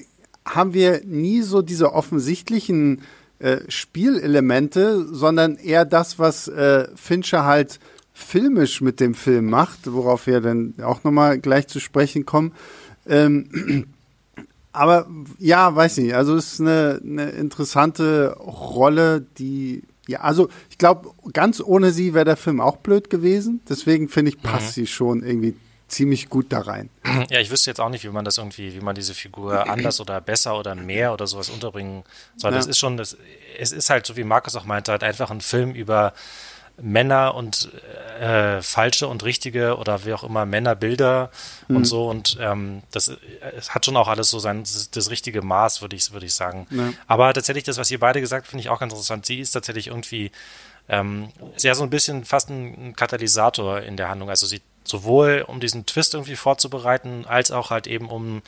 haben 0.43 0.73
wir 0.73 1.01
nie 1.05 1.41
so 1.43 1.61
diese 1.61 1.93
offensichtlichen 1.93 3.03
äh, 3.37 3.59
Spielelemente, 3.67 5.05
sondern 5.05 5.57
eher 5.57 5.85
das, 5.85 6.17
was 6.17 6.47
äh, 6.47 6.87
Fincher 6.95 7.45
halt 7.45 7.79
filmisch 8.11 8.81
mit 8.81 8.99
dem 8.99 9.13
Film 9.13 9.49
macht, 9.49 9.91
worauf 9.91 10.25
wir 10.25 10.41
dann 10.41 10.73
auch 10.81 11.03
nochmal 11.03 11.37
gleich 11.39 11.67
zu 11.67 11.79
sprechen 11.79 12.25
kommen. 12.25 12.53
Ähm, 13.07 13.85
aber 14.71 15.07
ja, 15.37 15.75
weiß 15.75 15.97
nicht, 15.97 16.15
also 16.15 16.35
es 16.35 16.53
ist 16.53 16.61
eine, 16.61 16.99
eine 17.03 17.29
interessante 17.29 18.35
Rolle, 18.39 19.25
die 19.37 19.83
ja, 20.07 20.21
also 20.21 20.49
ich 20.69 20.77
glaube, 20.77 21.11
ganz 21.31 21.61
ohne 21.61 21.91
sie 21.91 22.13
wäre 22.13 22.25
der 22.25 22.37
Film 22.37 22.59
auch 22.59 22.77
blöd 22.77 23.09
gewesen. 23.09 23.61
Deswegen 23.69 24.09
finde 24.09 24.31
ich, 24.31 24.41
passt 24.41 24.67
mhm. 24.67 24.71
sie 24.71 24.87
schon 24.87 25.23
irgendwie 25.23 25.55
ziemlich 25.87 26.29
gut 26.29 26.47
da 26.49 26.61
rein. 26.61 26.89
Ja, 27.29 27.39
ich 27.39 27.51
wüsste 27.51 27.69
jetzt 27.69 27.79
auch 27.79 27.89
nicht, 27.89 28.03
wie 28.03 28.09
man 28.09 28.25
das 28.25 28.37
irgendwie, 28.37 28.73
wie 28.73 28.81
man 28.81 28.95
diese 28.95 29.13
Figur 29.13 29.69
anders 29.69 30.01
oder 30.01 30.19
besser 30.21 30.57
oder 30.57 30.75
mehr 30.75 31.13
oder 31.13 31.27
sowas 31.27 31.49
unterbringen 31.49 32.03
soll. 32.35 32.51
Ja. 32.51 32.57
Das 32.57 32.65
ist 32.65 32.79
schon, 32.79 32.97
das, 32.97 33.15
es 33.59 33.71
ist 33.71 33.89
halt, 33.89 34.05
so 34.05 34.17
wie 34.17 34.23
Markus 34.23 34.55
auch 34.55 34.65
meinte, 34.65 34.91
halt 34.91 35.03
einfach 35.03 35.29
ein 35.29 35.41
Film 35.41 35.73
über 35.73 36.13
Männer 36.81 37.35
und 37.35 37.69
äh, 38.19 38.61
falsche 38.61 39.07
und 39.07 39.23
richtige 39.23 39.77
oder 39.77 40.05
wie 40.05 40.13
auch 40.13 40.23
immer 40.23 40.45
Männerbilder 40.45 41.29
mhm. 41.67 41.77
und 41.77 41.85
so 41.85 42.09
und 42.09 42.37
ähm, 42.39 42.81
das 42.91 43.11
es 43.57 43.75
hat 43.75 43.85
schon 43.85 43.97
auch 43.97 44.07
alles 44.07 44.29
so 44.29 44.39
sein 44.39 44.61
das, 44.61 44.89
das 44.89 45.09
richtige 45.09 45.41
Maß 45.41 45.81
würde 45.81 45.95
ich 45.95 46.11
würde 46.11 46.25
ich 46.25 46.33
sagen 46.33 46.67
ja. 46.71 46.93
aber 47.07 47.33
tatsächlich 47.33 47.63
das 47.63 47.77
was 47.77 47.91
ihr 47.91 47.99
beide 47.99 48.21
gesagt 48.21 48.47
finde 48.47 48.61
ich 48.61 48.69
auch 48.69 48.79
ganz 48.79 48.93
interessant 48.93 49.25
sie 49.25 49.39
ist 49.39 49.51
tatsächlich 49.51 49.87
irgendwie 49.87 50.31
ähm, 50.89 51.29
sehr 51.55 51.75
so 51.75 51.83
ein 51.83 51.89
bisschen 51.89 52.25
fast 52.25 52.49
ein, 52.49 52.89
ein 52.89 52.95
Katalysator 52.95 53.81
in 53.81 53.97
der 53.97 54.09
Handlung 54.09 54.29
also 54.29 54.47
sie 54.47 54.61
sowohl 54.83 55.45
um 55.47 55.59
diesen 55.59 55.85
Twist 55.85 56.13
irgendwie 56.13 56.35
vorzubereiten 56.35 57.25
als 57.27 57.51
auch 57.51 57.69
halt 57.69 57.87
eben 57.87 58.09
um 58.09 58.41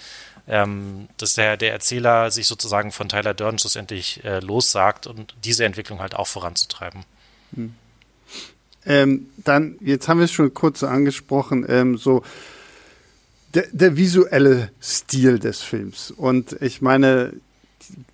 ähm, 0.48 1.08
dass 1.18 1.34
der, 1.34 1.58
der 1.58 1.74
Erzähler 1.74 2.30
sich 2.32 2.48
sozusagen 2.48 2.92
von 2.92 3.10
Tyler 3.10 3.34
Durden 3.34 3.58
schlussendlich 3.58 4.24
äh, 4.24 4.40
lossagt 4.40 5.08
und 5.08 5.34
diese 5.44 5.66
Entwicklung 5.66 6.00
halt 6.00 6.16
auch 6.16 6.28
voranzutreiben. 6.28 7.04
Mhm. 7.52 7.76
Ähm, 8.86 9.28
dann, 9.38 9.76
jetzt 9.82 10.08
haben 10.08 10.20
wir 10.20 10.26
es 10.26 10.32
schon 10.32 10.54
kurz 10.54 10.84
angesprochen, 10.84 11.66
ähm, 11.68 11.98
so 11.98 12.24
der, 13.54 13.66
der 13.72 13.98
visuelle 13.98 14.70
Stil 14.82 15.40
des 15.40 15.62
Films. 15.62 16.12
Und 16.12 16.62
ich 16.62 16.82
meine, 16.82 17.34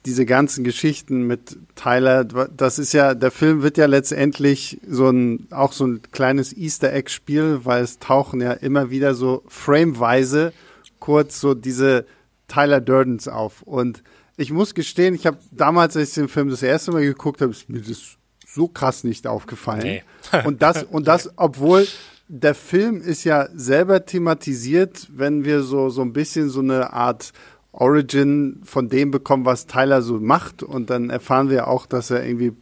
diese 0.06 0.26
ganzen 0.26 0.64
Geschichten 0.64 1.26
mit 1.28 1.58
Tyler, 1.76 2.24
das 2.24 2.80
ist 2.80 2.94
ja, 2.94 3.14
der 3.14 3.32
Film 3.32 3.64
wird 3.64 3.78
ja 3.78 3.86
letztendlich 3.86 4.80
so 4.88 5.10
ein, 5.10 5.48
auch 5.52 5.74
so 5.74 5.86
ein 5.86 6.02
kleines 6.12 6.56
Easter 6.56 6.94
Egg 6.94 7.10
Spiel, 7.10 7.62
weil 7.64 7.84
es 7.84 8.00
tauchen 8.00 8.42
ja 8.42 8.54
immer 8.54 8.90
wieder 8.90 9.16
so 9.16 9.44
frameweise 9.48 10.54
kurz 11.00 11.40
so 11.42 11.54
diese 11.54 12.06
Tyler 12.48 12.82
Durdens 12.82 13.28
auf. 13.28 13.62
Und 13.64 14.04
ich 14.38 14.52
muss 14.52 14.74
gestehen, 14.74 15.16
ich 15.16 15.26
habe 15.26 15.38
damals, 15.52 15.96
als 15.98 16.10
ich 16.10 16.16
den 16.16 16.28
Film 16.28 16.50
das 16.50 16.64
erste 16.64 16.92
Mal 16.92 17.04
geguckt 17.04 17.42
habe, 17.42 17.52
ist 17.52 17.70
mir 17.70 17.82
das 17.82 18.18
so 18.54 18.68
krass 18.68 19.04
nicht 19.04 19.28
aufgefallen. 19.28 19.84
Nee. 19.84 20.04
und 20.46 20.62
das, 20.62 20.84
und 20.84 21.08
das, 21.08 21.32
obwohl 21.36 21.88
der 22.28 22.56
Film 22.56 23.02
ist 23.02 23.24
ja 23.24 23.50
selber 23.54 24.06
thematisiert, 24.06 25.10
wenn 25.14 25.44
wir 25.44 25.64
so, 25.64 25.90
so 25.90 26.02
ein 26.02 26.14
bisschen 26.14 26.50
so 26.50 26.62
eine 26.62 26.94
Art 26.94 27.34
Origin 27.74 28.62
von 28.64 28.90
dem 28.90 29.12
bekommen, 29.12 29.46
was 29.46 29.68
Tyler 29.68 30.02
so 30.02 30.20
macht. 30.20 30.64
Und 30.64 30.90
dann 30.90 31.10
erfahren 31.10 31.50
wir 31.50 31.68
auch, 31.68 31.86
dass 31.86 32.10
er 32.10 32.26
irgendwie 32.26 32.54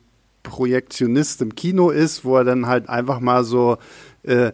Projektionist 0.43 1.41
im 1.41 1.55
Kino 1.55 1.89
ist, 1.89 2.25
wo 2.25 2.37
er 2.37 2.43
dann 2.43 2.67
halt 2.67 2.89
einfach 2.89 3.19
mal 3.19 3.43
so 3.43 3.77
äh, 4.23 4.51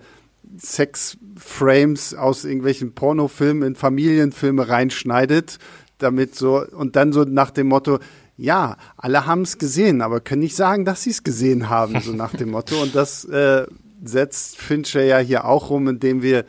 Sex-Frames 0.58 2.16
aus 2.16 2.46
irgendwelchen 2.46 2.94
Pornofilmen 2.94 3.64
in 3.64 3.76
Familienfilme 3.76 4.68
reinschneidet, 4.68 5.60
damit 5.98 6.36
so, 6.36 6.66
und 6.66 6.96
dann 6.96 7.14
so 7.14 7.24
nach 7.24 7.52
dem 7.52 7.68
Motto, 7.68 8.00
ja, 8.38 8.78
alle 8.98 9.26
haben 9.26 9.44
es 9.44 9.58
gesehen, 9.58 10.02
aber 10.02 10.20
können 10.20 10.42
nicht 10.42 10.56
sagen, 10.56 10.86
dass 10.86 11.04
sie 11.04 11.12
es 11.12 11.24
gesehen 11.24 11.70
haben, 11.70 12.02
so 12.02 12.12
nach 12.12 12.36
dem 12.36 12.52
Motto. 12.52 12.82
Und 12.82 12.96
das 12.96 13.26
äh, 13.26 13.66
setzt 14.04 14.58
Fincher 14.58 15.04
ja 15.04 15.20
hier 15.20 15.46
auch 15.46 15.70
rum, 15.70 15.88
indem 15.88 16.22
wir 16.22 16.46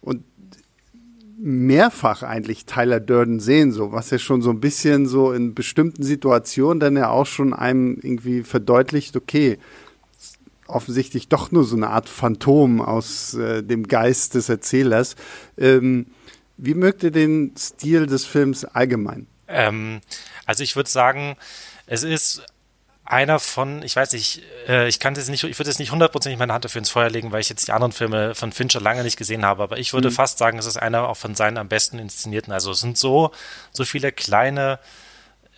und 0.00 0.22
mehrfach 1.36 2.22
eigentlich 2.22 2.66
Tyler 2.66 3.00
Durden 3.00 3.40
sehen, 3.40 3.72
so 3.72 3.92
was 3.92 4.10
ja 4.10 4.18
schon 4.18 4.42
so 4.42 4.50
ein 4.50 4.60
bisschen 4.60 5.06
so 5.06 5.32
in 5.32 5.54
bestimmten 5.54 6.02
Situationen 6.02 6.80
dann 6.80 6.96
ja 6.96 7.10
auch 7.10 7.26
schon 7.26 7.52
einem 7.52 7.98
irgendwie 8.00 8.42
verdeutlicht, 8.42 9.16
okay, 9.16 9.58
offensichtlich 10.66 11.28
doch 11.28 11.52
nur 11.52 11.64
so 11.64 11.76
eine 11.76 11.90
Art 11.90 12.08
Phantom 12.08 12.80
aus 12.80 13.34
äh, 13.34 13.62
dem 13.62 13.88
Geist 13.88 14.34
des 14.34 14.48
Erzählers. 14.48 15.16
Ähm, 15.58 16.06
wie 16.56 16.74
mögt 16.74 17.02
ihr 17.02 17.10
den 17.10 17.52
Stil 17.58 18.06
des 18.06 18.24
Films 18.24 18.64
allgemein? 18.64 19.26
Ähm, 19.48 20.00
also 20.46 20.62
ich 20.62 20.76
würde 20.76 20.90
sagen, 20.90 21.36
es 21.86 22.02
ist 22.02 22.42
einer 23.04 23.38
von, 23.38 23.82
ich 23.82 23.94
weiß 23.94 24.12
nicht, 24.12 24.42
äh, 24.66 24.88
ich 24.88 24.98
kann 24.98 25.14
das 25.14 25.28
nicht, 25.28 25.44
ich 25.44 25.58
würde 25.58 25.68
jetzt 25.68 25.78
nicht 25.78 25.92
hundertprozentig 25.92 26.38
meine 26.38 26.54
Hand 26.54 26.64
dafür 26.64 26.78
ins 26.78 26.90
Feuer 26.90 27.10
legen, 27.10 27.32
weil 27.32 27.40
ich 27.40 27.50
jetzt 27.50 27.68
die 27.68 27.72
anderen 27.72 27.92
Filme 27.92 28.34
von 28.34 28.50
Fincher 28.50 28.80
lange 28.80 29.02
nicht 29.02 29.18
gesehen 29.18 29.44
habe, 29.44 29.62
aber 29.62 29.78
ich 29.78 29.92
würde 29.92 30.08
mhm. 30.08 30.14
fast 30.14 30.38
sagen, 30.38 30.58
es 30.58 30.64
ist 30.64 30.78
einer 30.78 31.08
auch 31.08 31.16
von 31.16 31.34
seinen 31.34 31.58
am 31.58 31.68
besten 31.68 31.98
inszenierten. 31.98 32.52
Also 32.52 32.70
es 32.70 32.80
sind 32.80 32.96
so, 32.96 33.30
so 33.72 33.84
viele 33.84 34.10
kleine 34.10 34.78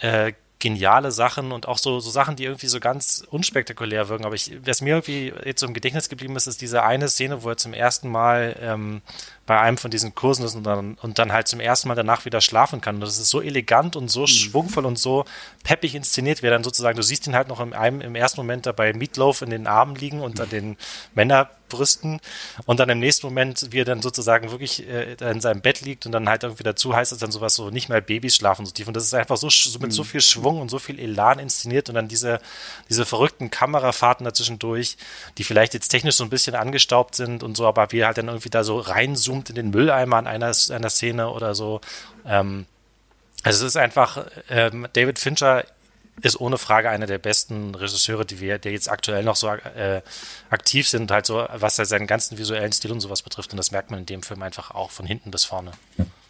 äh, 0.01 0.33
geniale 0.59 1.13
Sachen 1.13 1.53
und 1.53 1.69
auch 1.69 1.77
so, 1.77 2.01
so 2.01 2.11
Sachen, 2.11 2.37
die 2.37 2.45
irgendwie 2.45 2.67
so 2.67 2.81
ganz 2.81 3.23
unspektakulär 3.31 4.09
wirken. 4.09 4.25
Aber 4.25 4.35
ich, 4.35 4.53
was 4.65 4.81
mir 4.81 4.95
irgendwie 4.95 5.33
jetzt 5.45 5.61
so 5.61 5.67
im 5.67 5.75
Gedächtnis 5.75 6.09
geblieben 6.09 6.35
ist, 6.37 6.47
ist 6.47 6.63
diese 6.63 6.83
eine 6.83 7.09
Szene, 7.09 7.43
wo 7.43 7.51
er 7.51 7.59
zum 7.59 7.75
ersten 7.75 8.09
Mal 8.09 8.57
ähm, 8.61 9.03
bei 9.45 9.61
einem 9.61 9.77
von 9.77 9.91
diesen 9.91 10.15
Kursen 10.15 10.47
ist 10.47 10.55
und 10.55 10.65
dann, 10.65 10.95
und 10.95 11.19
dann 11.19 11.33
halt 11.33 11.47
zum 11.47 11.61
ersten 11.61 11.89
Mal 11.89 11.95
danach 11.95 12.25
wieder 12.25 12.41
schlafen 12.41 12.81
kann. 12.81 12.97
Und 12.97 13.01
das 13.03 13.19
ist 13.19 13.29
so 13.29 13.43
elegant 13.43 13.97
und 13.97 14.11
so 14.11 14.23
mhm. 14.23 14.29
schwungvoll 14.29 14.87
und 14.87 14.99
so 14.99 15.27
peppig 15.63 15.95
inszeniert, 15.95 16.43
wie 16.43 16.47
er 16.47 16.53
dann 16.53 16.65
sozusagen, 16.65 16.97
du 16.97 17.03
siehst 17.03 17.27
ihn 17.27 17.37
halt 17.37 17.49
noch 17.49 17.61
im, 17.61 17.75
einem, 17.75 18.01
im 18.01 18.15
ersten 18.15 18.41
Moment 18.41 18.65
dabei 18.65 18.95
Meatloaf 18.95 19.43
in 19.43 19.51
den 19.51 19.67
Armen 19.67 19.95
liegen 19.95 20.23
und 20.23 20.41
an 20.41 20.49
den 20.49 20.77
Männerbrüsten 21.67 22.21
und 22.65 22.81
dann 22.81 22.89
im 22.89 22.99
nächsten 22.99 23.27
Moment, 23.27 23.69
wie 23.71 23.81
er 23.81 23.85
dann 23.85 24.03
sozusagen 24.03 24.51
wirklich 24.51 24.89
äh, 24.89 25.15
in 25.15 25.41
seinem 25.41 25.61
Bett 25.61 25.81
liegt 25.81 26.07
und 26.07 26.13
dann 26.13 26.29
halt 26.29 26.43
irgendwie 26.43 26.63
dazu 26.63 26.95
heißt 26.95 27.13
es 27.13 27.19
dann 27.19 27.31
sowas 27.31 27.55
so, 27.55 27.71
nicht 27.71 27.89
mehr 27.89 28.01
Babys 28.01 28.37
schlafen 28.37 28.67
so 28.67 28.73
tief. 28.73 28.89
Und 28.89 28.95
das 28.95 29.05
ist 29.05 29.15
einfach 29.15 29.37
so, 29.37 29.49
so 29.51 29.79
mit 29.79 29.89
mhm. 29.89 29.95
so 29.95 30.05
viel 30.05 30.21
Schwung 30.21 30.61
und 30.61 30.71
so 30.71 30.79
viel 30.79 30.99
Elan 30.99 31.39
inszeniert 31.39 31.89
und 31.89 31.95
dann 31.95 32.09
diese, 32.09 32.41
diese 32.89 33.05
verrückten 33.05 33.51
Kamerafahrten 33.51 34.25
dazwischendurch, 34.25 34.97
die 35.39 35.45
vielleicht 35.45 35.75
jetzt 35.75 35.89
technisch 35.89 36.17
so 36.17 36.25
ein 36.25 36.31
bisschen 36.31 36.55
angestaubt 36.55 37.15
sind 37.15 37.43
und 37.43 37.57
so, 37.57 37.67
aber 37.67 37.93
wie 37.93 38.01
er 38.01 38.09
halt 38.09 38.19
dann 38.19 38.29
irgendwie 38.29 38.51
da 38.51 38.65
so 38.65 38.79
reinzoomt 38.79 39.27
zoomt 39.27 39.51
in 39.51 39.57
den 39.57 39.71
Mülleimer 39.71 40.17
an 40.17 40.27
einer, 40.27 40.53
einer 40.71 40.91
Szene 40.91 41.31
oder 41.31 41.55
so. 41.55 41.81
Ähm, 42.25 42.67
also 43.43 43.65
es 43.65 43.73
ist 43.73 43.77
einfach, 43.77 44.27
ähm, 44.49 44.89
David 44.93 45.19
Fincher 45.19 45.65
ist 46.23 46.41
ohne 46.41 46.57
Frage 46.57 46.89
einer 46.89 47.07
der 47.07 47.19
besten 47.19 47.75
Regisseure, 47.75 48.25
die 48.25 48.41
wir, 48.41 48.59
der 48.59 48.73
jetzt 48.73 48.91
aktuell 48.91 49.23
noch 49.23 49.37
so 49.37 49.49
äh, 49.49 50.01
aktiv 50.49 50.89
sind, 50.89 51.11
halt 51.11 51.27
so, 51.27 51.47
was 51.55 51.79
er 51.79 51.85
seinen 51.85 52.07
ganzen 52.07 52.39
visuellen 52.39 52.73
Stil 52.73 52.93
und 52.93 53.01
sowas 53.01 53.23
betrifft. 53.23 53.53
Und 53.53 53.59
das 53.59 53.71
merkt 53.71 53.91
man 53.91 54.01
in 54.01 54.07
dem 54.07 54.23
Film 54.23 54.43
einfach 54.43 54.71
auch 54.71 54.91
von 54.91 55.05
hinten 55.05 55.31
bis 55.31 55.45
vorne. 55.45 55.73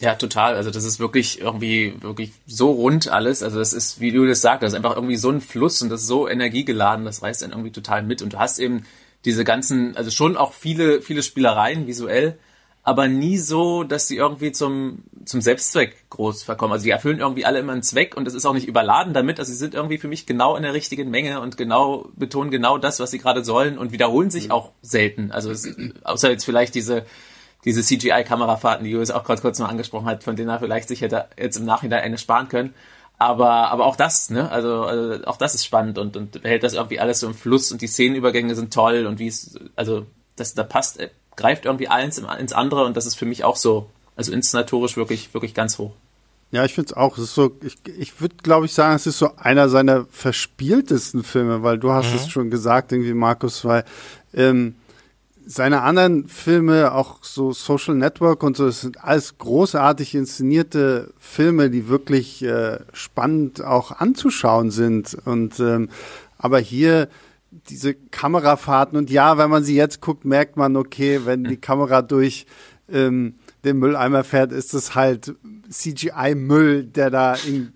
Ja, 0.00 0.14
total. 0.16 0.56
Also 0.56 0.70
das 0.70 0.84
ist 0.84 0.98
wirklich 0.98 1.40
irgendwie, 1.40 1.94
wirklich 2.00 2.32
so 2.46 2.72
rund 2.72 3.08
alles. 3.08 3.42
Also 3.42 3.58
das 3.58 3.72
ist, 3.72 4.00
wie 4.00 4.10
du 4.10 4.26
das 4.26 4.40
sagst, 4.40 4.62
das 4.62 4.72
ist 4.72 4.76
einfach 4.76 4.96
irgendwie 4.96 5.16
so 5.16 5.30
ein 5.30 5.40
Fluss 5.40 5.80
und 5.82 5.88
das 5.88 6.02
ist 6.02 6.08
so 6.08 6.28
energiegeladen, 6.28 7.04
das 7.04 7.22
reißt 7.22 7.42
dann 7.42 7.50
irgendwie 7.50 7.72
total 7.72 8.02
mit. 8.02 8.22
Und 8.22 8.32
du 8.32 8.38
hast 8.38 8.58
eben 8.58 8.84
diese 9.24 9.44
ganzen, 9.44 9.96
also 9.96 10.10
schon 10.10 10.36
auch 10.36 10.52
viele, 10.52 11.00
viele 11.00 11.22
Spielereien 11.22 11.86
visuell, 11.86 12.38
aber 12.86 13.08
nie 13.08 13.36
so, 13.36 13.82
dass 13.82 14.06
sie 14.06 14.16
irgendwie 14.16 14.52
zum, 14.52 15.02
zum 15.24 15.40
Selbstzweck 15.40 16.08
groß 16.08 16.44
verkommen. 16.44 16.72
Also 16.72 16.84
die 16.84 16.90
erfüllen 16.90 17.18
irgendwie 17.18 17.44
alle 17.44 17.58
immer 17.58 17.72
einen 17.72 17.82
Zweck 17.82 18.16
und 18.16 18.28
es 18.28 18.34
ist 18.34 18.46
auch 18.46 18.54
nicht 18.54 18.68
überladen 18.68 19.12
damit. 19.12 19.40
Also 19.40 19.50
sie 19.50 19.58
sind 19.58 19.74
irgendwie 19.74 19.98
für 19.98 20.06
mich 20.06 20.24
genau 20.24 20.54
in 20.54 20.62
der 20.62 20.72
richtigen 20.72 21.10
Menge 21.10 21.40
und 21.40 21.56
genau 21.56 22.08
betonen 22.14 22.52
genau 22.52 22.78
das, 22.78 23.00
was 23.00 23.10
sie 23.10 23.18
gerade 23.18 23.44
sollen 23.44 23.76
und 23.76 23.90
wiederholen 23.90 24.30
sich 24.30 24.46
mhm. 24.46 24.50
auch 24.52 24.70
selten. 24.82 25.32
Also 25.32 25.50
es, 25.50 25.68
außer 26.04 26.30
jetzt 26.30 26.44
vielleicht 26.44 26.76
diese 26.76 27.04
diese 27.64 27.82
CGI-Kamerafahrten, 27.82 28.84
die 28.84 28.92
Julius 28.92 29.10
auch 29.10 29.24
kurz, 29.24 29.40
kurz 29.40 29.58
mal 29.58 29.66
angesprochen 29.66 30.06
hat, 30.06 30.22
von 30.22 30.36
denen 30.36 30.50
er 30.50 30.60
vielleicht 30.60 30.86
sich 30.86 31.00
hätte 31.00 31.24
jetzt 31.36 31.56
im 31.56 31.64
Nachhinein 31.64 32.04
eine 32.04 32.18
sparen 32.18 32.46
können. 32.46 32.72
Aber, 33.18 33.72
aber 33.72 33.86
auch 33.86 33.96
das, 33.96 34.30
ne, 34.30 34.48
also, 34.48 34.84
also 34.84 35.24
auch 35.24 35.38
das 35.38 35.56
ist 35.56 35.64
spannend 35.64 35.98
und, 35.98 36.16
und 36.16 36.40
behält 36.40 36.62
das 36.62 36.74
irgendwie 36.74 37.00
alles 37.00 37.18
so 37.18 37.26
im 37.26 37.34
Fluss 37.34 37.72
und 37.72 37.80
die 37.82 37.88
Szenenübergänge 37.88 38.54
sind 38.54 38.72
toll 38.72 39.06
und 39.06 39.18
wie 39.18 39.26
es, 39.26 39.58
also 39.74 40.06
das, 40.36 40.54
da 40.54 40.62
passt 40.62 41.00
greift 41.36 41.66
irgendwie 41.66 41.88
eins 41.88 42.18
ins 42.18 42.52
andere 42.52 42.84
und 42.84 42.96
das 42.96 43.06
ist 43.06 43.14
für 43.14 43.26
mich 43.26 43.44
auch 43.44 43.56
so, 43.56 43.86
also 44.16 44.32
inszenatorisch 44.32 44.96
wirklich, 44.96 45.32
wirklich 45.34 45.54
ganz 45.54 45.78
hoch. 45.78 45.92
Ja, 46.52 46.64
ich 46.64 46.74
finde 46.74 46.90
es 46.90 46.96
auch. 46.96 47.18
Es 47.18 47.24
ist 47.24 47.34
so, 47.34 47.56
ich, 47.60 47.76
ich 47.98 48.20
würde, 48.20 48.36
glaube 48.42 48.66
ich, 48.66 48.72
sagen, 48.72 48.94
es 48.94 49.06
ist 49.06 49.18
so 49.18 49.30
einer 49.36 49.68
seiner 49.68 50.06
verspieltesten 50.10 51.24
Filme, 51.24 51.62
weil 51.62 51.78
du 51.78 51.92
hast 51.92 52.10
mhm. 52.10 52.16
es 52.16 52.28
schon 52.28 52.50
gesagt, 52.50 52.92
irgendwie, 52.92 53.14
Markus, 53.14 53.64
weil 53.64 53.84
ähm, 54.32 54.76
seine 55.44 55.82
anderen 55.82 56.28
Filme, 56.28 56.92
auch 56.92 57.22
so 57.22 57.52
Social 57.52 57.94
Network 57.94 58.42
und 58.42 58.56
so, 58.56 58.66
das 58.66 58.80
sind 58.80 59.02
alles 59.02 59.38
großartig 59.38 60.14
inszenierte 60.14 61.12
Filme, 61.18 61.70
die 61.70 61.88
wirklich 61.88 62.42
äh, 62.42 62.78
spannend 62.92 63.62
auch 63.62 63.92
anzuschauen 63.92 64.70
sind. 64.70 65.16
Und 65.24 65.60
ähm, 65.60 65.88
aber 66.38 66.58
hier 66.58 67.08
diese 67.68 67.94
Kamerafahrten. 67.94 68.96
Und 68.98 69.10
ja, 69.10 69.38
wenn 69.38 69.50
man 69.50 69.64
sie 69.64 69.76
jetzt 69.76 70.00
guckt, 70.00 70.24
merkt 70.24 70.56
man, 70.56 70.76
okay, 70.76 71.20
wenn 71.24 71.44
die 71.44 71.56
Kamera 71.56 72.02
durch 72.02 72.46
ähm, 72.90 73.34
den 73.64 73.78
Mülleimer 73.78 74.24
fährt, 74.24 74.52
ist 74.52 74.74
es 74.74 74.94
halt 74.94 75.34
CGI-Müll, 75.68 76.84
der 76.84 77.10
da 77.10 77.34
in, 77.34 77.72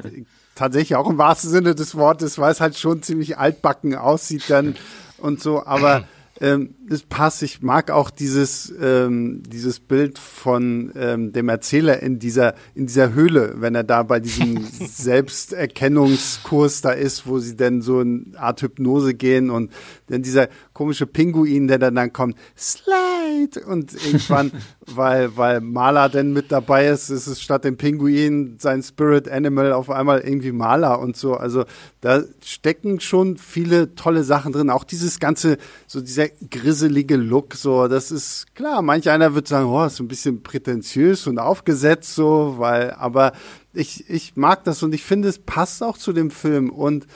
tatsächlich 0.55 0.97
auch 0.97 1.09
im 1.09 1.18
wahrsten 1.18 1.51
Sinne 1.51 1.74
des 1.74 1.95
Wortes, 1.95 2.39
weil 2.39 2.53
es 2.53 2.61
halt 2.61 2.78
schon 2.78 3.03
ziemlich 3.03 3.39
altbacken 3.39 3.95
aussieht 3.95 4.45
dann 4.49 4.76
und 5.18 5.41
so, 5.41 5.64
aber 5.64 6.05
ähm, 6.41 6.74
es 6.88 7.03
passt. 7.03 7.43
Ich 7.43 7.62
mag 7.62 7.91
auch 7.91 8.11
dieses, 8.11 8.72
ähm, 8.80 9.43
dieses 9.47 9.78
Bild 9.78 10.18
von 10.18 10.93
ähm, 10.97 11.32
dem 11.32 11.49
Erzähler 11.49 12.03
in 12.03 12.18
dieser, 12.18 12.55
in 12.74 12.86
dieser 12.86 13.12
Höhle, 13.12 13.57
wenn 13.59 13.74
er 13.74 13.84
da 13.84 14.03
bei 14.03 14.20
diesem 14.20 14.64
Selbsterkennungskurs 14.66 16.80
da 16.80 16.93
ist, 16.93 17.26
wo 17.26 17.38
sie 17.38 17.57
dann 17.57 17.82
so 17.82 17.99
eine 17.99 18.24
Art 18.36 18.62
Hypnose 18.62 19.14
gehen 19.14 19.51
und 19.51 19.70
dann 20.07 20.22
dieser 20.22 20.49
komische 20.81 21.07
Pinguin, 21.07 21.68
der 21.68 21.78
dann, 21.78 21.95
dann 21.95 22.11
kommt, 22.11 22.39
Slide! 22.57 23.66
Und 23.66 23.93
irgendwann, 23.93 24.51
weil, 24.87 25.37
weil 25.37 25.61
Maler 25.61 26.09
dann 26.09 26.33
mit 26.33 26.51
dabei 26.51 26.89
ist, 26.89 27.11
ist 27.11 27.26
es 27.26 27.43
statt 27.43 27.64
dem 27.64 27.76
Pinguin 27.76 28.57
sein 28.59 28.83
Spirit 28.83 29.28
Animal 29.28 29.74
auf 29.74 29.91
einmal 29.91 30.20
irgendwie 30.20 30.53
Maler 30.53 30.99
und 30.99 31.18
so. 31.18 31.35
Also 31.35 31.66
da 32.01 32.22
stecken 32.43 32.99
schon 32.99 33.37
viele 33.37 33.95
tolle 33.95 34.24
Sachen 34.24 34.55
drin. 34.55 34.70
Auch 34.70 34.85
dieses 34.85 35.20
ganze, 35.20 35.59
so 35.87 36.01
dieser 36.01 36.28
grisselige 36.28 37.16
Look, 37.16 37.57
so, 37.57 37.87
das 37.87 38.11
ist 38.11 38.47
klar. 38.55 38.81
Manch 38.81 39.11
einer 39.11 39.35
wird 39.35 39.49
sagen, 39.49 39.66
oh, 39.66 39.85
ist 39.85 40.01
ein 40.01 40.09
bisschen 40.09 40.43
prätentiös 40.43 41.26
und 41.26 41.39
aufgesetzt, 41.39 42.14
so, 42.14 42.55
weil, 42.57 42.93
aber 42.93 43.33
ich, 43.74 44.09
ich 44.09 44.35
mag 44.35 44.64
das 44.64 44.83
und 44.83 44.95
ich 44.95 45.03
finde, 45.03 45.28
es 45.28 45.41
passt 45.41 45.83
auch 45.83 45.99
zu 45.99 46.14
dem 46.14 46.31
Film 46.31 46.70
und 46.70 47.07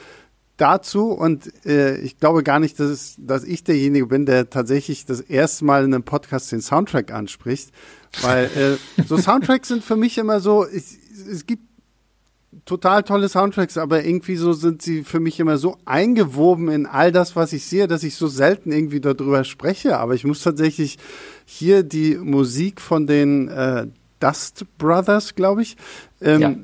dazu 0.57 1.09
und 1.11 1.51
äh, 1.67 1.99
ich 1.99 2.19
glaube 2.19 2.43
gar 2.43 2.61
nicht, 2.61 2.79
dass, 2.79 2.89
es, 2.89 3.17
dass 3.19 3.45
ich 3.45 3.65
derjenige 3.65 4.07
bin, 4.07 4.27
der 4.27 4.51
tatsächlich 4.51 5.05
das 5.05 5.21
erste 5.21 5.65
Mal 5.65 5.85
in 5.85 5.95
einem 5.95 6.05
Podcast 6.05 6.53
den 6.53 6.61
Soundtrack 6.61 7.13
anspricht, 7.13 7.71
weil 8.23 8.45
äh, 8.57 9.03
so 9.07 9.17
Soundtracks 9.17 9.69
sind 9.69 9.83
für 9.83 9.97
mich 9.97 10.19
immer 10.19 10.41
so, 10.41 10.67
ich, 10.67 10.99
es 11.31 11.47
gibt 11.47 11.63
total 12.65 13.03
tolle 13.03 13.29
Soundtracks, 13.29 13.77
aber 13.77 14.05
irgendwie 14.05 14.37
so 14.37 14.53
sind 14.53 14.81
sie 14.81 15.03
für 15.03 15.21
mich 15.21 15.41
immer 15.41 15.59
so 15.59 15.77
eingewoben 15.85 16.69
in 16.69 16.87
all 16.87 17.13
das, 17.13 17.37
was 17.37 17.53
ich 17.53 17.65
sehe, 17.65 17.89
dass 17.89 18.03
ich 18.03 18.15
so 18.15 18.27
selten 18.27 18.73
irgendwie 18.73 19.01
darüber 19.01 19.45
spreche. 19.45 19.99
Aber 19.99 20.15
ich 20.15 20.25
muss 20.25 20.43
tatsächlich 20.43 20.99
hier 21.45 21.83
die 21.83 22.17
Musik 22.17 22.81
von 22.81 23.07
den 23.07 23.49
äh, 23.49 23.87
Dust 24.21 24.65
Brothers, 24.79 25.35
glaube 25.35 25.63
ich, 25.63 25.77
ähm, 26.21 26.41
ja. 26.41 26.55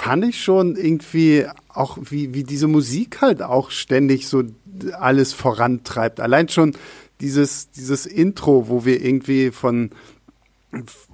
Fand 0.00 0.24
ich 0.24 0.42
schon 0.42 0.76
irgendwie 0.76 1.44
auch 1.68 1.98
wie, 2.00 2.32
wie 2.32 2.42
diese 2.42 2.68
Musik 2.68 3.20
halt 3.20 3.42
auch 3.42 3.70
ständig 3.70 4.28
so 4.28 4.42
alles 4.98 5.34
vorantreibt. 5.34 6.20
Allein 6.20 6.48
schon 6.48 6.74
dieses, 7.20 7.70
dieses 7.70 8.06
Intro, 8.06 8.68
wo 8.68 8.86
wir 8.86 9.04
irgendwie 9.04 9.50
von, 9.50 9.90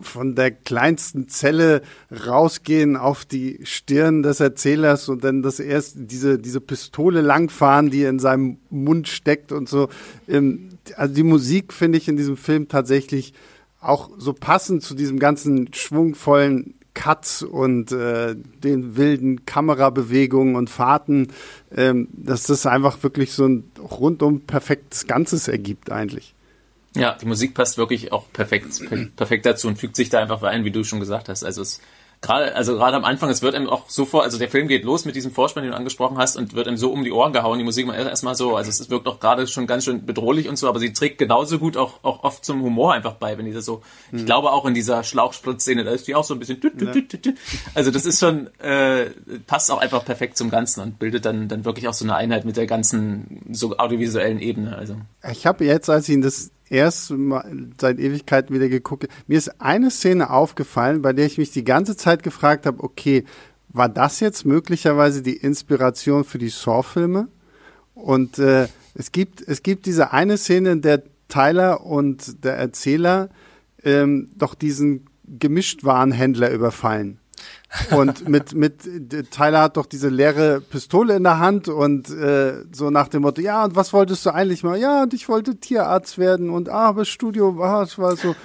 von 0.01 0.37
der 0.37 0.53
kleinsten 0.53 1.29
Zelle 1.29 1.83
rausgehen 2.13 2.97
auf 2.97 3.25
die 3.25 3.59
Stirn 3.65 4.23
des 4.23 4.39
Erzählers 4.39 5.09
und 5.09 5.25
dann 5.25 5.43
das 5.43 5.59
erste, 5.59 6.03
diese, 6.03 6.39
diese 6.39 6.61
Pistole 6.61 7.23
langfahren, 7.23 7.91
die 7.91 8.05
in 8.05 8.21
seinem 8.21 8.59
Mund 8.71 9.09
steckt 9.09 9.51
und 9.51 9.69
so. 9.69 9.89
Ähm, 10.29 10.69
also 10.95 11.13
die 11.13 11.25
Musik 11.25 11.73
finde 11.73 11.99
ich 11.99 12.07
in 12.07 12.17
diesem 12.17 12.37
Film 12.37 12.69
tatsächlich 12.69 13.35
auch 13.81 14.11
so 14.17 14.33
passend 14.33 14.85
zu 14.85 14.95
diesem 14.95 15.19
ganzen 15.19 15.75
schwungvollen 15.75 16.75
Cuts 16.97 17.43
und 17.43 17.93
äh, 17.93 18.35
den 18.35 18.97
wilden 18.97 19.45
Kamerabewegungen 19.45 20.57
und 20.57 20.71
Fahrten, 20.71 21.29
ähm, 21.77 22.09
dass 22.13 22.45
das 22.45 22.67
einfach 22.67 23.03
wirklich 23.03 23.33
so 23.33 23.47
ein 23.47 23.71
rundum 23.79 24.41
perfektes 24.41 25.07
Ganzes 25.07 25.47
ergibt 25.47 25.93
eigentlich. 25.93 26.35
Ja, 26.97 27.13
die 27.13 27.27
Musik 27.27 27.55
passt 27.55 27.77
wirklich 27.77 28.11
auch 28.11 28.33
perfekt, 28.33 28.81
perfekt 29.17 29.45
dazu 29.45 29.69
und 29.69 29.79
fügt 29.79 29.97
sich 29.97 30.09
da 30.09 30.21
einfach 30.21 30.43
ein, 30.43 30.65
wie 30.65 30.71
du 30.71 30.83
schon 30.83 30.99
gesagt 30.99 31.29
hast. 31.29 31.45
Also 31.45 31.61
es 31.61 31.83
gerade, 32.21 32.55
also 32.55 32.75
gerade 32.75 32.97
am 32.97 33.05
Anfang, 33.05 33.31
es 33.31 33.43
wird 33.43 33.55
einem 33.55 33.69
auch 33.69 33.89
so 33.89 34.05
vor, 34.05 34.23
also 34.23 34.39
der 34.39 34.49
Film 34.49 34.69
geht 34.69 34.85
los 34.85 35.05
mit 35.05 35.17
diesem 35.17 35.33
Vorspann, 35.33 35.63
den 35.63 35.73
du 35.73 35.77
angesprochen 35.77 36.19
hast, 36.19 36.37
und 36.37 36.55
wird 36.55 36.69
einem 36.69 36.77
so 36.77 36.91
um 36.93 37.05
die 37.05 37.13
Ohren 37.13 37.33
gehauen, 37.33 37.59
die 37.59 37.65
Musik 37.65 37.87
erstmal 37.89 38.35
so, 38.35 38.57
also 38.57 38.71
es 38.71 38.91
wirkt 38.91 39.07
auch 39.07 39.21
gerade 39.21 39.47
schon 39.47 39.67
ganz 39.67 39.85
schön 39.85 40.07
bedrohlich 40.07 40.49
und 40.49 40.57
so, 40.57 40.69
aber 40.69 40.79
sie 40.79 40.93
trägt 40.93 41.19
genauso 41.19 41.59
gut 41.59 41.77
auch, 41.77 42.03
auch 42.03 42.25
oft 42.25 42.45
zum 42.45 42.63
Humor 42.63 42.95
einfach 42.95 43.15
bei, 43.15 43.37
wenn 43.39 43.47
die 43.47 43.53
das 43.53 43.65
so, 43.65 43.83
ich 44.13 44.23
mhm. 44.23 44.27
glaube 44.27 44.53
auch 44.53 44.67
in 44.67 44.75
dieser 44.75 45.05
Schlauchspritzszene, 45.05 45.85
da 45.85 45.91
ist 45.91 46.09
die 46.09 46.15
auch 46.15 46.25
so 46.25 46.35
ein 46.35 46.41
bisschen, 46.41 46.61
tü, 46.61 46.71
tü, 46.71 47.07
tü, 47.07 47.19
tü, 47.19 47.35
also 47.75 47.91
das 47.91 48.07
ist 48.07 48.21
schon, 48.21 48.49
äh, 48.59 49.11
passt 49.47 49.71
auch 49.71 49.79
einfach 49.79 50.05
perfekt 50.05 50.37
zum 50.37 50.51
Ganzen 50.51 50.81
und 50.81 50.99
bildet 50.99 51.25
dann, 51.25 51.49
dann 51.49 51.65
wirklich 51.65 51.89
auch 51.89 51.95
so 51.95 52.05
eine 52.05 52.17
Einheit 52.17 52.45
mit 52.45 52.57
der 52.57 52.67
ganzen 52.67 53.43
so 53.53 53.77
audiovisuellen 53.77 54.41
Ebene, 54.41 54.77
also. 54.77 54.97
Ich 55.31 55.47
habe 55.47 55.65
jetzt, 55.65 55.91
als 55.91 56.09
ich 56.09 56.15
ihn 56.15 56.23
das 56.23 56.51
erst 56.69 57.13
seit 57.79 57.99
Ewigkeiten 57.99 58.55
wieder 58.55 58.69
geguckt. 58.69 59.09
Mir 59.27 59.39
ist 59.39 59.61
eine 59.61 59.91
Szene 59.91 60.31
aufgefallen, 60.31 61.03
bei 61.03 61.13
der 61.13 61.27
ich 61.27 61.39
mich 61.39 61.51
die 61.51 61.65
ganze 61.65 61.97
Zeit 61.97 62.23
gefragt 62.23 62.67
habe, 62.67 62.83
okay, 62.83 63.25
war 63.69 63.89
das 63.89 64.21
jetzt 64.21 64.45
möglicherweise 64.45 65.23
die 65.23 65.37
Inspiration 65.37 66.25
für 66.25 66.39
die 66.39 66.49
Saw-Filme? 66.49 67.29
Und 67.95 68.39
äh, 68.39 68.69
es 68.95 69.13
gibt 69.13 69.43
es 69.47 69.63
gibt 69.63 69.87
diese 69.87 70.13
eine 70.13 70.39
Szene, 70.39 70.73
in 70.73 70.83
der 70.83 71.03
Tyler 71.29 71.85
und 71.85 72.45
der 72.45 72.57
Erzähler 72.57 73.31
ähm, 73.83 74.31
doch 74.37 74.55
diesen 74.55 75.07
Gemischtwarenhändler 75.27 76.51
überfallen. 76.51 77.19
Und 77.91 78.29
mit, 78.29 78.55
mit, 78.55 79.31
Tyler 79.31 79.63
hat 79.63 79.77
doch 79.77 79.87
diese 79.87 80.09
leere 80.09 80.61
Pistole 80.61 81.17
in 81.17 81.25
der 81.25 81.39
Hand 81.39 81.69
und 81.69 82.09
äh, 82.11 82.65
so 82.73 82.91
nach 82.91 83.09
dem 83.09 83.23
Motto, 83.23 83.41
ja, 83.41 83.65
und 83.65 83.77
was 83.77 83.93
wolltest 83.93 84.25
du 84.25 84.31
eigentlich 84.31 84.63
mal? 84.63 84.79
Ja, 84.79 85.03
und 85.03 85.15
ich 85.15 85.29
wollte 85.29 85.57
Tierarzt 85.57 86.19
werden 86.19 86.51
und 86.51 86.69
ah, 86.69 86.89
aber 86.89 87.05
Studio 87.05 87.59
war, 87.59 87.83
ah, 87.83 87.89
war 87.97 88.17
so. 88.17 88.35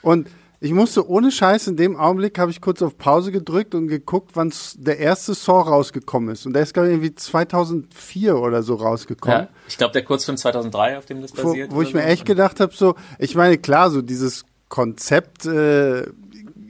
Und 0.00 0.28
ich 0.60 0.72
musste 0.72 1.08
ohne 1.08 1.30
Scheiß 1.30 1.68
in 1.68 1.76
dem 1.76 1.96
Augenblick 1.96 2.38
habe 2.38 2.50
ich 2.50 2.60
kurz 2.60 2.82
auf 2.82 2.98
Pause 2.98 3.30
gedrückt 3.30 3.74
und 3.74 3.86
geguckt, 3.86 4.30
wann 4.34 4.52
der 4.76 4.98
erste 4.98 5.34
Saw 5.34 5.68
rausgekommen 5.68 6.30
ist. 6.30 6.46
Und 6.46 6.52
der 6.52 6.62
ist 6.62 6.74
glaube 6.74 6.88
ich 6.88 6.94
irgendwie 6.94 7.14
2004 7.14 8.36
oder 8.36 8.62
so 8.62 8.74
rausgekommen. 8.74 9.42
Ja, 9.42 9.48
ich 9.68 9.78
glaube 9.78 9.92
der 9.92 10.04
Kurzfilm 10.04 10.36
2003, 10.36 10.98
auf 10.98 11.06
dem 11.06 11.20
das 11.20 11.32
basiert. 11.32 11.70
Wo, 11.70 11.76
wo 11.76 11.82
ich 11.82 11.94
mir 11.94 12.04
echt 12.04 12.24
gedacht 12.24 12.58
habe, 12.58 12.74
so, 12.74 12.96
ich 13.18 13.36
meine 13.36 13.58
klar, 13.58 13.90
so 13.90 14.02
dieses 14.02 14.44
Konzept 14.68 15.46
äh, 15.46 16.06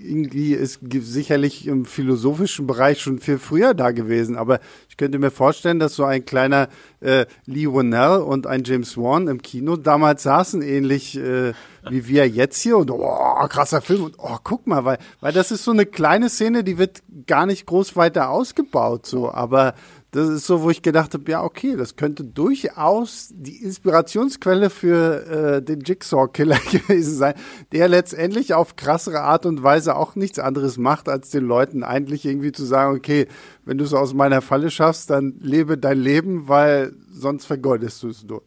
irgendwie 0.00 0.54
ist 0.54 0.80
sicherlich 1.00 1.66
im 1.66 1.84
philosophischen 1.84 2.66
Bereich 2.66 3.00
schon 3.00 3.18
viel 3.18 3.38
früher 3.38 3.74
da 3.74 3.90
gewesen, 3.90 4.36
aber 4.36 4.60
ich 4.88 4.96
könnte 4.96 5.18
mir 5.18 5.30
vorstellen, 5.30 5.78
dass 5.78 5.94
so 5.94 6.04
ein 6.04 6.24
kleiner 6.24 6.68
äh, 7.00 7.26
Lee 7.46 7.66
Whannell 7.66 8.20
und 8.22 8.46
ein 8.46 8.64
James 8.64 8.96
Wan 8.96 9.28
im 9.28 9.42
Kino 9.42 9.76
damals 9.76 10.22
saßen, 10.22 10.62
ähnlich 10.62 11.16
äh, 11.16 11.52
wie 11.90 12.06
wir 12.08 12.28
jetzt 12.28 12.60
hier. 12.60 12.76
Und 12.76 12.90
oh, 12.90 13.46
krasser 13.48 13.80
Film. 13.80 14.04
Und 14.04 14.14
oh, 14.18 14.36
guck 14.42 14.66
mal, 14.66 14.84
weil, 14.84 14.98
weil 15.20 15.32
das 15.32 15.50
ist 15.50 15.64
so 15.64 15.70
eine 15.70 15.86
kleine 15.86 16.28
Szene, 16.28 16.64
die 16.64 16.78
wird 16.78 17.02
gar 17.26 17.46
nicht 17.46 17.66
groß 17.66 17.96
weiter 17.96 18.30
ausgebaut, 18.30 19.06
so, 19.06 19.30
aber 19.30 19.74
das 20.10 20.28
ist 20.30 20.46
so, 20.46 20.62
wo 20.62 20.70
ich 20.70 20.80
gedacht 20.80 21.12
habe, 21.12 21.30
ja, 21.30 21.42
okay, 21.42 21.76
das 21.76 21.96
könnte 21.96 22.24
durchaus 22.24 23.28
die 23.30 23.62
Inspirationsquelle 23.62 24.70
für 24.70 25.26
äh, 25.26 25.62
den 25.62 25.80
Jigsaw-Killer 25.80 26.58
gewesen 26.70 27.14
sein, 27.14 27.34
der 27.72 27.88
letztendlich 27.88 28.54
auf 28.54 28.76
krassere 28.76 29.20
Art 29.20 29.44
und 29.44 29.62
Weise 29.62 29.96
auch 29.96 30.14
nichts 30.14 30.38
anderes 30.38 30.78
macht, 30.78 31.10
als 31.10 31.28
den 31.28 31.44
Leuten 31.44 31.82
eigentlich 31.84 32.24
irgendwie 32.24 32.52
zu 32.52 32.64
sagen, 32.64 32.96
okay, 32.96 33.28
wenn 33.66 33.76
du 33.76 33.84
es 33.84 33.92
aus 33.92 34.14
meiner 34.14 34.40
Falle 34.40 34.70
schaffst, 34.70 35.10
dann 35.10 35.34
lebe 35.40 35.76
dein 35.76 35.98
Leben, 35.98 36.48
weil 36.48 36.94
sonst 37.12 37.44
vergeudest 37.44 38.02
du 38.02 38.08
es 38.08 38.24
nur. 38.24 38.42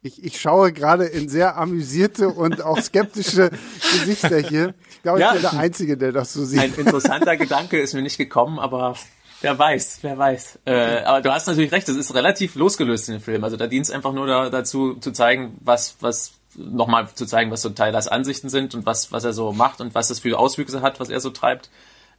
Ich, 0.00 0.24
ich 0.24 0.40
schaue 0.40 0.72
gerade 0.72 1.04
in 1.04 1.28
sehr 1.28 1.58
amüsierte 1.58 2.28
und 2.28 2.62
auch 2.62 2.80
skeptische 2.80 3.50
Gesichter 3.92 4.38
hier. 4.38 4.72
Ich 4.88 5.02
glaube, 5.02 5.20
ja, 5.20 5.34
ich 5.34 5.42
bin 5.42 5.50
der 5.50 5.60
Einzige, 5.60 5.96
der 5.98 6.12
das 6.12 6.32
so 6.32 6.44
sieht. 6.44 6.60
Ein 6.60 6.74
interessanter 6.74 7.36
Gedanke 7.36 7.78
ist 7.78 7.92
mir 7.92 8.02
nicht 8.02 8.16
gekommen, 8.16 8.58
aber 8.58 8.96
Wer 9.42 9.58
weiß, 9.58 9.98
wer 10.02 10.16
weiß. 10.16 10.58
Äh, 10.64 11.02
aber 11.04 11.20
du 11.20 11.32
hast 11.32 11.46
natürlich 11.46 11.72
recht, 11.72 11.88
das 11.88 11.96
ist 11.96 12.14
relativ 12.14 12.54
losgelöst 12.54 13.08
in 13.08 13.16
dem 13.16 13.20
Film. 13.20 13.44
Also 13.44 13.56
da 13.56 13.66
dient 13.66 13.86
es 13.86 13.92
einfach 13.92 14.12
nur 14.12 14.26
da, 14.26 14.50
dazu 14.50 14.94
zu 14.94 15.12
zeigen, 15.12 15.58
was, 15.60 15.96
was, 16.00 16.32
nochmal 16.56 17.08
zu 17.14 17.26
zeigen, 17.26 17.50
was 17.50 17.62
so 17.62 17.70
Tylers 17.70 18.08
Ansichten 18.08 18.48
sind 18.48 18.74
und 18.74 18.86
was, 18.86 19.12
was 19.12 19.24
er 19.24 19.32
so 19.32 19.52
macht 19.52 19.80
und 19.80 19.94
was 19.94 20.08
das 20.08 20.20
für 20.20 20.38
Auswüchse 20.38 20.80
hat, 20.80 21.00
was 21.00 21.10
er 21.10 21.20
so 21.20 21.30
treibt. 21.30 21.70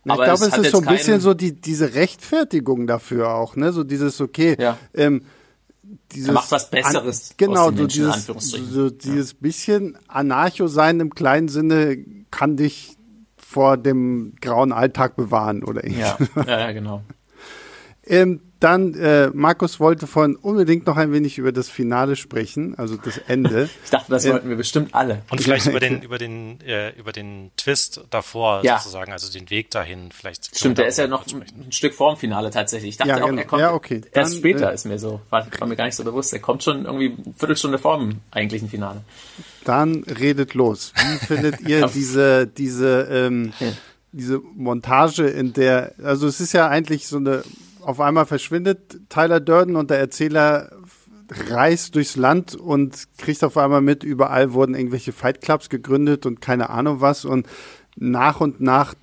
Ich 0.05 0.11
aber 0.11 0.26
glaube, 0.26 0.45
es, 0.45 0.53
es 0.53 0.57
ist 0.57 0.72
so 0.72 0.80
ein 0.80 0.86
bisschen 0.86 1.20
so 1.20 1.34
die, 1.34 1.53
diese 1.53 1.95
Rechtfertigung 1.95 2.88
dafür 2.88 3.34
auch, 3.34 3.55
ne? 3.55 3.74
So 3.74 3.84
dieses, 3.84 4.22
okay, 4.22 4.55
ja. 4.59 4.78
ähm, 4.93 5.26
dieses 6.11 6.30
er 6.30 6.34
macht 6.34 6.51
was 6.51 6.70
Besseres. 6.70 7.32
An, 7.32 7.36
genau, 7.38 7.65
so 7.72 7.88
dieses, 7.88 8.26
so 8.26 8.89
dieses 8.89 9.34
bisschen 9.34 9.97
Anarcho-Sein 10.07 10.99
im 10.99 11.13
kleinen 11.13 11.49
Sinne 11.49 11.97
kann 12.32 12.57
dich 12.57 12.97
vor 13.48 13.78
dem 13.78 14.34
grauen 14.41 14.74
Alltag 14.74 15.16
bewahren 15.16 15.64
oder 15.64 15.86
ähnliches. 15.86 16.30
Ja, 16.36 16.43
ja, 16.43 16.60
ja 16.60 16.72
genau. 16.74 17.02
ähm, 18.06 18.41
dann, 18.60 18.95
äh, 18.95 19.30
Markus 19.34 19.80
wollte 19.80 20.08
vorhin 20.08 20.36
unbedingt 20.36 20.88
noch 20.88 20.97
ein 20.97 21.12
wenig 21.12 21.38
über 21.38 21.51
das 21.51 21.70
Finale 21.70 22.16
sprechen, 22.16 22.78
also 22.78 22.97
das 22.97 23.18
Ende. 23.18 23.70
ich 23.84 23.89
dachte, 23.89 24.12
das 24.12 24.26
äh, 24.26 24.34
wollten 24.34 24.49
wir 24.49 24.55
bestimmt 24.55 24.95
alle. 24.95 25.22
Und 25.30 25.41
vielleicht 25.41 25.68
über 25.68 25.80
den, 25.80 26.01
über 26.01 26.18
den, 26.18 26.60
äh, 26.62 26.97
über 26.97 27.12
den 27.12 27.51
Twist 27.58 28.01
davor 28.10 28.64
ja. 28.64 28.80
sozusagen, 28.80 29.12
also 29.12 29.32
den 29.32 29.49
Weg 29.49 29.70
dahin 29.70 30.12
vielleicht. 30.12 30.58
Stimmt, 30.58 30.80
der 30.80 30.88
ist 30.88 30.97
ja 30.97 31.08
noch 31.08 31.26
ein 31.28 31.72
Stück 31.72 31.93
vorm 31.93 32.18
Finale 32.18 32.49
tatsächlich. 32.49 32.91
Ich 32.91 32.97
dachte 32.97 33.12
ja, 33.12 33.24
auch, 33.24 33.28
genau. 33.28 33.41
er 33.41 33.47
kommt 33.47 33.62
ja, 33.62 33.74
okay. 33.74 34.01
erst 34.12 34.34
Dann, 34.34 34.39
später, 34.39 34.72
äh, 34.72 34.76
ist 34.76 34.86
mir 34.86 34.97
so, 34.97 35.22
war, 35.30 35.47
war, 35.60 35.68
mir 35.68 35.76
gar 35.76 35.86
nicht 35.86 35.95
so 35.95 36.03
bewusst. 36.03 36.34
Er 36.34 36.39
kommt 36.39 36.64
schon 36.64 36.86
irgendwie 36.86 37.16
eine 37.24 37.34
Viertelstunde 37.36 37.78
vor 37.78 37.99
dem 37.99 38.22
eigentlichen 38.32 38.70
Finale. 38.70 39.01
Dann 39.66 40.03
redet 40.03 40.55
los. 40.55 40.93
Wie 40.95 41.26
findet 41.26 41.62
ihr 41.62 41.88
diese, 41.88 42.47
diese, 42.47 43.08
ähm, 43.12 43.53
diese 44.12 44.39
Montage, 44.55 45.28
in 45.28 45.53
der, 45.53 45.93
also 46.03 46.26
es 46.26 46.39
ist 46.39 46.53
ja 46.53 46.68
eigentlich 46.68 47.08
so 47.08 47.18
eine 47.18 47.43
auf 47.88 48.02
einmal 48.02 48.26
verschwindet 48.26 49.00
Tyler 49.08 49.40
Durden 49.40 49.78
und 49.78 49.90
der 49.90 49.98
Erzähler 49.98 50.72
reist 51.50 51.96
durchs 51.96 52.18
Land 52.18 52.54
und 52.54 53.08
kriegt 53.18 53.42
auf 53.46 53.56
einmal 53.56 53.80
mit, 53.80 54.04
überall 54.04 54.52
wurden 54.52 54.76
irgendwelche 54.76 55.14
Fight 55.14 55.40
Clubs 55.40 55.70
gegründet 55.70 56.26
und 56.26 56.42
keine 56.42 56.70
Ahnung 56.70 57.00
was 57.00 57.24
und 57.24 57.48
nach 57.96 58.42
und 58.42 58.60
nach 58.60 58.94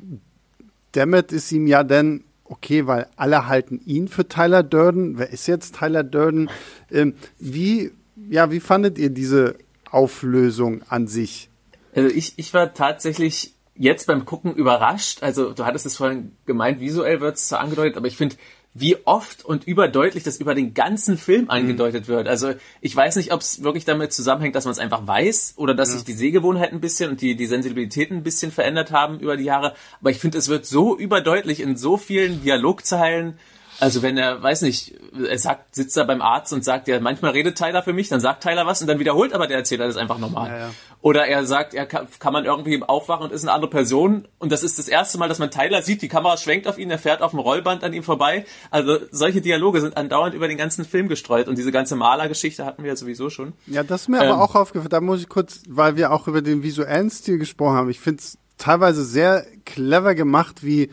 dämmert 0.94 1.32
es 1.32 1.50
ihm 1.50 1.66
ja 1.66 1.82
dann, 1.82 2.24
okay, 2.44 2.86
weil 2.86 3.06
alle 3.16 3.46
halten 3.46 3.80
ihn 3.86 4.06
für 4.06 4.28
Tyler 4.28 4.62
Durden. 4.62 5.16
Wer 5.16 5.30
ist 5.30 5.46
jetzt 5.46 5.76
Tyler 5.76 6.04
Durden? 6.04 6.50
Ähm, 6.90 7.14
wie, 7.38 7.90
ja, 8.28 8.50
wie 8.50 8.60
fandet 8.60 8.98
ihr 8.98 9.08
diese 9.08 9.56
Auflösung 9.90 10.82
an 10.90 11.06
sich? 11.06 11.48
Also 11.94 12.14
ich, 12.14 12.34
ich 12.36 12.52
war 12.52 12.74
tatsächlich 12.74 13.54
jetzt 13.76 14.06
beim 14.06 14.26
Gucken 14.26 14.54
überrascht. 14.54 15.22
Also 15.22 15.52
du 15.54 15.64
hattest 15.64 15.86
es 15.86 15.96
vorhin 15.96 16.32
gemeint, 16.44 16.80
visuell 16.80 17.22
wird 17.22 17.36
es 17.36 17.48
so 17.48 17.56
angedeutet, 17.56 17.96
aber 17.96 18.08
ich 18.08 18.18
finde, 18.18 18.36
wie 18.74 18.96
oft 19.06 19.44
und 19.44 19.66
überdeutlich 19.66 20.24
das 20.24 20.38
über 20.38 20.54
den 20.54 20.74
ganzen 20.74 21.16
Film 21.16 21.42
mhm. 21.42 21.50
angedeutet 21.50 22.08
wird. 22.08 22.26
Also 22.26 22.54
ich 22.80 22.94
weiß 22.94 23.16
nicht, 23.16 23.32
ob 23.32 23.40
es 23.40 23.62
wirklich 23.62 23.84
damit 23.84 24.12
zusammenhängt, 24.12 24.56
dass 24.56 24.64
man 24.64 24.72
es 24.72 24.80
einfach 24.80 25.06
weiß 25.06 25.54
oder 25.56 25.74
dass 25.74 25.90
ja. 25.90 25.94
sich 25.96 26.04
die 26.04 26.12
Sehgewohnheiten 26.12 26.78
ein 26.78 26.80
bisschen 26.80 27.10
und 27.10 27.20
die, 27.20 27.36
die 27.36 27.46
Sensibilitäten 27.46 28.18
ein 28.18 28.22
bisschen 28.24 28.50
verändert 28.50 28.90
haben 28.90 29.20
über 29.20 29.36
die 29.36 29.44
Jahre. 29.44 29.74
Aber 30.00 30.10
ich 30.10 30.18
finde, 30.18 30.38
es 30.38 30.48
wird 30.48 30.66
so 30.66 30.98
überdeutlich 30.98 31.60
in 31.60 31.76
so 31.76 31.96
vielen 31.96 32.42
Dialogzeilen 32.42 33.38
also 33.80 34.02
wenn 34.02 34.16
er, 34.16 34.42
weiß 34.42 34.62
nicht, 34.62 34.94
er 35.28 35.38
sagt, 35.38 35.74
sitzt 35.74 35.96
da 35.96 36.04
beim 36.04 36.22
Arzt 36.22 36.52
und 36.52 36.64
sagt, 36.64 36.86
ja, 36.88 37.00
manchmal 37.00 37.32
redet 37.32 37.58
Tyler 37.58 37.82
für 37.82 37.92
mich, 37.92 38.08
dann 38.08 38.20
sagt 38.20 38.42
Tyler 38.42 38.66
was 38.66 38.80
und 38.80 38.86
dann 38.86 38.98
wiederholt 38.98 39.32
aber 39.32 39.46
der 39.46 39.58
Erzähler 39.58 39.86
das 39.86 39.96
einfach 39.96 40.18
nochmal. 40.18 40.50
Ja, 40.50 40.58
ja. 40.58 40.70
Oder 41.04 41.26
er 41.26 41.44
sagt, 41.44 41.74
er 41.74 41.84
kann, 41.84 42.06
kann, 42.18 42.32
man 42.32 42.46
irgendwie 42.46 42.82
aufwachen 42.82 43.26
und 43.26 43.30
ist 43.30 43.42
eine 43.42 43.52
andere 43.52 43.68
Person 43.68 44.26
und 44.38 44.50
das 44.50 44.62
ist 44.62 44.78
das 44.78 44.88
erste 44.88 45.18
Mal, 45.18 45.28
dass 45.28 45.38
man 45.38 45.50
Tyler 45.50 45.82
sieht, 45.82 46.00
die 46.00 46.08
Kamera 46.08 46.38
schwenkt 46.38 46.66
auf 46.66 46.78
ihn, 46.78 46.90
er 46.90 46.98
fährt 46.98 47.20
auf 47.20 47.32
dem 47.32 47.40
Rollband 47.40 47.84
an 47.84 47.92
ihm 47.92 48.02
vorbei. 48.02 48.46
Also 48.70 48.96
solche 49.10 49.42
Dialoge 49.42 49.82
sind 49.82 49.98
andauernd 49.98 50.34
über 50.34 50.48
den 50.48 50.56
ganzen 50.56 50.86
Film 50.86 51.08
gestreut 51.08 51.46
und 51.46 51.58
diese 51.58 51.72
ganze 51.72 51.94
Malergeschichte 51.94 52.64
hatten 52.64 52.84
wir 52.84 52.88
ja 52.88 52.96
sowieso 52.96 53.28
schon. 53.28 53.52
Ja, 53.66 53.82
das 53.82 54.02
ist 54.02 54.08
mir 54.08 54.22
ähm, 54.22 54.32
aber 54.32 54.42
auch 54.42 54.54
aufgefallen, 54.54 54.88
da 54.88 55.02
muss 55.02 55.20
ich 55.20 55.28
kurz, 55.28 55.60
weil 55.68 55.96
wir 55.96 56.10
auch 56.10 56.26
über 56.26 56.40
den 56.40 56.62
visuellen 56.62 57.10
Stil 57.10 57.36
gesprochen 57.36 57.76
haben, 57.76 57.90
ich 57.90 58.00
finde 58.00 58.20
es 58.20 58.38
teilweise 58.56 59.04
sehr 59.04 59.44
clever 59.66 60.14
gemacht, 60.14 60.64
wie 60.64 60.88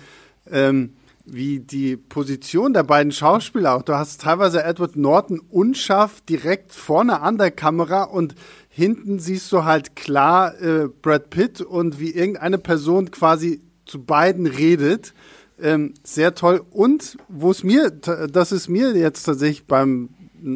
ähm, 0.51 0.91
wie 1.25 1.59
die 1.59 1.95
Position 1.95 2.73
der 2.73 2.83
beiden 2.83 3.11
Schauspieler 3.11 3.75
auch. 3.75 3.83
Du 3.83 3.93
hast 3.93 4.21
teilweise 4.21 4.63
Edward 4.63 4.95
Norton 4.97 5.39
unscharf 5.39 6.19
direkt 6.21 6.73
vorne 6.73 7.21
an 7.21 7.37
der 7.37 7.51
Kamera 7.51 8.03
und 8.03 8.35
hinten 8.73 9.19
siehst 9.19 9.51
du 9.51 9.65
halt 9.65 9.95
klar 9.95 10.59
äh, 10.61 10.87
Brad 10.87 11.29
Pitt 11.29 11.61
und 11.61 11.99
wie 11.99 12.11
irgendeine 12.11 12.57
Person 12.57 13.11
quasi 13.11 13.61
zu 13.85 14.03
beiden 14.03 14.47
redet. 14.47 15.13
Ähm, 15.61 15.93
sehr 16.03 16.33
toll. 16.33 16.63
Und 16.71 17.17
wo 17.27 17.51
es 17.51 17.63
mir, 17.63 17.91
das 17.91 18.51
ist 18.51 18.69
mir 18.69 18.95
jetzt 18.95 19.23
tatsächlich 19.23 19.67
beim 19.67 20.09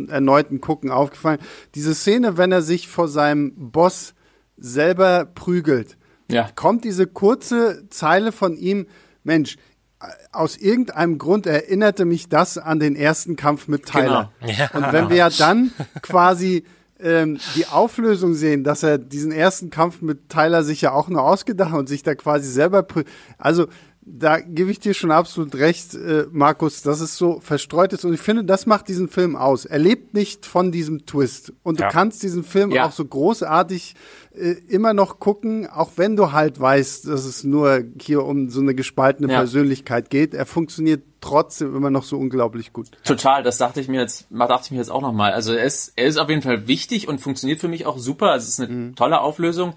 erneuten 0.07 0.61
Gucken 0.61 0.89
aufgefallen, 0.89 1.39
diese 1.75 1.93
Szene, 1.93 2.37
wenn 2.37 2.51
er 2.51 2.61
sich 2.61 2.87
vor 2.87 3.07
seinem 3.07 3.53
Boss 3.71 4.15
selber 4.57 5.25
prügelt, 5.25 5.97
ja. 6.31 6.49
kommt 6.55 6.85
diese 6.85 7.05
kurze 7.05 7.83
Zeile 7.89 8.31
von 8.31 8.55
ihm, 8.55 8.87
Mensch, 9.23 9.57
aus 10.31 10.57
irgendeinem 10.57 11.17
Grund 11.17 11.47
erinnerte 11.47 12.05
mich 12.05 12.29
das 12.29 12.57
an 12.57 12.79
den 12.79 12.95
ersten 12.95 13.35
Kampf 13.35 13.67
mit 13.67 13.85
Tyler. 13.85 14.31
Genau. 14.39 14.53
Ja. 14.53 14.71
Und 14.71 14.93
wenn 14.93 15.09
wir 15.09 15.17
ja 15.17 15.29
dann 15.29 15.71
quasi 16.01 16.63
ähm, 16.99 17.39
die 17.55 17.67
Auflösung 17.67 18.33
sehen, 18.33 18.63
dass 18.63 18.83
er 18.83 18.97
diesen 18.97 19.31
ersten 19.31 19.69
Kampf 19.69 20.01
mit 20.01 20.29
Tyler 20.29 20.63
sich 20.63 20.81
ja 20.81 20.91
auch 20.91 21.09
nur 21.09 21.23
ausgedacht 21.23 21.73
und 21.73 21.89
sich 21.89 22.03
da 22.03 22.15
quasi 22.15 22.49
selber. 22.49 22.85
Also 23.37 23.67
da 24.07 24.39
gebe 24.39 24.69
ich 24.69 24.79
dir 24.79 24.93
schon 24.93 25.09
absolut 25.09 25.55
recht, 25.55 25.95
äh, 25.95 26.27
Markus, 26.31 26.83
dass 26.83 27.01
es 27.01 27.17
so 27.17 27.39
verstreut 27.39 27.91
ist. 27.91 28.05
Und 28.05 28.13
ich 28.13 28.19
finde, 28.19 28.43
das 28.43 28.67
macht 28.67 28.87
diesen 28.87 29.09
Film 29.09 29.35
aus. 29.35 29.65
Er 29.65 29.79
lebt 29.79 30.13
nicht 30.13 30.45
von 30.45 30.71
diesem 30.71 31.07
Twist. 31.07 31.53
Und 31.63 31.79
ja. 31.79 31.87
du 31.87 31.91
kannst 31.93 32.21
diesen 32.21 32.43
Film 32.43 32.71
ja. 32.71 32.85
auch 32.85 32.91
so 32.91 33.03
großartig 33.03 33.95
äh, 34.35 34.51
immer 34.67 34.93
noch 34.93 35.19
gucken, 35.19 35.67
auch 35.67 35.93
wenn 35.95 36.15
du 36.15 36.31
halt 36.31 36.59
weißt, 36.59 37.07
dass 37.07 37.25
es 37.25 37.43
nur 37.43 37.83
hier 37.99 38.23
um 38.23 38.49
so 38.49 38.61
eine 38.61 38.75
gespaltene 38.75 39.31
ja. 39.31 39.39
Persönlichkeit 39.39 40.11
geht. 40.11 40.35
Er 40.35 40.45
funktioniert 40.45 41.01
trotzdem 41.19 41.75
immer 41.75 41.89
noch 41.89 42.03
so 42.03 42.17
unglaublich 42.19 42.73
gut. 42.73 42.91
Total, 43.03 43.41
das 43.41 43.57
dachte 43.57 43.81
ich 43.81 43.87
mir 43.87 44.01
jetzt, 44.01 44.27
dachte 44.29 44.65
ich 44.65 44.71
mir 44.71 44.77
jetzt 44.77 44.91
auch 44.91 45.01
nochmal. 45.01 45.33
Also 45.33 45.53
er 45.53 45.63
ist, 45.63 45.93
er 45.95 46.05
ist 46.05 46.17
auf 46.17 46.29
jeden 46.29 46.43
Fall 46.43 46.67
wichtig 46.67 47.07
und 47.07 47.21
funktioniert 47.21 47.59
für 47.59 47.69
mich 47.69 47.87
auch 47.87 47.97
super. 47.97 48.33
Also 48.33 48.43
es 48.43 48.49
ist 48.49 48.59
eine 48.59 48.71
mhm. 48.71 48.95
tolle 48.95 49.19
Auflösung 49.19 49.73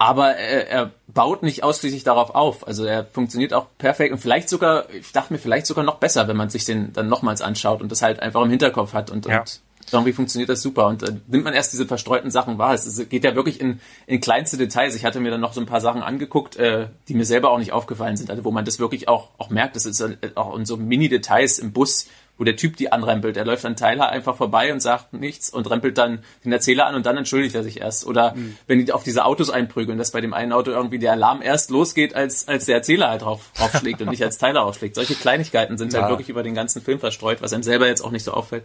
aber 0.00 0.34
er, 0.34 0.70
er 0.70 0.90
baut 1.08 1.42
nicht 1.42 1.62
ausschließlich 1.62 2.04
darauf 2.04 2.34
auf. 2.34 2.66
Also 2.66 2.86
er 2.86 3.04
funktioniert 3.04 3.52
auch 3.52 3.66
perfekt 3.76 4.12
und 4.12 4.18
vielleicht 4.18 4.48
sogar, 4.48 4.88
ich 4.88 5.12
dachte 5.12 5.30
mir, 5.30 5.38
vielleicht 5.38 5.66
sogar 5.66 5.84
noch 5.84 5.96
besser, 5.96 6.26
wenn 6.26 6.38
man 6.38 6.48
sich 6.48 6.64
den 6.64 6.94
dann 6.94 7.10
nochmals 7.10 7.42
anschaut 7.42 7.82
und 7.82 7.92
das 7.92 8.00
halt 8.00 8.18
einfach 8.20 8.40
im 8.40 8.48
Hinterkopf 8.48 8.94
hat 8.94 9.10
und, 9.10 9.26
ja. 9.26 9.40
und 9.40 9.60
irgendwie 9.92 10.14
funktioniert 10.14 10.48
das 10.48 10.62
super 10.62 10.86
und 10.86 11.02
äh, 11.02 11.12
nimmt 11.26 11.44
man 11.44 11.52
erst 11.52 11.74
diese 11.74 11.84
verstreuten 11.84 12.30
Sachen 12.30 12.56
wahr. 12.56 12.72
Es 12.72 13.10
geht 13.10 13.24
ja 13.24 13.34
wirklich 13.34 13.60
in, 13.60 13.78
in 14.06 14.22
kleinste 14.22 14.56
Details. 14.56 14.96
Ich 14.96 15.04
hatte 15.04 15.20
mir 15.20 15.30
dann 15.30 15.42
noch 15.42 15.52
so 15.52 15.60
ein 15.60 15.66
paar 15.66 15.82
Sachen 15.82 16.02
angeguckt, 16.02 16.56
äh, 16.56 16.86
die 17.08 17.14
mir 17.14 17.26
selber 17.26 17.50
auch 17.50 17.58
nicht 17.58 17.72
aufgefallen 17.72 18.16
sind, 18.16 18.30
also 18.30 18.42
wo 18.44 18.52
man 18.52 18.64
das 18.64 18.78
wirklich 18.78 19.06
auch, 19.06 19.28
auch 19.36 19.50
merkt. 19.50 19.76
Das 19.76 19.84
ist 19.84 20.00
äh, 20.00 20.16
auch 20.34 20.56
in 20.56 20.64
so 20.64 20.78
Mini-Details 20.78 21.58
im 21.58 21.72
Bus, 21.72 22.06
wo 22.40 22.44
der 22.44 22.56
Typ 22.56 22.78
die 22.78 22.90
anrempelt. 22.90 23.36
Er 23.36 23.44
läuft 23.44 23.66
an 23.66 23.76
Tyler 23.76 24.08
einfach 24.08 24.34
vorbei 24.34 24.72
und 24.72 24.80
sagt 24.80 25.12
nichts 25.12 25.50
und 25.50 25.68
rempelt 25.68 25.98
dann 25.98 26.24
den 26.42 26.52
Erzähler 26.52 26.86
an 26.86 26.94
und 26.94 27.04
dann 27.04 27.18
entschuldigt 27.18 27.54
er 27.54 27.62
sich 27.62 27.82
erst. 27.82 28.06
Oder 28.06 28.34
mhm. 28.34 28.56
wenn 28.66 28.82
die 28.82 28.90
auf 28.92 29.02
diese 29.02 29.26
Autos 29.26 29.50
einprügeln, 29.50 29.98
dass 29.98 30.10
bei 30.10 30.22
dem 30.22 30.32
einen 30.32 30.54
Auto 30.54 30.70
irgendwie 30.70 30.98
der 30.98 31.12
Alarm 31.12 31.42
erst 31.42 31.68
losgeht, 31.68 32.14
als, 32.14 32.48
als 32.48 32.64
der 32.64 32.76
Erzähler 32.76 33.10
halt 33.10 33.20
drauf 33.20 33.50
aufschlägt 33.58 34.00
und 34.00 34.08
nicht 34.08 34.24
als 34.24 34.38
Tyler 34.38 34.64
aufschlägt. 34.64 34.94
Solche 34.94 35.16
Kleinigkeiten 35.16 35.76
sind 35.76 35.88
halt 35.88 35.94
ja. 35.94 36.00
halt 36.04 36.12
wirklich 36.12 36.30
über 36.30 36.42
den 36.42 36.54
ganzen 36.54 36.80
Film 36.80 36.98
verstreut, 36.98 37.42
was 37.42 37.52
einem 37.52 37.62
selber 37.62 37.86
jetzt 37.86 38.00
auch 38.00 38.10
nicht 38.10 38.24
so 38.24 38.32
auffällt. 38.32 38.64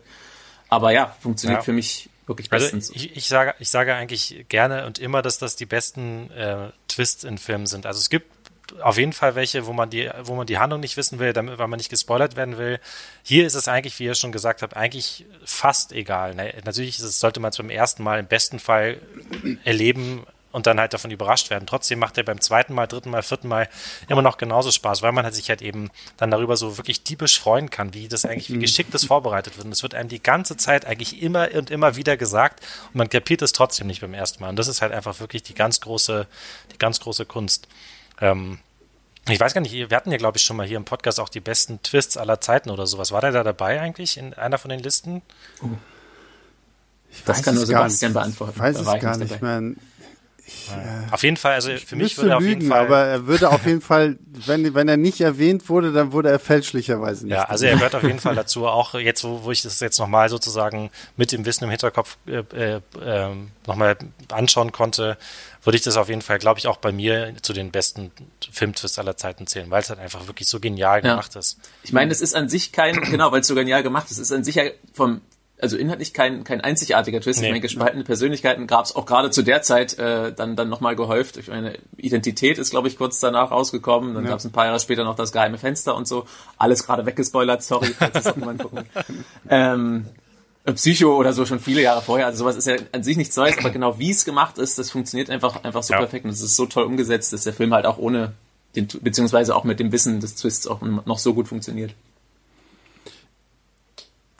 Aber 0.69 0.91
ja, 0.91 1.13
funktioniert 1.19 1.59
ja. 1.59 1.63
für 1.65 1.73
mich 1.73 2.09
wirklich 2.27 2.49
also 2.53 2.63
bestens. 2.63 2.91
Also 2.91 3.05
ich, 3.05 3.17
ich, 3.17 3.25
sage, 3.25 3.55
ich 3.59 3.69
sage 3.69 3.93
eigentlich 3.93 4.45
gerne 4.47 4.85
und 4.85 4.99
immer, 4.99 5.21
dass 5.21 5.37
das 5.37 5.57
die 5.57 5.65
besten 5.65 6.31
äh, 6.31 6.69
Twists 6.87 7.25
in 7.25 7.37
Filmen 7.37 7.65
sind. 7.65 7.85
Also 7.85 7.99
es 7.99 8.09
gibt 8.09 8.34
auf 8.81 8.97
jeden 8.97 9.13
Fall 9.13 9.35
welche, 9.35 9.65
wo 9.65 9.73
man 9.73 9.89
die, 9.89 10.09
wo 10.23 10.35
man 10.35 10.47
die 10.47 10.57
Handlung 10.57 10.79
nicht 10.79 10.97
wissen 10.97 11.19
will, 11.19 11.33
damit, 11.33 11.57
weil 11.57 11.67
man 11.67 11.77
nicht 11.77 11.89
gespoilert 11.89 12.35
werden 12.35 12.57
will. 12.57 12.79
Hier 13.23 13.45
ist 13.45 13.55
es 13.55 13.67
eigentlich, 13.67 13.99
wie 13.99 14.05
ihr 14.05 14.15
schon 14.15 14.31
gesagt 14.31 14.61
habt, 14.61 14.75
eigentlich 14.75 15.25
fast 15.43 15.91
egal. 15.91 16.35
Ne? 16.35 16.53
Natürlich 16.65 16.99
es, 16.99 17.19
sollte 17.19 17.39
man 17.39 17.51
es 17.51 17.57
beim 17.57 17.69
ersten 17.69 18.03
Mal 18.03 18.19
im 18.19 18.27
besten 18.27 18.59
Fall 18.59 18.99
erleben 19.63 20.25
und 20.55 20.67
dann 20.67 20.79
halt 20.79 20.93
davon 20.93 21.11
überrascht 21.11 21.49
werden. 21.49 21.67
Trotzdem 21.67 21.99
macht 21.99 22.17
er 22.17 22.23
beim 22.23 22.39
zweiten 22.39 22.73
Mal, 22.73 22.87
dritten 22.87 23.09
Mal, 23.09 23.23
vierten 23.23 23.49
Mal 23.49 23.67
immer 24.07 24.21
noch 24.21 24.37
genauso 24.37 24.71
Spaß, 24.71 25.01
weil 25.01 25.11
man 25.11 25.25
halt 25.25 25.35
sich 25.35 25.49
halt 25.49 25.61
eben 25.61 25.89
dann 26.15 26.31
darüber 26.31 26.55
so 26.55 26.77
wirklich 26.77 27.03
diebisch 27.03 27.37
freuen 27.37 27.69
kann, 27.69 27.93
wie 27.93 28.07
das 28.07 28.23
eigentlich, 28.23 28.49
wie 28.49 28.55
mhm. 28.55 28.61
geschickt 28.61 28.93
das 28.93 29.03
vorbereitet 29.03 29.57
wird. 29.57 29.65
Und 29.65 29.73
es 29.73 29.83
wird 29.83 29.95
einem 29.95 30.07
die 30.07 30.23
ganze 30.23 30.55
Zeit 30.55 30.85
eigentlich 30.85 31.21
immer 31.21 31.49
und 31.53 31.71
immer 31.71 31.97
wieder 31.97 32.15
gesagt 32.15 32.65
und 32.87 32.95
man 32.95 33.09
kapiert 33.09 33.41
es 33.41 33.51
trotzdem 33.51 33.87
nicht 33.87 33.99
beim 33.99 34.13
ersten 34.13 34.41
Mal. 34.41 34.47
Und 34.47 34.55
das 34.55 34.69
ist 34.69 34.81
halt 34.81 34.93
einfach 34.93 35.19
wirklich 35.19 35.43
die 35.43 35.55
ganz 35.55 35.81
große, 35.81 36.25
die 36.71 36.77
ganz 36.77 37.01
große 37.01 37.25
Kunst. 37.25 37.67
Ähm, 38.21 38.59
ich 39.27 39.39
weiß 39.39 39.53
gar 39.53 39.61
nicht, 39.61 39.73
wir 39.73 39.95
hatten 39.95 40.11
ja, 40.11 40.17
glaube 40.17 40.37
ich, 40.37 40.43
schon 40.43 40.55
mal 40.55 40.67
hier 40.67 40.77
im 40.77 40.85
Podcast 40.85 41.19
auch 41.19 41.29
die 41.29 41.39
besten 41.39 41.81
Twists 41.81 42.15
aller 42.15 42.41
Zeiten 42.41 42.69
oder 42.69 42.85
sowas. 42.85 43.11
War 43.11 43.21
der 43.21 43.31
da 43.31 43.43
dabei 43.43 43.81
eigentlich 43.81 44.17
in 44.17 44.33
einer 44.35 44.57
von 44.57 44.69
den 44.69 44.81
Listen? 44.81 45.23
Oh. 45.61 45.69
Ich 47.11 47.23
das 47.23 47.41
kann 47.41 47.55
nur 47.55 47.65
Sebastian 47.65 48.13
beantworten. 48.13 48.53
Ich 48.55 48.59
weiß 48.59 48.79
es 48.79 48.99
gar 49.01 49.17
nicht 49.17 49.41
mehr. 49.41 49.61
Ich, 50.47 50.69
äh, 50.69 51.11
auf 51.11 51.23
jeden 51.23 51.37
Fall, 51.37 51.53
also 51.53 51.71
für 51.75 51.95
mich 51.95 52.17
würde 52.17 52.29
er 52.29 52.37
auf 52.37 52.43
lügen, 52.43 52.61
jeden 52.61 52.71
Fall. 52.71 52.85
Aber 52.85 52.99
er 52.99 53.25
würde 53.25 53.49
auf 53.49 53.65
jeden 53.65 53.81
Fall, 53.81 54.17
wenn, 54.45 54.75
wenn 54.75 54.87
er 54.87 54.97
nicht 54.97 55.19
erwähnt 55.19 55.69
wurde, 55.69 55.91
dann 55.91 56.11
wurde 56.11 56.29
er 56.29 56.37
fälschlicherweise 56.37 57.25
nicht. 57.25 57.33
Ja, 57.33 57.45
also 57.45 57.65
er 57.65 57.73
gehört 57.73 57.95
auf 57.95 58.03
jeden 58.03 58.19
Fall 58.19 58.35
dazu, 58.35 58.67
auch 58.67 58.93
jetzt, 58.93 59.23
wo, 59.23 59.43
wo 59.43 59.51
ich 59.51 59.63
das 59.63 59.79
jetzt 59.79 59.97
nochmal 59.97 60.29
sozusagen 60.29 60.91
mit 61.17 61.31
dem 61.31 61.45
Wissen 61.45 61.63
im 61.63 61.71
Hinterkopf 61.71 62.17
äh, 62.27 62.43
äh, 62.55 62.81
ähm, 63.03 63.49
nochmal 63.65 63.97
anschauen 64.31 64.71
konnte, 64.71 65.17
würde 65.63 65.77
ich 65.77 65.83
das 65.83 65.97
auf 65.97 66.09
jeden 66.09 66.21
Fall, 66.21 66.37
glaube 66.37 66.59
ich, 66.59 66.67
auch 66.67 66.77
bei 66.77 66.91
mir 66.91 67.33
zu 67.41 67.51
den 67.51 67.71
besten 67.71 68.11
Filmtwists 68.51 68.99
aller 68.99 69.17
Zeiten 69.17 69.47
zählen, 69.47 69.71
weil 69.71 69.81
es 69.81 69.89
halt 69.89 69.99
einfach 69.99 70.27
wirklich 70.27 70.47
so 70.47 70.59
genial 70.59 71.03
ja. 71.03 71.11
gemacht 71.11 71.35
ist. 71.35 71.57
Ich 71.81 71.91
meine, 71.91 72.11
es 72.11 72.21
ist 72.21 72.35
an 72.35 72.49
sich 72.49 72.71
kein, 72.71 73.01
genau, 73.01 73.31
weil 73.31 73.41
es 73.41 73.47
so 73.47 73.55
genial 73.55 73.81
gemacht 73.81 74.11
ist, 74.11 74.17
es 74.19 74.29
ist 74.29 74.31
an 74.31 74.43
sich 74.43 74.55
ja 74.55 74.65
vom 74.93 75.21
also 75.65 75.77
inhaltlich 75.77 76.13
kein, 76.13 76.43
kein 76.43 76.61
einzigartiger 76.61 77.19
Twist. 77.19 77.39
Nee. 77.39 77.47
Ich 77.47 77.51
meine, 77.51 77.59
gespaltene 77.59 78.03
Persönlichkeiten 78.03 78.67
gab 78.67 78.85
es 78.85 78.95
auch 78.95 79.07
gerade 79.07 79.31
zu 79.31 79.41
der 79.41 79.63
Zeit 79.63 79.97
äh, 79.97 80.31
dann, 80.31 80.55
dann 80.55 80.69
nochmal 80.69 80.95
gehäuft. 80.95 81.37
Ich 81.37 81.47
meine, 81.47 81.79
Identität 81.97 82.59
ist, 82.59 82.69
glaube 82.69 82.87
ich, 82.87 82.97
kurz 82.97 83.19
danach 83.19 83.49
rausgekommen. 83.49 84.13
Dann 84.13 84.25
ja. 84.25 84.29
gab 84.29 84.39
es 84.39 84.45
ein 84.45 84.51
paar 84.51 84.65
Jahre 84.65 84.79
später 84.79 85.03
noch 85.03 85.15
das 85.15 85.31
geheime 85.31 85.57
Fenster 85.57 85.95
und 85.95 86.07
so. 86.07 86.27
Alles 86.59 86.85
gerade 86.85 87.07
weggespoilert, 87.07 87.63
sorry, 87.63 87.87
falls 87.87 88.33
gucken. 88.33 88.85
Ähm, 89.49 90.05
Psycho 90.73 91.15
oder 91.15 91.33
so 91.33 91.45
schon 91.45 91.59
viele 91.59 91.81
Jahre 91.81 92.01
vorher. 92.01 92.25
Also 92.27 92.39
sowas 92.39 92.55
ist 92.55 92.67
ja 92.67 92.75
an 92.91 93.03
sich 93.03 93.17
nichts 93.17 93.35
Neues, 93.35 93.57
aber 93.57 93.69
genau 93.69 93.99
wie 93.99 94.11
es 94.11 94.25
gemacht 94.25 94.57
ist, 94.57 94.79
das 94.79 94.91
funktioniert 94.91 95.29
einfach, 95.29 95.63
einfach 95.63 95.83
so 95.83 95.93
ja. 95.93 95.99
perfekt 95.99 96.25
und 96.25 96.31
es 96.31 96.41
ist 96.41 96.55
so 96.55 96.65
toll 96.65 96.85
umgesetzt, 96.85 97.33
dass 97.33 97.43
der 97.43 97.53
Film 97.53 97.73
halt 97.73 97.85
auch 97.85 97.97
ohne 97.97 98.33
den, 98.75 98.87
beziehungsweise 99.01 99.55
auch 99.55 99.63
mit 99.63 99.79
dem 99.79 99.91
Wissen 99.91 100.19
des 100.19 100.35
Twists 100.35 100.67
auch 100.67 100.81
noch 100.81 101.19
so 101.19 101.33
gut 101.33 101.47
funktioniert. 101.47 101.93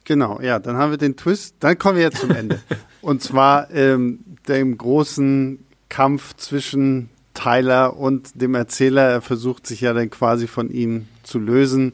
Genau, 0.06 0.40
ja, 0.40 0.60
dann 0.60 0.78
haben 0.78 0.92
wir 0.92 0.98
den 0.98 1.18
Twist. 1.18 1.56
Dann 1.60 1.78
kommen 1.78 1.98
wir 1.98 2.04
jetzt 2.04 2.20
zum 2.20 2.32
Ende. 2.32 2.62
und 3.02 3.22
zwar 3.22 3.72
ähm, 3.72 4.20
dem 4.48 4.78
großen 4.78 5.66
Kampf 5.90 6.36
zwischen 6.38 7.10
Tyler 7.34 7.98
und 7.98 8.40
dem 8.40 8.56
Erzähler. 8.56 9.10
Er 9.10 9.22
versucht 9.22 9.68
sich 9.68 9.82
ja 9.82 9.94
dann 9.94 10.10
quasi 10.10 10.48
von 10.48 10.70
ihm 10.70 11.08
zu 11.24 11.40
lösen. 11.40 11.94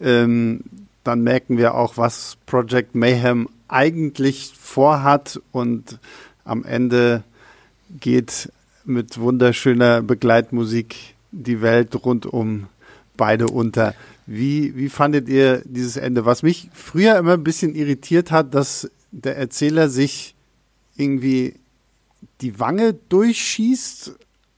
Ähm, 0.00 0.60
dann 1.04 1.22
merken 1.22 1.58
wir 1.58 1.74
auch, 1.74 1.96
was 1.96 2.36
Project 2.46 2.94
Mayhem 2.94 3.48
eigentlich 3.68 4.52
vorhat 4.58 5.40
und 5.52 5.98
am 6.44 6.64
Ende 6.64 7.22
geht 8.00 8.50
mit 8.84 9.18
wunderschöner 9.18 10.02
Begleitmusik 10.02 11.14
die 11.30 11.62
Welt 11.62 11.94
rund 12.04 12.26
um 12.26 12.68
beide 13.16 13.46
unter. 13.46 13.94
Wie, 14.26 14.76
wie 14.76 14.88
fandet 14.88 15.28
ihr 15.28 15.62
dieses 15.64 15.96
Ende? 15.96 16.24
Was 16.24 16.42
mich 16.42 16.70
früher 16.72 17.18
immer 17.18 17.34
ein 17.34 17.44
bisschen 17.44 17.74
irritiert 17.74 18.30
hat, 18.30 18.54
dass 18.54 18.90
der 19.10 19.36
Erzähler 19.36 19.88
sich 19.88 20.34
irgendwie 20.96 21.54
die 22.40 22.58
Wange 22.58 22.94
durchschießt, 23.08 24.12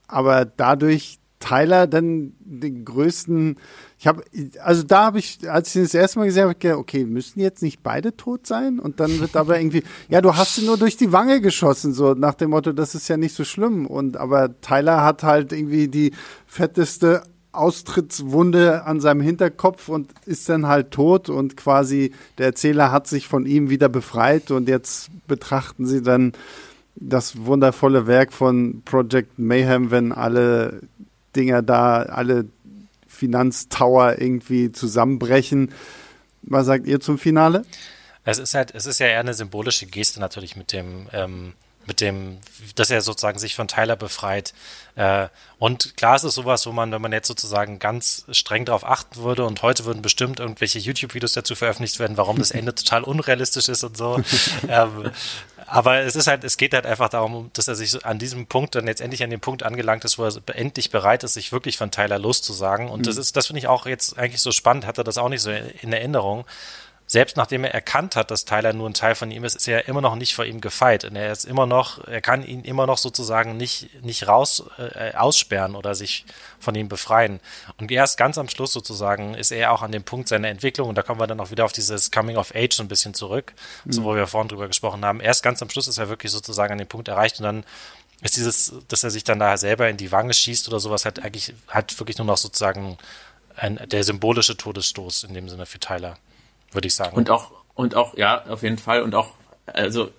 aber 0.07 0.45
dadurch 0.45 1.19
Tyler 1.45 1.87
dann 1.87 2.33
den 2.41 2.85
größten. 2.85 3.57
Ich 3.99 4.07
habe, 4.07 4.23
also 4.63 4.83
da 4.83 5.05
habe 5.05 5.19
ich, 5.19 5.39
als 5.51 5.75
ich 5.75 5.83
das 5.83 5.95
erste 5.95 6.19
Mal 6.19 6.27
gesehen 6.27 6.45
habe, 6.45 6.55
gedacht, 6.55 6.79
okay, 6.79 7.05
müssen 7.05 7.41
jetzt 7.41 7.63
nicht 7.63 7.83
beide 7.83 8.17
tot 8.17 8.47
sein? 8.47 8.79
Und 8.79 9.01
dann 9.01 9.21
wird 9.21 9.37
aber 9.37 9.59
irgendwie, 9.59 9.83
ja, 10.09 10.21
du 10.21 10.37
hast 10.37 10.55
sie 10.57 10.65
nur 10.65 10.79
durch 10.79 10.97
die 10.97 11.13
Wange 11.13 11.41
geschossen, 11.41 11.93
so 11.93 12.15
nach 12.15 12.35
dem 12.35 12.51
Motto, 12.51 12.73
das 12.73 12.95
ist 12.95 13.09
ja 13.09 13.17
nicht 13.17 13.35
so 13.35 13.45
schlimm. 13.45 13.87
Und 13.87 14.17
aber 14.17 14.59
Tyler 14.61 15.05
hat 15.05 15.23
halt 15.23 15.53
irgendwie 15.53 15.89
die 15.89 16.13
fetteste 16.47 17.23
Austrittswunde 17.57 18.85
an 18.85 19.01
seinem 19.01 19.21
Hinterkopf 19.21 19.89
und 19.89 20.13
ist 20.27 20.49
dann 20.49 20.67
halt 20.67 20.91
tot 20.91 21.29
und 21.29 21.57
quasi 21.57 22.13
der 22.39 22.47
Erzähler 22.47 22.93
hat 22.93 23.07
sich 23.07 23.29
von 23.29 23.47
ihm 23.47 23.71
wieder 23.71 23.89
befreit 23.89 24.51
und 24.51 24.69
jetzt 24.69 25.11
betrachten 25.27 25.87
sie 25.87 26.03
dann 26.03 26.33
das 26.97 27.45
wundervolle 27.45 28.07
Werk 28.07 28.33
von 28.33 28.83
Project 28.85 29.39
Mayhem, 29.39 29.91
wenn 29.91 30.13
alle 30.13 30.81
Dinger 31.35 31.63
da, 31.63 32.03
alle 32.03 32.47
Finanztower 33.09 34.21
irgendwie 34.21 34.73
zusammenbrechen. 34.73 35.73
Was 36.43 36.67
sagt 36.67 36.87
ihr 36.87 37.01
zum 37.01 37.19
Finale? 37.19 37.65
Es 38.25 38.39
ist 38.39 38.55
halt, 38.55 38.75
es 38.75 38.87
ist 38.87 39.01
ja 39.01 39.07
eher 39.07 39.21
eine 39.21 39.35
symbolische 39.35 39.87
Geste 39.87 40.21
natürlich 40.21 40.57
mit 40.57 40.73
dem, 40.73 41.09
ähm, 41.13 41.55
mit 41.87 42.01
dem, 42.01 42.39
dass 42.75 42.91
er 42.91 43.01
sozusagen 43.01 43.39
sich 43.39 43.55
von 43.55 43.69
Tyler 43.69 43.97
befreit. 43.97 44.55
Äh, 44.97 45.29
und 45.59 45.97
klar 45.97 46.17
ist 46.17 46.25
es 46.25 46.35
sowas, 46.35 46.67
wo 46.67 46.73
man, 46.73 46.93
wenn 46.93 47.03
man 47.03 47.13
jetzt 47.13 47.29
sozusagen 47.29 47.79
ganz 47.79 48.25
streng 48.31 48.65
darauf 48.65 48.85
achten 48.85 49.17
würde 49.17 49.45
und 49.45 49.63
heute 49.63 49.85
würden 49.85 50.03
bestimmt 50.03 50.41
irgendwelche 50.41 50.79
YouTube-Videos 50.79 51.33
dazu 51.33 51.55
veröffentlicht 51.55 51.99
werden, 51.99 52.17
warum 52.17 52.39
das 52.39 52.51
Ende 52.51 52.75
total 52.75 53.03
unrealistisch 53.03 53.69
ist 53.69 53.85
und 53.85 53.97
so. 53.97 54.21
ähm, 54.69 55.11
aber 55.67 56.01
es 56.01 56.15
ist 56.15 56.27
halt, 56.27 56.45
es 56.45 56.57
geht 56.57 56.75
halt 56.75 56.87
einfach 56.87 57.09
darum, 57.09 57.51
dass 57.55 57.69
er 57.69 57.75
sich 57.75 58.05
an 58.05 58.19
diesem 58.19 58.47
Punkt 58.47 58.75
dann 58.75 58.87
jetzt 58.87 59.01
endlich 59.01 59.23
an 59.23 59.31
den 59.31 59.41
Punkt 59.41 59.63
angelangt 59.63 60.05
ist, 60.05 60.19
wo 60.19 60.25
er 60.25 60.35
endlich 60.55 60.91
bereit 60.91 61.25
ist, 61.25 61.35
sich 61.35 61.53
wirklich 61.53 61.79
von 61.79 61.91
Tyler 61.91 62.19
loszusagen. 62.19 62.89
Und 62.89 63.01
mhm. 63.01 63.05
das 63.05 63.17
ist, 63.17 63.37
das 63.37 63.47
finde 63.47 63.61
ich 63.61 63.69
auch 63.69 63.87
jetzt 63.87 64.19
eigentlich 64.19 64.43
so 64.43 64.53
spannend, 64.53 64.87
hat 64.87 64.99
er 64.99 65.05
das 65.05 65.19
auch 65.19 65.29
nicht 65.29 65.43
so 65.43 65.51
in 65.51 65.93
Erinnerung 65.93 66.45
selbst 67.07 67.37
nachdem 67.37 67.65
er 67.65 67.75
erkannt 67.75 68.17
hat, 68.17 68.31
dass 68.31 68.47
Tyler 68.47 68.73
nur 68.73 68.89
ein 68.89 68.95
Teil 68.95 69.15
von 69.15 69.31
ihm 69.31 69.45
ist, 69.45 69.57
ist 69.57 69.69
er 69.69 69.89
immer 69.89 70.01
noch 70.01 70.17
nicht 70.17 70.35
vor 70.35 70.47
ihm 70.47 70.61
gefeit. 70.61 71.05
Und 71.05 71.17
er 71.17 71.31
ist 71.31 71.45
immer 71.45 71.67
noch, 71.67 72.03
er 72.07 72.23
kann 72.23 72.43
ihn 72.43 72.63
immer 72.63 72.87
noch 72.87 72.97
sozusagen 72.97 73.57
nicht, 73.57 74.03
nicht 74.03 74.27
raus, 74.27 74.65
äh, 74.79 75.13
aussperren 75.15 75.77
oder 75.77 75.95
sich 75.95 76.25
von 76.59 76.75
ihm 76.75 76.89
befreien. 76.89 77.41
Und 77.79 77.93
erst 77.93 78.17
ganz 78.17 78.39
am 78.39 78.49
Schluss 78.49 78.73
sozusagen 78.73 79.35
ist 79.35 79.53
er 79.53 79.73
auch 79.73 79.83
an 79.83 79.93
dem 79.93 80.03
Punkt 80.03 80.29
seiner 80.29 80.49
Entwicklung, 80.49 80.89
und 80.89 80.95
da 80.95 81.03
kommen 81.03 81.21
wir 81.21 81.27
dann 81.27 81.41
auch 81.41 81.51
wieder 81.51 81.67
auf 81.67 81.73
dieses 81.73 82.11
Coming 82.11 82.39
of 82.39 82.55
Age 82.55 82.75
so 82.75 82.83
ein 82.83 82.89
bisschen 82.89 83.13
zurück, 83.13 83.53
mhm. 83.85 83.93
so 83.93 84.05
wo 84.05 84.15
wir 84.15 84.27
vorhin 84.27 84.49
drüber 84.49 84.67
gesprochen 84.67 85.05
haben. 85.05 85.21
Erst 85.21 85.43
ganz 85.43 85.61
am 85.61 85.69
Schluss 85.69 85.89
ist 85.89 85.99
er 85.99 86.09
wirklich 86.09 86.33
sozusagen 86.33 86.73
an 86.73 86.79
dem 86.79 86.89
Punkt 86.89 87.09
erreicht 87.09 87.39
und 87.39 87.45
dann 87.45 87.65
ist 88.23 88.37
dieses, 88.37 88.73
dass 88.89 89.05
er 89.05 89.11
sich 89.11 89.25
dann 89.25 89.39
da 89.39 89.59
selber 89.59 89.91
in 89.91 89.99
die 89.99 90.11
Wange 90.11 90.33
schießt 90.33 90.69
oder 90.69 90.81
sowas, 90.81 91.05
hat 91.05 91.23
eigentlich, 91.23 91.53
hat 91.69 91.99
wirklich 92.01 92.17
nur 92.17 92.27
noch 92.27 92.39
sozusagen 92.39 92.97
ein, 93.57 93.79
der 93.87 94.05
symbolische 94.05 94.57
Todesstoß 94.57 95.25
in 95.25 95.35
dem 95.35 95.51
Sinne 95.51 95.67
für 95.67 95.79
Tyler 95.79 96.17
würde 96.75 96.87
ich 96.87 96.95
sagen. 96.95 97.17
Und 97.17 97.31
auch, 97.31 97.51
und 97.75 97.95
auch, 97.95 98.17
ja, 98.17 98.45
auf 98.47 98.63
jeden 98.63 98.79
Fall. 98.79 99.03
Und 99.03 99.15
auch, 99.15 99.31
also 99.67 100.11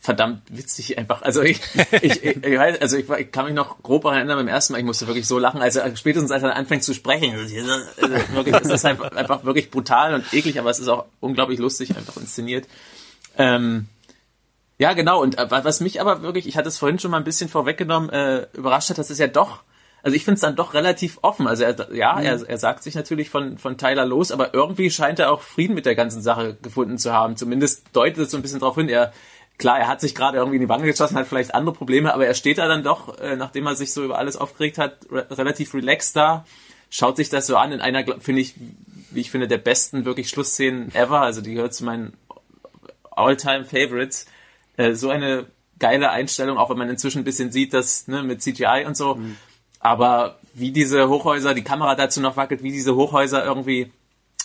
verdammt 0.00 0.42
witzig 0.48 0.96
einfach. 0.98 1.22
Also 1.22 1.42
ich, 1.42 1.60
ich, 2.02 2.24
ich, 2.24 2.42
weiß, 2.42 2.80
also 2.80 2.96
ich, 2.96 3.08
ich, 3.08 3.30
kann 3.30 3.44
mich 3.44 3.54
noch 3.54 3.82
grob 3.82 4.04
erinnern 4.06 4.38
beim 4.38 4.48
ersten 4.48 4.72
Mal, 4.72 4.78
ich 4.78 4.84
musste 4.84 5.06
wirklich 5.06 5.26
so 5.26 5.38
lachen, 5.38 5.60
als 5.60 5.76
er 5.76 5.94
spätestens 5.94 6.30
als 6.30 6.42
er 6.42 6.56
anfängt 6.56 6.82
zu 6.82 6.94
sprechen. 6.94 7.34
Also 7.34 7.54
wirklich, 8.34 8.56
ist 8.56 8.70
das 8.70 8.84
einfach, 8.84 9.12
einfach 9.12 9.44
wirklich 9.44 9.70
brutal 9.70 10.14
und 10.14 10.32
eklig, 10.32 10.58
aber 10.58 10.70
es 10.70 10.78
ist 10.78 10.88
auch 10.88 11.04
unglaublich 11.20 11.58
lustig 11.58 11.96
einfach 11.96 12.16
inszeniert. 12.16 12.66
Ähm, 13.36 13.88
ja, 14.78 14.94
genau. 14.94 15.20
Und 15.20 15.38
äh, 15.38 15.50
was 15.50 15.80
mich 15.80 16.00
aber 16.00 16.22
wirklich, 16.22 16.48
ich 16.48 16.56
hatte 16.56 16.68
es 16.68 16.78
vorhin 16.78 16.98
schon 16.98 17.10
mal 17.10 17.18
ein 17.18 17.24
bisschen 17.24 17.50
vorweggenommen, 17.50 18.08
äh, 18.08 18.46
überrascht 18.54 18.88
hat, 18.88 18.96
dass 18.96 19.10
es 19.10 19.18
ja 19.18 19.26
doch 19.26 19.62
also 20.02 20.16
ich 20.16 20.24
finde 20.24 20.36
es 20.36 20.40
dann 20.40 20.56
doch 20.56 20.74
relativ 20.74 21.18
offen. 21.22 21.46
Also 21.46 21.64
er, 21.64 21.94
ja, 21.94 22.14
mhm. 22.14 22.24
er, 22.24 22.48
er 22.48 22.58
sagt 22.58 22.82
sich 22.82 22.94
natürlich 22.94 23.30
von, 23.30 23.58
von 23.58 23.76
Tyler 23.76 24.06
los, 24.06 24.32
aber 24.32 24.54
irgendwie 24.54 24.90
scheint 24.90 25.18
er 25.18 25.32
auch 25.32 25.42
Frieden 25.42 25.74
mit 25.74 25.86
der 25.86 25.94
ganzen 25.94 26.22
Sache 26.22 26.56
gefunden 26.62 26.98
zu 26.98 27.12
haben. 27.12 27.36
Zumindest 27.36 27.86
deutet 27.92 28.18
es 28.18 28.30
so 28.30 28.36
ein 28.36 28.42
bisschen 28.42 28.60
darauf 28.60 28.76
hin. 28.76 28.88
Er, 28.88 29.12
klar, 29.58 29.78
er 29.78 29.88
hat 29.88 30.00
sich 30.00 30.14
gerade 30.14 30.38
irgendwie 30.38 30.56
in 30.56 30.62
die 30.62 30.68
Wange 30.68 30.86
geschossen, 30.86 31.16
hat 31.16 31.26
vielleicht 31.26 31.54
andere 31.54 31.74
Probleme, 31.74 32.14
aber 32.14 32.26
er 32.26 32.34
steht 32.34 32.58
da 32.58 32.66
dann 32.66 32.82
doch, 32.82 33.18
äh, 33.18 33.36
nachdem 33.36 33.66
er 33.66 33.76
sich 33.76 33.92
so 33.92 34.04
über 34.04 34.18
alles 34.18 34.36
aufgeregt 34.36 34.78
hat, 34.78 34.98
re 35.10 35.26
relativ 35.30 35.74
relaxed 35.74 36.16
da, 36.16 36.44
schaut 36.88 37.16
sich 37.16 37.28
das 37.28 37.46
so 37.46 37.56
an 37.56 37.72
in 37.72 37.80
einer, 37.80 38.04
finde 38.20 38.40
ich, 38.40 38.54
wie 39.10 39.20
ich 39.20 39.30
finde, 39.30 39.48
der 39.48 39.58
besten 39.58 40.04
wirklich 40.04 40.28
Schlussszenen 40.28 40.94
ever. 40.94 41.20
Also 41.20 41.40
die 41.40 41.54
gehört 41.54 41.74
zu 41.74 41.84
meinen 41.84 42.14
all-time 43.10 43.64
Favorites. 43.64 44.26
Äh, 44.76 44.94
so 44.94 45.10
eine 45.10 45.46
geile 45.78 46.10
Einstellung, 46.10 46.58
auch 46.58 46.70
wenn 46.70 46.78
man 46.78 46.88
inzwischen 46.88 47.18
ein 47.18 47.24
bisschen 47.24 47.52
sieht, 47.52 47.74
dass 47.74 48.06
ne, 48.08 48.22
mit 48.22 48.42
CGI 48.42 48.84
und 48.86 48.96
so. 48.96 49.16
Mhm. 49.16 49.36
Aber 49.80 50.38
wie 50.54 50.70
diese 50.70 51.08
Hochhäuser, 51.08 51.54
die 51.54 51.64
Kamera 51.64 51.94
dazu 51.94 52.20
noch 52.20 52.36
wackelt, 52.36 52.62
wie 52.62 52.70
diese 52.70 52.94
Hochhäuser 52.94 53.44
irgendwie 53.44 53.90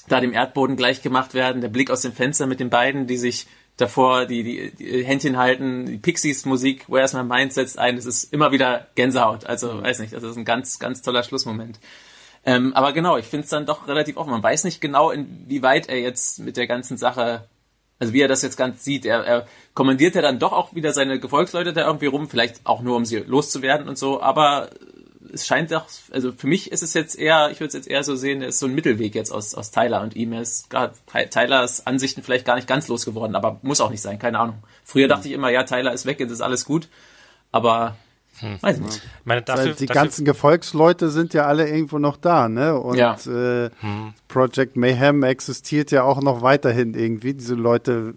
da 0.07 0.21
dem 0.21 0.33
Erdboden 0.33 0.75
gleich 0.75 1.01
gemacht 1.01 1.33
werden, 1.33 1.61
der 1.61 1.69
Blick 1.69 1.91
aus 1.91 2.01
dem 2.01 2.13
Fenster 2.13 2.47
mit 2.47 2.59
den 2.59 2.69
beiden, 2.69 3.07
die 3.07 3.17
sich 3.17 3.47
davor 3.77 4.25
die, 4.25 4.43
die, 4.43 4.71
die 4.71 5.03
Händchen 5.03 5.37
halten, 5.37 5.85
die 5.85 5.97
Pixies 5.97 6.45
Musik, 6.45 6.85
Where's 6.87 7.13
My 7.13 7.23
Mind 7.23 7.53
setzt 7.53 7.77
ein, 7.77 7.97
das 7.97 8.05
ist 8.05 8.31
immer 8.31 8.51
wieder 8.51 8.87
Gänsehaut. 8.95 9.45
Also 9.45 9.81
weiß 9.81 9.99
nicht, 9.99 10.13
das 10.13 10.23
ist 10.23 10.37
ein 10.37 10.45
ganz, 10.45 10.79
ganz 10.79 11.01
toller 11.01 11.23
Schlussmoment. 11.23 11.79
Ähm, 12.45 12.73
aber 12.73 12.93
genau, 12.93 13.17
ich 13.17 13.25
finde 13.25 13.43
es 13.45 13.49
dann 13.49 13.65
doch 13.65 13.87
relativ 13.87 14.17
offen. 14.17 14.29
Man 14.29 14.43
weiß 14.43 14.63
nicht 14.63 14.79
genau, 14.79 15.11
inwieweit 15.11 15.89
er 15.89 15.99
jetzt 15.99 16.39
mit 16.39 16.57
der 16.57 16.67
ganzen 16.67 16.95
Sache, 16.95 17.49
also 17.99 18.13
wie 18.13 18.21
er 18.21 18.27
das 18.27 18.43
jetzt 18.43 18.55
ganz 18.55 18.83
sieht. 18.83 19.05
Er, 19.05 19.25
er 19.25 19.47
kommandiert 19.73 20.15
ja 20.15 20.21
dann 20.21 20.39
doch 20.39 20.53
auch 20.53 20.75
wieder 20.75 20.93
seine 20.93 21.19
Gefolgsleute 21.19 21.73
da 21.73 21.85
irgendwie 21.85 22.05
rum, 22.05 22.29
vielleicht 22.29 22.65
auch 22.65 22.81
nur, 22.81 22.95
um 22.95 23.03
sie 23.03 23.17
loszuwerden 23.17 23.89
und 23.89 23.97
so, 23.97 24.21
aber 24.21 24.69
es 25.33 25.45
scheint 25.45 25.71
doch, 25.71 25.85
also 26.11 26.31
für 26.31 26.47
mich 26.47 26.71
ist 26.71 26.83
es 26.83 26.93
jetzt 26.93 27.17
eher, 27.17 27.49
ich 27.51 27.59
würde 27.59 27.67
es 27.67 27.73
jetzt 27.73 27.87
eher 27.87 28.03
so 28.03 28.15
sehen, 28.15 28.41
es 28.41 28.55
ist 28.55 28.59
so 28.59 28.67
ein 28.67 28.75
Mittelweg 28.75 29.15
jetzt 29.15 29.31
aus, 29.31 29.55
aus 29.55 29.71
Tyler 29.71 30.01
und 30.01 30.15
ihm. 30.15 30.33
Er 30.33 30.41
ist 30.41 30.69
gar, 30.69 30.93
Tylers 31.29 31.85
Ansichten 31.87 32.23
vielleicht 32.23 32.45
gar 32.45 32.55
nicht 32.55 32.67
ganz 32.67 32.87
losgeworden, 32.87 33.35
aber 33.35 33.59
muss 33.61 33.81
auch 33.81 33.89
nicht 33.89 34.01
sein, 34.01 34.19
keine 34.19 34.39
Ahnung. 34.39 34.63
Früher 34.83 35.07
dachte 35.07 35.27
ich 35.27 35.33
immer, 35.33 35.49
ja, 35.49 35.63
Tyler 35.63 35.93
ist 35.93 36.05
weg, 36.05 36.19
jetzt 36.19 36.31
ist 36.31 36.41
alles 36.41 36.65
gut, 36.65 36.89
aber 37.51 37.95
hm. 38.39 38.57
Weiß 38.61 38.79
nicht. 38.79 39.01
Meine, 39.23 39.41
dafür, 39.41 39.73
die 39.73 39.85
dafür, 39.85 40.01
ganzen 40.01 40.25
Gefolgsleute 40.25 41.09
sind 41.09 41.33
ja 41.33 41.45
alle 41.45 41.69
irgendwo 41.69 41.99
noch 41.99 42.17
da, 42.17 42.49
ne? 42.49 42.77
Und 42.77 42.97
ja. 42.97 43.15
äh, 43.27 43.69
hm. 43.79 44.13
Project 44.27 44.75
Mayhem 44.75 45.23
existiert 45.23 45.91
ja 45.91 46.03
auch 46.03 46.21
noch 46.21 46.41
weiterhin 46.41 46.93
irgendwie. 46.95 47.33
Diese 47.33 47.55
Leute 47.55 48.15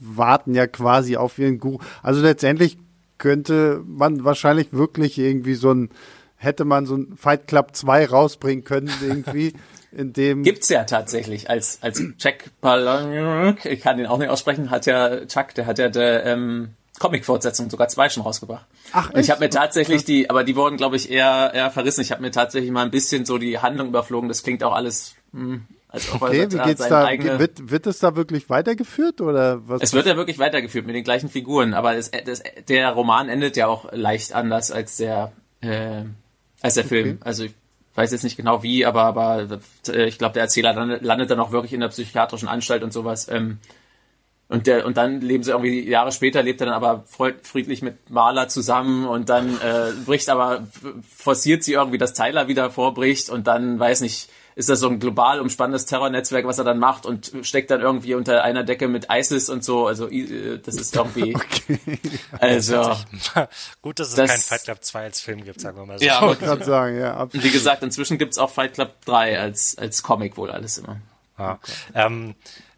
warten 0.00 0.54
ja 0.54 0.66
quasi 0.66 1.16
auf 1.16 1.38
ihren 1.38 1.58
Guru. 1.58 1.78
Also 2.02 2.20
letztendlich 2.20 2.76
könnte 3.16 3.82
man 3.86 4.24
wahrscheinlich 4.24 4.72
wirklich 4.72 5.18
irgendwie 5.18 5.54
so 5.54 5.72
ein 5.72 5.88
hätte 6.36 6.64
man 6.64 6.86
so 6.86 6.96
ein 6.96 7.16
Fight 7.16 7.46
Club 7.46 7.74
2 7.74 8.06
rausbringen 8.06 8.64
können, 8.64 8.90
irgendwie. 9.02 9.54
in 9.94 10.12
dem 10.12 10.42
Gibt's 10.42 10.68
ja 10.68 10.84
tatsächlich 10.84 11.48
als 11.48 11.78
als 11.80 12.02
Jack 12.18 12.50
Palahniuk, 12.60 13.64
ich 13.64 13.80
kann 13.80 13.96
den 13.96 14.06
auch 14.06 14.18
nicht 14.18 14.28
aussprechen, 14.28 14.70
hat 14.70 14.86
ja 14.86 15.24
Chuck, 15.26 15.54
der 15.54 15.66
hat 15.66 15.78
ja 15.78 15.88
der 15.88 16.26
ähm, 16.26 16.70
Comic-Fortsetzung 16.98 17.70
sogar 17.70 17.88
zwei 17.88 18.08
schon 18.08 18.22
rausgebracht. 18.22 18.66
Ach, 18.92 19.06
echt? 19.06 19.14
Und 19.14 19.20
ich 19.20 19.30
habe 19.30 19.40
mir 19.40 19.50
tatsächlich 19.50 20.04
die, 20.04 20.30
aber 20.30 20.44
die 20.44 20.54
wurden, 20.54 20.76
glaube 20.76 20.96
ich, 20.96 21.10
eher 21.10 21.52
eher 21.52 21.70
verrissen. 21.70 22.02
Ich 22.02 22.12
habe 22.12 22.22
mir 22.22 22.30
tatsächlich 22.30 22.70
mal 22.70 22.84
ein 22.84 22.90
bisschen 22.90 23.24
so 23.24 23.38
die 23.38 23.58
Handlung 23.58 23.88
überflogen. 23.88 24.28
Das 24.28 24.42
klingt 24.42 24.62
auch 24.62 24.74
alles. 24.74 25.14
Hm, 25.32 25.64
als 25.88 26.12
ob 26.12 26.22
okay, 26.22 26.50
wie 26.50 26.58
geht's 26.58 26.86
da? 26.86 27.04
Eigene... 27.04 27.38
Wird, 27.38 27.70
wird 27.70 27.86
es 27.86 27.98
da 27.98 28.14
wirklich 28.16 28.48
weitergeführt 28.48 29.20
oder 29.20 29.68
was? 29.68 29.82
Es 29.82 29.92
wird 29.92 30.06
ja 30.06 30.16
wirklich 30.16 30.38
weitergeführt 30.38 30.86
mit 30.86 30.94
den 30.94 31.04
gleichen 31.04 31.28
Figuren, 31.28 31.74
aber 31.74 31.96
es, 31.96 32.10
das, 32.10 32.42
der 32.68 32.90
Roman 32.90 33.28
endet 33.28 33.56
ja 33.56 33.66
auch 33.66 33.92
leicht 33.92 34.32
anders 34.32 34.70
als 34.70 34.96
der 34.96 35.32
äh, 35.60 36.04
als 36.64 36.74
der 36.74 36.86
okay. 36.86 37.02
Film. 37.02 37.18
Also 37.20 37.44
ich 37.44 37.54
weiß 37.94 38.10
jetzt 38.10 38.24
nicht 38.24 38.38
genau 38.38 38.62
wie, 38.62 38.86
aber, 38.86 39.02
aber 39.02 39.60
äh, 39.88 40.06
ich 40.06 40.16
glaube, 40.16 40.32
der 40.32 40.44
Erzähler 40.44 40.72
landet 40.72 41.30
dann 41.30 41.38
auch 41.38 41.52
wirklich 41.52 41.74
in 41.74 41.80
der 41.80 41.88
psychiatrischen 41.88 42.48
Anstalt 42.48 42.82
und 42.82 42.92
sowas. 42.92 43.28
Ähm, 43.28 43.58
und 44.48 44.66
der 44.66 44.86
und 44.86 44.96
dann 44.96 45.20
leben 45.20 45.42
sie 45.42 45.50
irgendwie 45.50 45.86
Jahre 45.86 46.10
später 46.10 46.42
lebt 46.42 46.60
er 46.60 46.66
dann 46.66 46.74
aber 46.74 47.04
friedlich 47.42 47.82
mit 47.82 48.10
Maler 48.10 48.48
zusammen 48.48 49.06
und 49.06 49.28
dann 49.28 49.58
äh, 49.60 49.92
bricht 50.04 50.28
aber 50.28 50.66
forciert 51.08 51.64
sie 51.64 51.72
irgendwie, 51.74 51.98
dass 51.98 52.14
Tyler 52.14 52.48
wieder 52.48 52.70
vorbricht 52.70 53.30
und 53.30 53.46
dann 53.46 53.78
weiß 53.78 54.00
nicht 54.00 54.30
ist 54.56 54.68
das 54.68 54.80
so 54.80 54.88
ein 54.88 55.00
global 55.00 55.40
umspannendes 55.40 55.86
Terrornetzwerk, 55.86 56.46
was 56.46 56.58
er 56.58 56.64
dann 56.64 56.78
macht 56.78 57.06
und 57.06 57.32
steckt 57.42 57.70
dann 57.70 57.80
irgendwie 57.80 58.14
unter 58.14 58.44
einer 58.44 58.62
Decke 58.62 58.88
mit 58.88 59.08
ISIS 59.10 59.50
und 59.50 59.64
so. 59.64 59.86
Also 59.86 60.08
äh, 60.08 60.58
das 60.58 60.76
ist 60.76 60.94
irgendwie. 60.94 61.36
Okay. 61.44 61.98
Also 62.40 62.96
gut, 63.82 63.98
dass 63.98 64.08
es 64.08 64.14
das, 64.14 64.30
kein 64.30 64.40
Fight 64.40 64.64
Club 64.64 64.78
2 64.82 65.02
als 65.04 65.20
Film 65.20 65.44
gibt, 65.44 65.60
sagen 65.60 65.76
wir 65.76 65.86
mal 65.86 65.98
so. 65.98 66.04
Ja, 66.04 66.30
ich 66.32 66.38
gerade 66.38 66.64
sagen, 66.64 66.98
ja. 66.98 67.16
Absolut. 67.16 67.44
Wie 67.44 67.50
gesagt, 67.50 67.82
inzwischen 67.82 68.18
gibt's 68.18 68.38
auch 68.38 68.50
Fight 68.50 68.74
Club 68.74 68.90
3 69.04 69.38
als 69.38 69.76
als 69.78 70.02
Comic 70.02 70.36
wohl 70.36 70.50
alles 70.50 70.78
immer. 70.78 71.00
Ja. 71.38 71.52
Okay. 71.52 71.72
Ähm, 71.94 72.34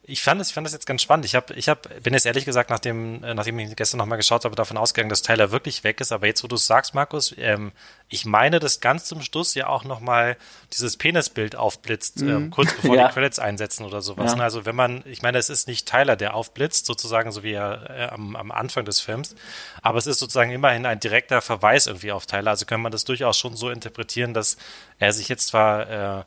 ich 0.09 0.23
fand 0.23 0.41
es, 0.41 0.49
ich 0.49 0.55
fand 0.55 0.65
das 0.65 0.73
jetzt 0.73 0.87
ganz 0.87 1.03
spannend. 1.03 1.27
Ich 1.27 1.35
habe, 1.35 1.53
ich 1.55 1.69
habe, 1.69 1.89
bin 2.01 2.15
jetzt 2.15 2.27
ehrlich 2.27 2.45
gesagt, 2.45 2.71
nachdem, 2.71 3.25
äh, 3.25 3.35
nachdem 3.35 3.59
ich 3.59 3.75
gestern 3.75 3.99
nochmal 3.99 4.19
geschaut 4.19 4.45
habe, 4.45 4.55
davon 4.55 4.77
ausgegangen, 4.77 5.11
dass 5.11 5.23
Tyler 5.23 5.51
wirklich 5.51 5.83
weg 5.83 6.01
ist. 6.01 6.13
Aber 6.13 6.27
jetzt, 6.27 6.45
wo 6.45 6.49
du 6.49 6.55
es 6.55 6.67
sagst, 6.67 6.95
Markus, 6.95 7.35
ähm, 7.39 7.73
ich 8.09 8.25
meine, 8.25 8.61
dass 8.61 8.81
ganz 8.81 9.07
zum 9.07 9.21
Schluss 9.21 9.55
ja 9.55 9.67
auch 9.67 9.83
nochmal 9.83 10.37
dieses 10.73 10.97
Penisbild 10.97 11.57
aufblitzt, 11.57 12.23
ähm, 12.23 12.27
mhm. 12.27 12.35
ähm, 12.35 12.51
kurz 12.51 12.73
bevor 12.75 12.97
ja. 12.97 13.09
die 13.09 13.15
Credits 13.15 13.41
einsetzen 13.41 13.85
oder 13.85 14.01
sowas. 14.01 14.35
Ja. 14.37 14.43
Also 14.43 14.65
wenn 14.65 14.77
man, 14.77 15.03
ich 15.07 15.23
meine, 15.23 15.39
es 15.39 15.51
ist 15.51 15.67
nicht 15.67 15.89
Tyler, 15.89 16.15
der 16.15 16.35
aufblitzt, 16.35 16.87
sozusagen, 16.87 17.33
so 17.33 17.43
wie 17.43 17.53
er 17.53 17.91
äh, 17.91 18.05
am, 18.05 18.37
am 18.37 18.53
Anfang 18.53 18.85
des 18.85 19.01
Films, 19.01 19.35
aber 19.83 19.99
es 19.99 20.07
ist 20.07 20.21
sozusagen 20.21 20.53
immerhin 20.53 20.87
ein 20.87 21.01
direkter 21.01 21.43
Verweis 21.43 21.89
irgendwie 21.89 22.13
auf 22.13 22.27
Tyler. 22.27 22.53
Also 22.53 22.65
kann 22.65 22.81
man 22.81 22.93
das 22.93 23.05
durchaus 23.05 23.39
schon 23.39 23.57
so 23.57 23.71
interpretieren, 23.71 24.35
dass 24.35 24.57
er 25.01 25.13
sich 25.13 25.29
jetzt 25.29 25.49
zwar 25.49 26.21
äh, 26.21 26.25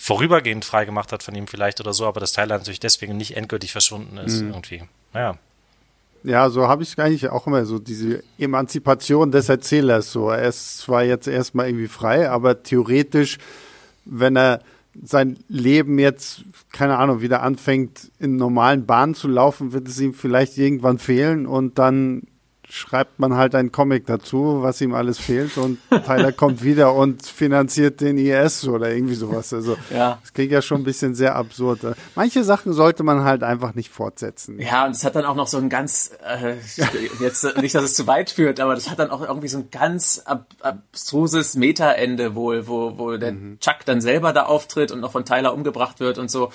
vorübergehend 0.00 0.64
freigemacht 0.64 1.12
hat 1.12 1.22
von 1.22 1.34
ihm 1.34 1.46
vielleicht 1.46 1.78
oder 1.78 1.92
so, 1.92 2.06
aber 2.06 2.20
das 2.20 2.32
Teil 2.32 2.46
natürlich 2.46 2.80
deswegen 2.80 3.18
nicht 3.18 3.36
endgültig 3.36 3.72
verschwunden 3.72 4.16
ist 4.16 4.40
mhm. 4.40 4.48
irgendwie. 4.48 4.82
Naja. 5.12 5.36
Ja, 6.22 6.48
so 6.48 6.68
habe 6.68 6.82
ich 6.82 6.92
es 6.92 6.98
eigentlich 6.98 7.28
auch 7.28 7.46
immer 7.46 7.66
so, 7.66 7.78
diese 7.78 8.22
Emanzipation 8.38 9.30
des 9.30 9.50
Erzählers. 9.50 10.10
So, 10.10 10.30
er 10.30 10.48
ist 10.48 10.78
zwar 10.78 11.04
jetzt 11.04 11.28
erstmal 11.28 11.68
irgendwie 11.68 11.88
frei, 11.88 12.30
aber 12.30 12.62
theoretisch, 12.62 13.36
wenn 14.06 14.36
er 14.36 14.60
sein 15.02 15.38
Leben 15.48 15.98
jetzt, 15.98 16.44
keine 16.72 16.96
Ahnung, 16.96 17.20
wieder 17.20 17.42
anfängt, 17.42 18.10
in 18.18 18.36
normalen 18.36 18.86
Bahnen 18.86 19.14
zu 19.14 19.28
laufen, 19.28 19.72
wird 19.72 19.86
es 19.86 20.00
ihm 20.00 20.14
vielleicht 20.14 20.56
irgendwann 20.56 20.98
fehlen 20.98 21.46
und 21.46 21.78
dann 21.78 22.22
schreibt 22.70 23.18
man 23.18 23.34
halt 23.34 23.54
einen 23.54 23.72
Comic 23.72 24.06
dazu, 24.06 24.62
was 24.62 24.80
ihm 24.80 24.94
alles 24.94 25.18
fehlt 25.18 25.58
und 25.58 25.78
Tyler 26.06 26.32
kommt 26.32 26.62
wieder 26.62 26.94
und 26.94 27.26
finanziert 27.26 28.00
den 28.00 28.16
IS 28.16 28.66
oder 28.66 28.90
irgendwie 28.90 29.14
sowas. 29.14 29.52
Also 29.52 29.76
ja. 29.90 30.18
das 30.20 30.32
klingt 30.32 30.52
ja 30.52 30.62
schon 30.62 30.80
ein 30.80 30.84
bisschen 30.84 31.14
sehr 31.14 31.36
absurd. 31.36 31.80
Manche 32.14 32.44
Sachen 32.44 32.72
sollte 32.72 33.02
man 33.02 33.24
halt 33.24 33.42
einfach 33.42 33.74
nicht 33.74 33.90
fortsetzen. 33.90 34.60
Ja, 34.60 34.86
und 34.86 34.92
es 34.92 35.04
hat 35.04 35.16
dann 35.16 35.24
auch 35.24 35.34
noch 35.34 35.48
so 35.48 35.58
ein 35.58 35.68
ganz, 35.68 36.12
äh, 36.24 36.54
jetzt 37.20 37.56
nicht, 37.58 37.74
dass 37.74 37.84
es 37.84 37.94
zu 37.94 38.06
weit 38.06 38.30
führt, 38.30 38.60
aber 38.60 38.74
das 38.74 38.90
hat 38.90 38.98
dann 38.98 39.10
auch 39.10 39.22
irgendwie 39.22 39.48
so 39.48 39.58
ein 39.58 39.70
ganz 39.70 40.22
ab, 40.24 40.46
abstruses 40.60 41.56
Meta-Ende 41.56 42.34
wohl, 42.34 42.68
wo, 42.68 42.98
wo 42.98 43.16
der 43.16 43.32
mhm. 43.32 43.58
Chuck 43.60 43.84
dann 43.84 44.00
selber 44.00 44.32
da 44.32 44.44
auftritt 44.44 44.92
und 44.92 45.00
noch 45.00 45.12
von 45.12 45.24
Tyler 45.24 45.54
umgebracht 45.54 46.00
wird 46.00 46.18
und 46.18 46.30
so. 46.30 46.52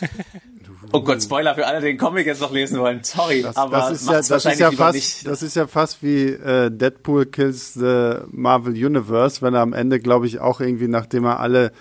Oh 0.92 1.02
Gott, 1.02 1.22
Spoiler 1.22 1.54
für 1.54 1.66
alle, 1.66 1.80
die 1.80 1.86
den 1.86 1.98
Comic 1.98 2.26
jetzt 2.26 2.40
noch 2.40 2.52
lesen 2.52 2.78
wollen. 2.78 3.00
Sorry, 3.02 3.42
das, 3.42 3.56
aber 3.56 3.76
das 3.78 4.02
ist 4.02 4.08
ja, 4.08 4.16
das 4.16 4.44
ist 4.44 4.58
ja 4.58 4.70
fast, 4.70 4.94
nicht. 4.94 5.26
das 5.26 5.42
ist 5.42 5.56
ja 5.56 5.66
fast 5.66 6.02
wie 6.02 6.26
äh, 6.26 6.70
Deadpool 6.70 7.26
kills 7.26 7.74
the 7.74 8.16
Marvel 8.30 8.72
Universe, 8.72 9.42
wenn 9.42 9.54
er 9.54 9.60
am 9.60 9.72
Ende, 9.72 10.00
glaube 10.00 10.26
ich, 10.26 10.40
auch 10.40 10.60
irgendwie, 10.60 10.88
nachdem 10.88 11.24
er 11.24 11.40
alle 11.40 11.72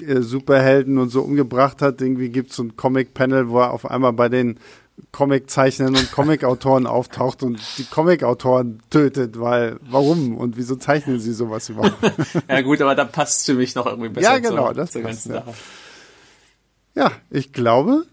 äh, 0.00 0.20
Superhelden 0.20 0.98
und 0.98 1.10
so 1.10 1.22
umgebracht 1.22 1.82
hat. 1.82 2.00
Irgendwie 2.00 2.30
gibt 2.30 2.50
es 2.50 2.56
so 2.56 2.64
ein 2.64 2.76
Comic-Panel, 2.76 3.48
wo 3.48 3.60
er 3.60 3.72
auf 3.72 3.90
einmal 3.90 4.12
bei 4.12 4.28
den 4.28 4.58
Comic-Zeichnern 5.12 5.96
und 5.96 6.12
Comic-Autoren 6.12 6.86
auftaucht 6.88 7.42
und 7.42 7.60
die 7.78 7.84
Comic-Autoren 7.84 8.80
tötet, 8.90 9.38
weil 9.38 9.78
warum 9.82 10.36
und 10.36 10.56
wieso 10.56 10.76
zeichnen 10.76 11.18
sie 11.18 11.32
sowas 11.32 11.68
überhaupt? 11.68 11.96
ja 12.48 12.60
gut, 12.62 12.80
aber 12.80 12.94
da 12.94 13.04
passt 13.04 13.46
für 13.46 13.54
mich 13.54 13.74
noch 13.74 13.86
irgendwie 13.86 14.08
besser 14.08 14.34
ja, 14.34 14.38
genau, 14.38 14.66
zur, 14.66 14.74
das 14.74 14.92
zur 14.92 15.02
passt, 15.02 15.24
ganzen 15.28 15.32
ja. 15.32 15.44
Sache. 15.44 15.54
Ja, 16.94 17.12
ich 17.30 17.52
glaube, 17.52 18.04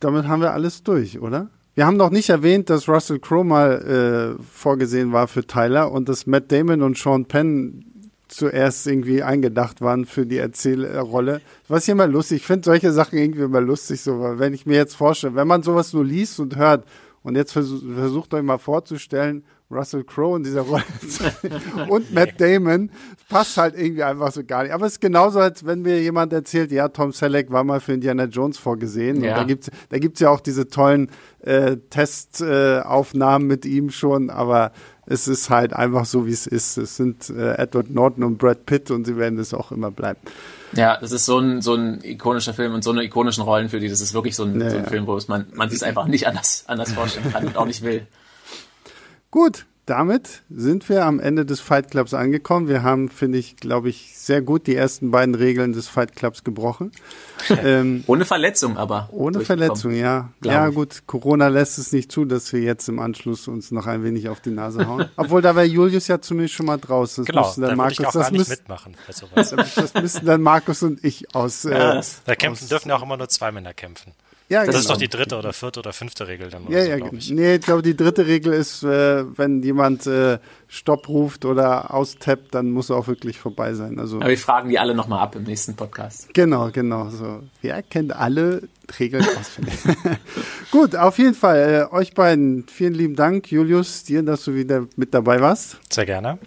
damit 0.00 0.28
haben 0.28 0.42
wir 0.42 0.52
alles 0.52 0.82
durch, 0.82 1.20
oder? 1.20 1.50
Wir 1.74 1.86
haben 1.86 1.96
noch 1.98 2.10
nicht 2.10 2.30
erwähnt, 2.30 2.70
dass 2.70 2.88
Russell 2.88 3.18
Crowe 3.18 3.44
mal 3.44 4.36
äh, 4.38 4.42
vorgesehen 4.42 5.12
war 5.12 5.28
für 5.28 5.46
Tyler 5.46 5.92
und 5.92 6.08
dass 6.08 6.26
Matt 6.26 6.50
Damon 6.50 6.82
und 6.82 6.96
Sean 6.96 7.26
Penn 7.26 7.84
zuerst 8.28 8.86
irgendwie 8.86 9.22
eingedacht 9.22 9.80
waren 9.80 10.04
für 10.04 10.26
die 10.26 10.38
Erzählrolle. 10.38 11.40
Was 11.68 11.84
ich 11.84 11.90
immer 11.90 12.06
lustig, 12.06 12.38
ich 12.38 12.46
finde 12.46 12.64
solche 12.64 12.92
Sachen 12.92 13.18
irgendwie 13.18 13.42
immer 13.42 13.60
lustig, 13.60 14.00
so, 14.00 14.20
weil 14.20 14.38
wenn 14.38 14.54
ich 14.54 14.66
mir 14.66 14.76
jetzt 14.76 14.96
vorstelle, 14.96 15.34
wenn 15.34 15.46
man 15.46 15.62
sowas 15.62 15.92
nur 15.92 16.04
liest 16.04 16.40
und 16.40 16.56
hört 16.56 16.84
und 17.26 17.34
jetzt 17.34 17.50
versuch, 17.50 17.82
versucht 17.92 18.34
euch 18.34 18.42
mal 18.44 18.56
vorzustellen, 18.56 19.44
Russell 19.68 20.04
Crowe 20.04 20.36
in 20.36 20.44
dieser 20.44 20.60
Rolle 20.60 20.84
und 21.88 22.14
Matt 22.14 22.40
Damon 22.40 22.88
passt 23.28 23.56
halt 23.56 23.76
irgendwie 23.76 24.04
einfach 24.04 24.30
so 24.30 24.44
gar 24.44 24.62
nicht. 24.62 24.70
Aber 24.70 24.86
es 24.86 24.92
ist 24.92 25.00
genauso, 25.00 25.40
als 25.40 25.66
wenn 25.66 25.82
mir 25.82 26.00
jemand 26.00 26.32
erzählt, 26.32 26.70
ja, 26.70 26.86
Tom 26.86 27.10
Selleck 27.10 27.50
war 27.50 27.64
mal 27.64 27.80
für 27.80 27.94
Indiana 27.94 28.26
Jones 28.26 28.58
vorgesehen. 28.58 29.24
Ja. 29.24 29.32
Und 29.32 29.38
da 29.38 29.42
gibt's, 29.42 29.70
da 29.88 29.98
gibt's 29.98 30.20
ja 30.20 30.30
auch 30.30 30.38
diese 30.38 30.68
tollen 30.68 31.10
äh, 31.40 31.78
Testaufnahmen 31.90 33.48
äh, 33.48 33.52
mit 33.54 33.66
ihm 33.66 33.90
schon, 33.90 34.30
aber 34.30 34.70
es 35.06 35.28
ist 35.28 35.50
halt 35.50 35.72
einfach 35.72 36.04
so, 36.04 36.26
wie 36.26 36.32
es 36.32 36.46
ist. 36.46 36.76
Es 36.76 36.96
sind 36.96 37.30
äh, 37.30 37.54
Edward 37.54 37.90
Norton 37.90 38.24
und 38.24 38.38
Brad 38.38 38.66
Pitt 38.66 38.90
und 38.90 39.06
sie 39.06 39.16
werden 39.16 39.38
es 39.38 39.54
auch 39.54 39.70
immer 39.70 39.90
bleiben. 39.90 40.20
Ja, 40.72 40.98
das 41.00 41.12
ist 41.12 41.24
so 41.26 41.38
ein, 41.38 41.62
so 41.62 41.74
ein 41.74 42.02
ikonischer 42.02 42.52
Film 42.52 42.74
und 42.74 42.82
so 42.82 42.90
eine 42.90 43.04
ikonischen 43.04 43.44
Rollen 43.44 43.68
für 43.68 43.78
die. 43.78 43.88
Das 43.88 44.00
ist 44.00 44.14
wirklich 44.14 44.34
so 44.34 44.44
ein, 44.44 44.60
ja, 44.60 44.70
so 44.70 44.78
ein 44.78 44.86
Film, 44.86 45.06
wo 45.06 45.18
man, 45.28 45.46
man 45.54 45.70
sich 45.70 45.84
einfach 45.84 46.06
nicht 46.06 46.26
anders, 46.26 46.64
anders 46.66 46.92
vorstellen 46.92 47.32
kann 47.32 47.46
und 47.46 47.56
auch 47.56 47.66
nicht 47.66 47.82
will. 47.82 48.06
Gut, 49.30 49.66
damit 49.86 50.42
sind 50.50 50.88
wir 50.88 51.04
am 51.04 51.20
Ende 51.20 51.46
des 51.46 51.60
Fight 51.60 51.90
Clubs 51.90 52.12
angekommen. 52.12 52.68
Wir 52.68 52.82
haben, 52.82 53.08
finde 53.08 53.38
ich, 53.38 53.56
glaube 53.56 53.88
ich, 53.88 54.18
sehr 54.18 54.42
gut 54.42 54.66
die 54.66 54.74
ersten 54.74 55.12
beiden 55.12 55.34
Regeln 55.34 55.72
des 55.72 55.88
Fight 55.88 56.14
Clubs 56.14 56.44
gebrochen. 56.44 56.92
ähm, 57.62 58.04
ohne 58.06 58.24
Verletzung 58.24 58.76
aber. 58.76 59.08
Ohne 59.12 59.40
Verletzung, 59.40 59.92
ja. 59.92 60.30
Ja, 60.42 60.68
gut, 60.70 61.04
Corona 61.06 61.48
lässt 61.48 61.78
es 61.78 61.92
nicht 61.92 62.10
zu, 62.10 62.24
dass 62.24 62.52
wir 62.52 62.60
jetzt 62.60 62.88
im 62.88 62.98
Anschluss 62.98 63.48
uns 63.48 63.70
noch 63.70 63.86
ein 63.86 64.02
wenig 64.02 64.28
auf 64.28 64.40
die 64.40 64.50
Nase 64.50 64.86
hauen. 64.86 65.08
Obwohl, 65.16 65.40
da 65.40 65.54
wäre 65.54 65.66
Julius 65.66 66.08
ja 66.08 66.20
zumindest 66.20 66.54
schon 66.54 66.66
mal 66.66 66.78
draußen. 66.78 67.24
Das 67.24 67.56
genau, 67.56 67.68
dann 67.68 67.76
Markus, 67.76 68.00
ich 68.00 68.06
auch 68.06 68.12
das 68.12 68.22
gar 68.22 68.30
nicht 68.32 68.48
mitmachen 68.48 68.96
sowas. 69.10 69.50
das 69.76 69.94
müssen 69.94 70.26
dann 70.26 70.42
Markus 70.42 70.82
und 70.82 71.02
ich 71.04 71.34
aus. 71.34 71.64
Äh, 71.64 72.02
da 72.24 72.34
kämpfen 72.34 72.64
aus, 72.64 72.68
dürfen 72.68 72.88
ja 72.88 72.96
auch 72.96 73.02
immer 73.02 73.16
nur 73.16 73.28
zwei 73.28 73.52
Männer 73.52 73.74
kämpfen. 73.74 74.12
Ja, 74.48 74.60
das 74.60 74.68
genau. 74.68 74.78
ist 74.78 74.90
doch 74.90 74.96
die 74.96 75.08
dritte 75.08 75.36
oder 75.36 75.52
vierte 75.52 75.80
oder 75.80 75.92
fünfte 75.92 76.28
Regel 76.28 76.50
dann. 76.50 76.70
Ja, 76.70 76.84
so, 76.84 76.90
ja, 76.90 77.12
ich. 77.12 77.30
nee, 77.32 77.56
ich 77.56 77.62
glaube, 77.62 77.82
die 77.82 77.96
dritte 77.96 78.26
Regel 78.28 78.52
ist, 78.52 78.84
äh, 78.84 79.24
wenn 79.36 79.60
jemand 79.62 80.06
äh, 80.06 80.38
Stopp 80.68 81.08
ruft 81.08 81.44
oder 81.44 81.92
austappt, 81.92 82.54
dann 82.54 82.70
muss 82.70 82.90
er 82.90 82.96
auch 82.96 83.08
wirklich 83.08 83.40
vorbei 83.40 83.74
sein. 83.74 83.98
Also, 83.98 84.18
Aber 84.18 84.28
wir 84.28 84.38
fragen 84.38 84.68
die 84.68 84.78
alle 84.78 84.94
nochmal 84.94 85.18
ab 85.20 85.34
im 85.34 85.42
nächsten 85.42 85.74
Podcast. 85.74 86.32
Genau, 86.32 86.70
genau. 86.70 87.10
So. 87.10 87.42
Wer 87.60 87.82
kennt 87.82 88.14
alle 88.14 88.68
Regeln 89.00 89.26
auswendig? 89.36 89.74
Gut, 90.70 90.94
auf 90.94 91.18
jeden 91.18 91.34
Fall, 91.34 91.88
äh, 91.90 91.94
euch 91.94 92.14
beiden 92.14 92.66
vielen 92.68 92.94
lieben 92.94 93.16
Dank, 93.16 93.50
Julius, 93.50 94.04
dir, 94.04 94.22
dass 94.22 94.44
du 94.44 94.54
wieder 94.54 94.86
mit 94.94 95.12
dabei 95.12 95.40
warst. 95.40 95.78
Sehr 95.92 96.06
gerne. 96.06 96.38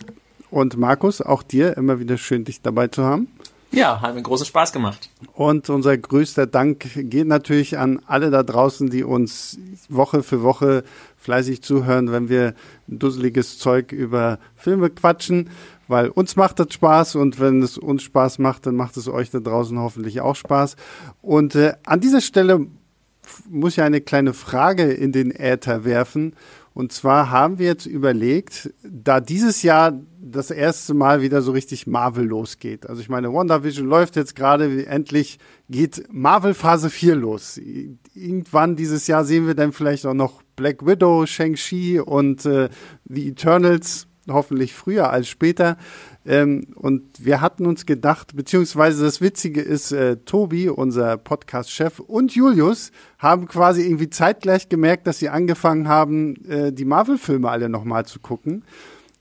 Und 0.52 0.78
Markus, 0.78 1.22
auch 1.22 1.44
dir, 1.44 1.76
immer 1.78 2.00
wieder 2.00 2.18
schön, 2.18 2.46
dich 2.46 2.62
dabei 2.62 2.88
zu 2.88 3.04
haben. 3.04 3.28
Ja, 3.72 4.02
hat 4.02 4.16
mir 4.16 4.24
großen 4.24 4.48
Spaß 4.48 4.72
gemacht. 4.72 5.10
Und 5.34 5.70
unser 5.70 5.96
größter 5.98 6.48
Dank 6.48 6.88
geht 6.96 7.28
natürlich 7.28 7.78
an 7.78 8.02
alle 8.08 8.32
da 8.32 8.42
draußen, 8.42 8.90
die 8.90 9.04
uns 9.04 9.60
Woche 9.90 10.24
für 10.24 10.42
Woche 10.42 10.84
fleißig 11.18 11.62
zuhören, 11.62 12.12
wenn 12.12 12.30
wir 12.30 12.56
dusseliges 12.88 13.60
Zeug 13.60 13.92
über 13.92 14.40
Filme 14.56 14.90
quatschen, 14.90 15.50
weil 15.88 16.10
uns 16.10 16.36
macht 16.36 16.60
das 16.60 16.74
Spaß 16.74 17.16
und 17.16 17.40
wenn 17.40 17.62
es 17.62 17.78
uns 17.78 18.04
Spaß 18.04 18.40
macht, 18.40 18.66
dann 18.66 18.76
macht 18.76 18.98
es 18.98 19.08
euch 19.08 19.30
da 19.30 19.40
draußen 19.40 19.78
hoffentlich 19.78 20.22
auch 20.22 20.36
Spaß. 20.36 20.76
Und 21.22 21.56
äh, 21.56 21.74
an 21.86 22.00
dieser 22.00 22.22
Stelle 22.22 22.68
muss 23.50 23.74
ich 23.74 23.82
eine 23.82 24.02
kleine 24.02 24.34
Frage 24.34 24.92
in 24.92 25.12
den 25.12 25.32
Äther 25.32 25.86
werfen. 25.86 26.34
Und 26.80 26.94
zwar 26.94 27.30
haben 27.30 27.60
wir 27.60 27.66
jetzt 27.66 27.86
überlegt, 27.86 28.74
da 28.84 29.20
dieses 29.20 29.64
Jahr 29.64 30.00
das 30.18 30.50
erste 30.50 30.94
Mal 30.94 31.22
wieder 31.22 31.42
so 31.42 31.52
richtig 31.52 31.88
Marvel 31.88 32.26
losgeht. 32.26 32.88
Also 32.88 33.02
ich 33.02 33.10
meine, 33.10 33.34
WandaVision 33.34 33.86
läuft 33.86 34.16
jetzt 34.16 34.34
gerade, 34.34 34.86
endlich 34.88 35.40
geht 35.68 36.06
Marvel 36.10 36.54
Phase 36.54 36.90
4 36.90 37.16
los. 37.16 37.60
Irgendwann 38.14 38.78
dieses 38.78 39.08
Jahr 39.08 39.26
sehen 39.26 39.46
wir 39.46 39.56
dann 39.56 39.74
vielleicht 39.74 40.06
auch 40.06 40.14
noch 40.14 40.42
Black 40.56 40.86
Widow, 40.86 41.26
Shang-Chi 41.26 42.00
und 42.00 42.46
äh, 42.46 42.70
The 43.10 43.28
Eternals, 43.28 44.08
hoffentlich 44.30 44.74
früher 44.74 45.10
als 45.10 45.28
später. 45.28 45.76
Ähm, 46.30 46.68
und 46.76 47.02
wir 47.26 47.42
hatten 47.42 47.66
uns 47.66 47.88
gedacht, 47.88 48.36
beziehungsweise 48.36 49.04
das 49.04 49.20
Witzige 49.20 49.62
ist, 49.62 49.92
äh, 49.92 50.18
Tobi, 50.18 50.70
unser 50.70 51.18
Podcast-Chef, 51.18 52.00
und 52.00 52.36
Julius 52.36 52.92
haben 53.18 53.48
quasi 53.48 53.82
irgendwie 53.82 54.12
zeitgleich 54.12 54.70
gemerkt, 54.70 55.08
dass 55.08 55.18
sie 55.18 55.30
angefangen 55.30 55.88
haben, 55.88 56.36
äh, 56.46 56.72
die 56.72 56.86
Marvel-Filme 56.86 57.50
alle 57.50 57.68
nochmal 57.68 58.06
zu 58.06 58.20
gucken. 58.20 58.64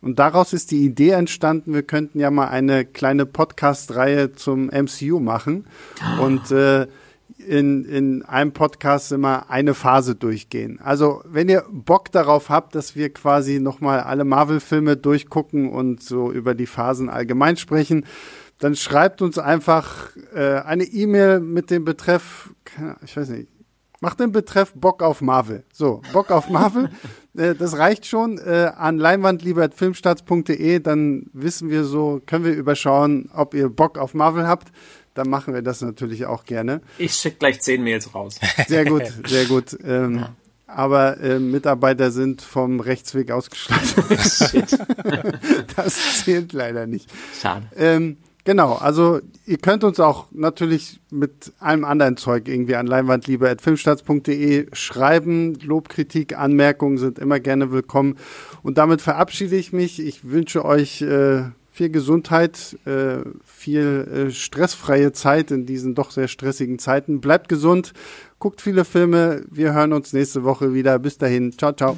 Und 0.02 0.18
daraus 0.18 0.52
ist 0.52 0.70
die 0.70 0.84
Idee 0.84 1.11
entstanden, 1.11 1.72
wir 1.72 1.82
könnten 1.82 2.20
ja 2.20 2.30
mal 2.30 2.48
eine 2.48 2.84
kleine 2.84 3.24
Podcast-Reihe 3.24 4.32
zum 4.32 4.66
MCU 4.66 5.18
machen. 5.18 5.64
Und 6.20 6.50
äh, 6.50 6.88
in, 7.39 7.84
in 7.84 8.22
einem 8.24 8.53
Podcast 8.53 9.12
immer 9.12 9.51
eine 9.51 9.74
Phase 9.74 10.14
durchgehen. 10.14 10.80
Also 10.82 11.22
wenn 11.24 11.49
ihr 11.49 11.64
Bock 11.70 12.11
darauf 12.12 12.49
habt, 12.51 12.74
dass 12.74 12.97
wir 12.97 13.12
quasi 13.12 13.61
nochmal 13.61 14.01
alle 14.01 14.24
Marvel-Filme 14.24 14.97
durchgucken 14.97 15.70
und 15.70 16.03
so 16.03 16.32
über 16.32 16.55
die 16.55 16.66
Phasen 16.66 17.09
allgemein 17.09 17.57
sprechen, 17.57 18.05
dann 18.59 18.74
schreibt 18.74 19.22
uns 19.22 19.39
einfach 19.39 20.16
äh, 20.34 20.61
eine 20.61 20.84
E-Mail 20.84 21.41
mit 21.41 21.70
dem 21.70 21.84
Betreff, 21.84 22.51
ich 23.05 23.16
weiß 23.16 23.28
nicht, 23.30 23.49
macht 24.01 24.20
den 24.20 24.32
Betreff 24.32 24.72
Bock 24.74 25.03
auf 25.03 25.20
Marvel. 25.20 25.64
So, 25.72 26.03
Bock 26.12 26.30
auf 26.30 26.49
Marvel, 26.49 26.91
äh, 27.36 27.55
das 27.55 27.78
reicht 27.78 28.07
schon. 28.07 28.39
Äh, 28.39 28.72
an 28.76 28.99
leinwandliebertfilmstarts.de, 28.99 30.80
dann 30.80 31.26
wissen 31.32 31.70
wir 31.70 31.84
so, 31.84 32.20
können 32.26 32.45
wir 32.45 32.55
überschauen, 32.55 33.30
ob 33.32 33.55
ihr 33.55 33.68
Bock 33.68 33.97
auf 33.97 34.14
Marvel 34.14 34.47
habt 34.47 34.72
dann 35.18 35.28
machen 35.28 35.52
wir 35.52 35.62
das 35.62 35.80
natürlich 35.80 36.26
auch 36.26 36.44
gerne. 36.44 36.80
Ich 36.96 37.14
schicke 37.14 37.38
gleich 37.38 37.60
zehn 37.60 37.82
Mails 37.82 38.14
raus. 38.14 38.38
Sehr 38.68 38.84
gut, 38.84 39.02
sehr 39.26 39.46
gut. 39.46 39.76
Ähm, 39.84 40.20
ja. 40.20 40.34
Aber 40.68 41.18
äh, 41.20 41.40
Mitarbeiter 41.40 42.10
sind 42.10 42.42
vom 42.42 42.78
Rechtsweg 42.80 43.30
ausgeschlossen. 43.30 44.04
das 45.76 46.24
zählt 46.24 46.52
leider 46.52 46.86
nicht. 46.86 47.10
Schade. 47.40 47.66
Ähm, 47.74 48.18
genau, 48.44 48.74
also 48.74 49.20
ihr 49.44 49.58
könnt 49.58 49.82
uns 49.82 49.98
auch 49.98 50.26
natürlich 50.30 51.00
mit 51.10 51.52
allem 51.58 51.84
anderen 51.84 52.16
Zeug 52.16 52.46
irgendwie 52.46 52.76
an 52.76 52.86
leinwandliebe.filmstarts.de 52.86 54.68
schreiben. 54.72 55.54
Lob, 55.62 55.88
Kritik, 55.88 56.38
Anmerkungen 56.38 56.98
sind 56.98 57.18
immer 57.18 57.40
gerne 57.40 57.72
willkommen. 57.72 58.18
Und 58.62 58.78
damit 58.78 59.00
verabschiede 59.00 59.56
ich 59.56 59.72
mich. 59.72 59.98
Ich 59.98 60.30
wünsche 60.30 60.64
euch 60.64 61.02
äh, 61.02 61.44
viel 61.79 61.91
Gesundheit, 61.91 62.76
äh, 62.87 63.18
viel 63.45 64.26
äh, 64.29 64.31
stressfreie 64.33 65.12
Zeit 65.12 65.53
in 65.53 65.64
diesen 65.64 65.95
doch 65.95 66.11
sehr 66.11 66.26
stressigen 66.26 66.81
Zeiten. 66.81 67.20
Bleibt 67.20 67.49
gesund, 67.49 67.93
guckt 68.41 68.61
viele 68.61 68.85
Filme. 68.85 69.45
Wir 69.49 69.74
hören 69.74 69.93
uns 69.93 70.12
nächste 70.12 70.43
Woche 70.43 70.74
wieder. 70.74 70.99
Bis 70.99 71.18
dahin. 71.18 71.53
Ciao, 71.57 71.72
ciao. 71.72 71.97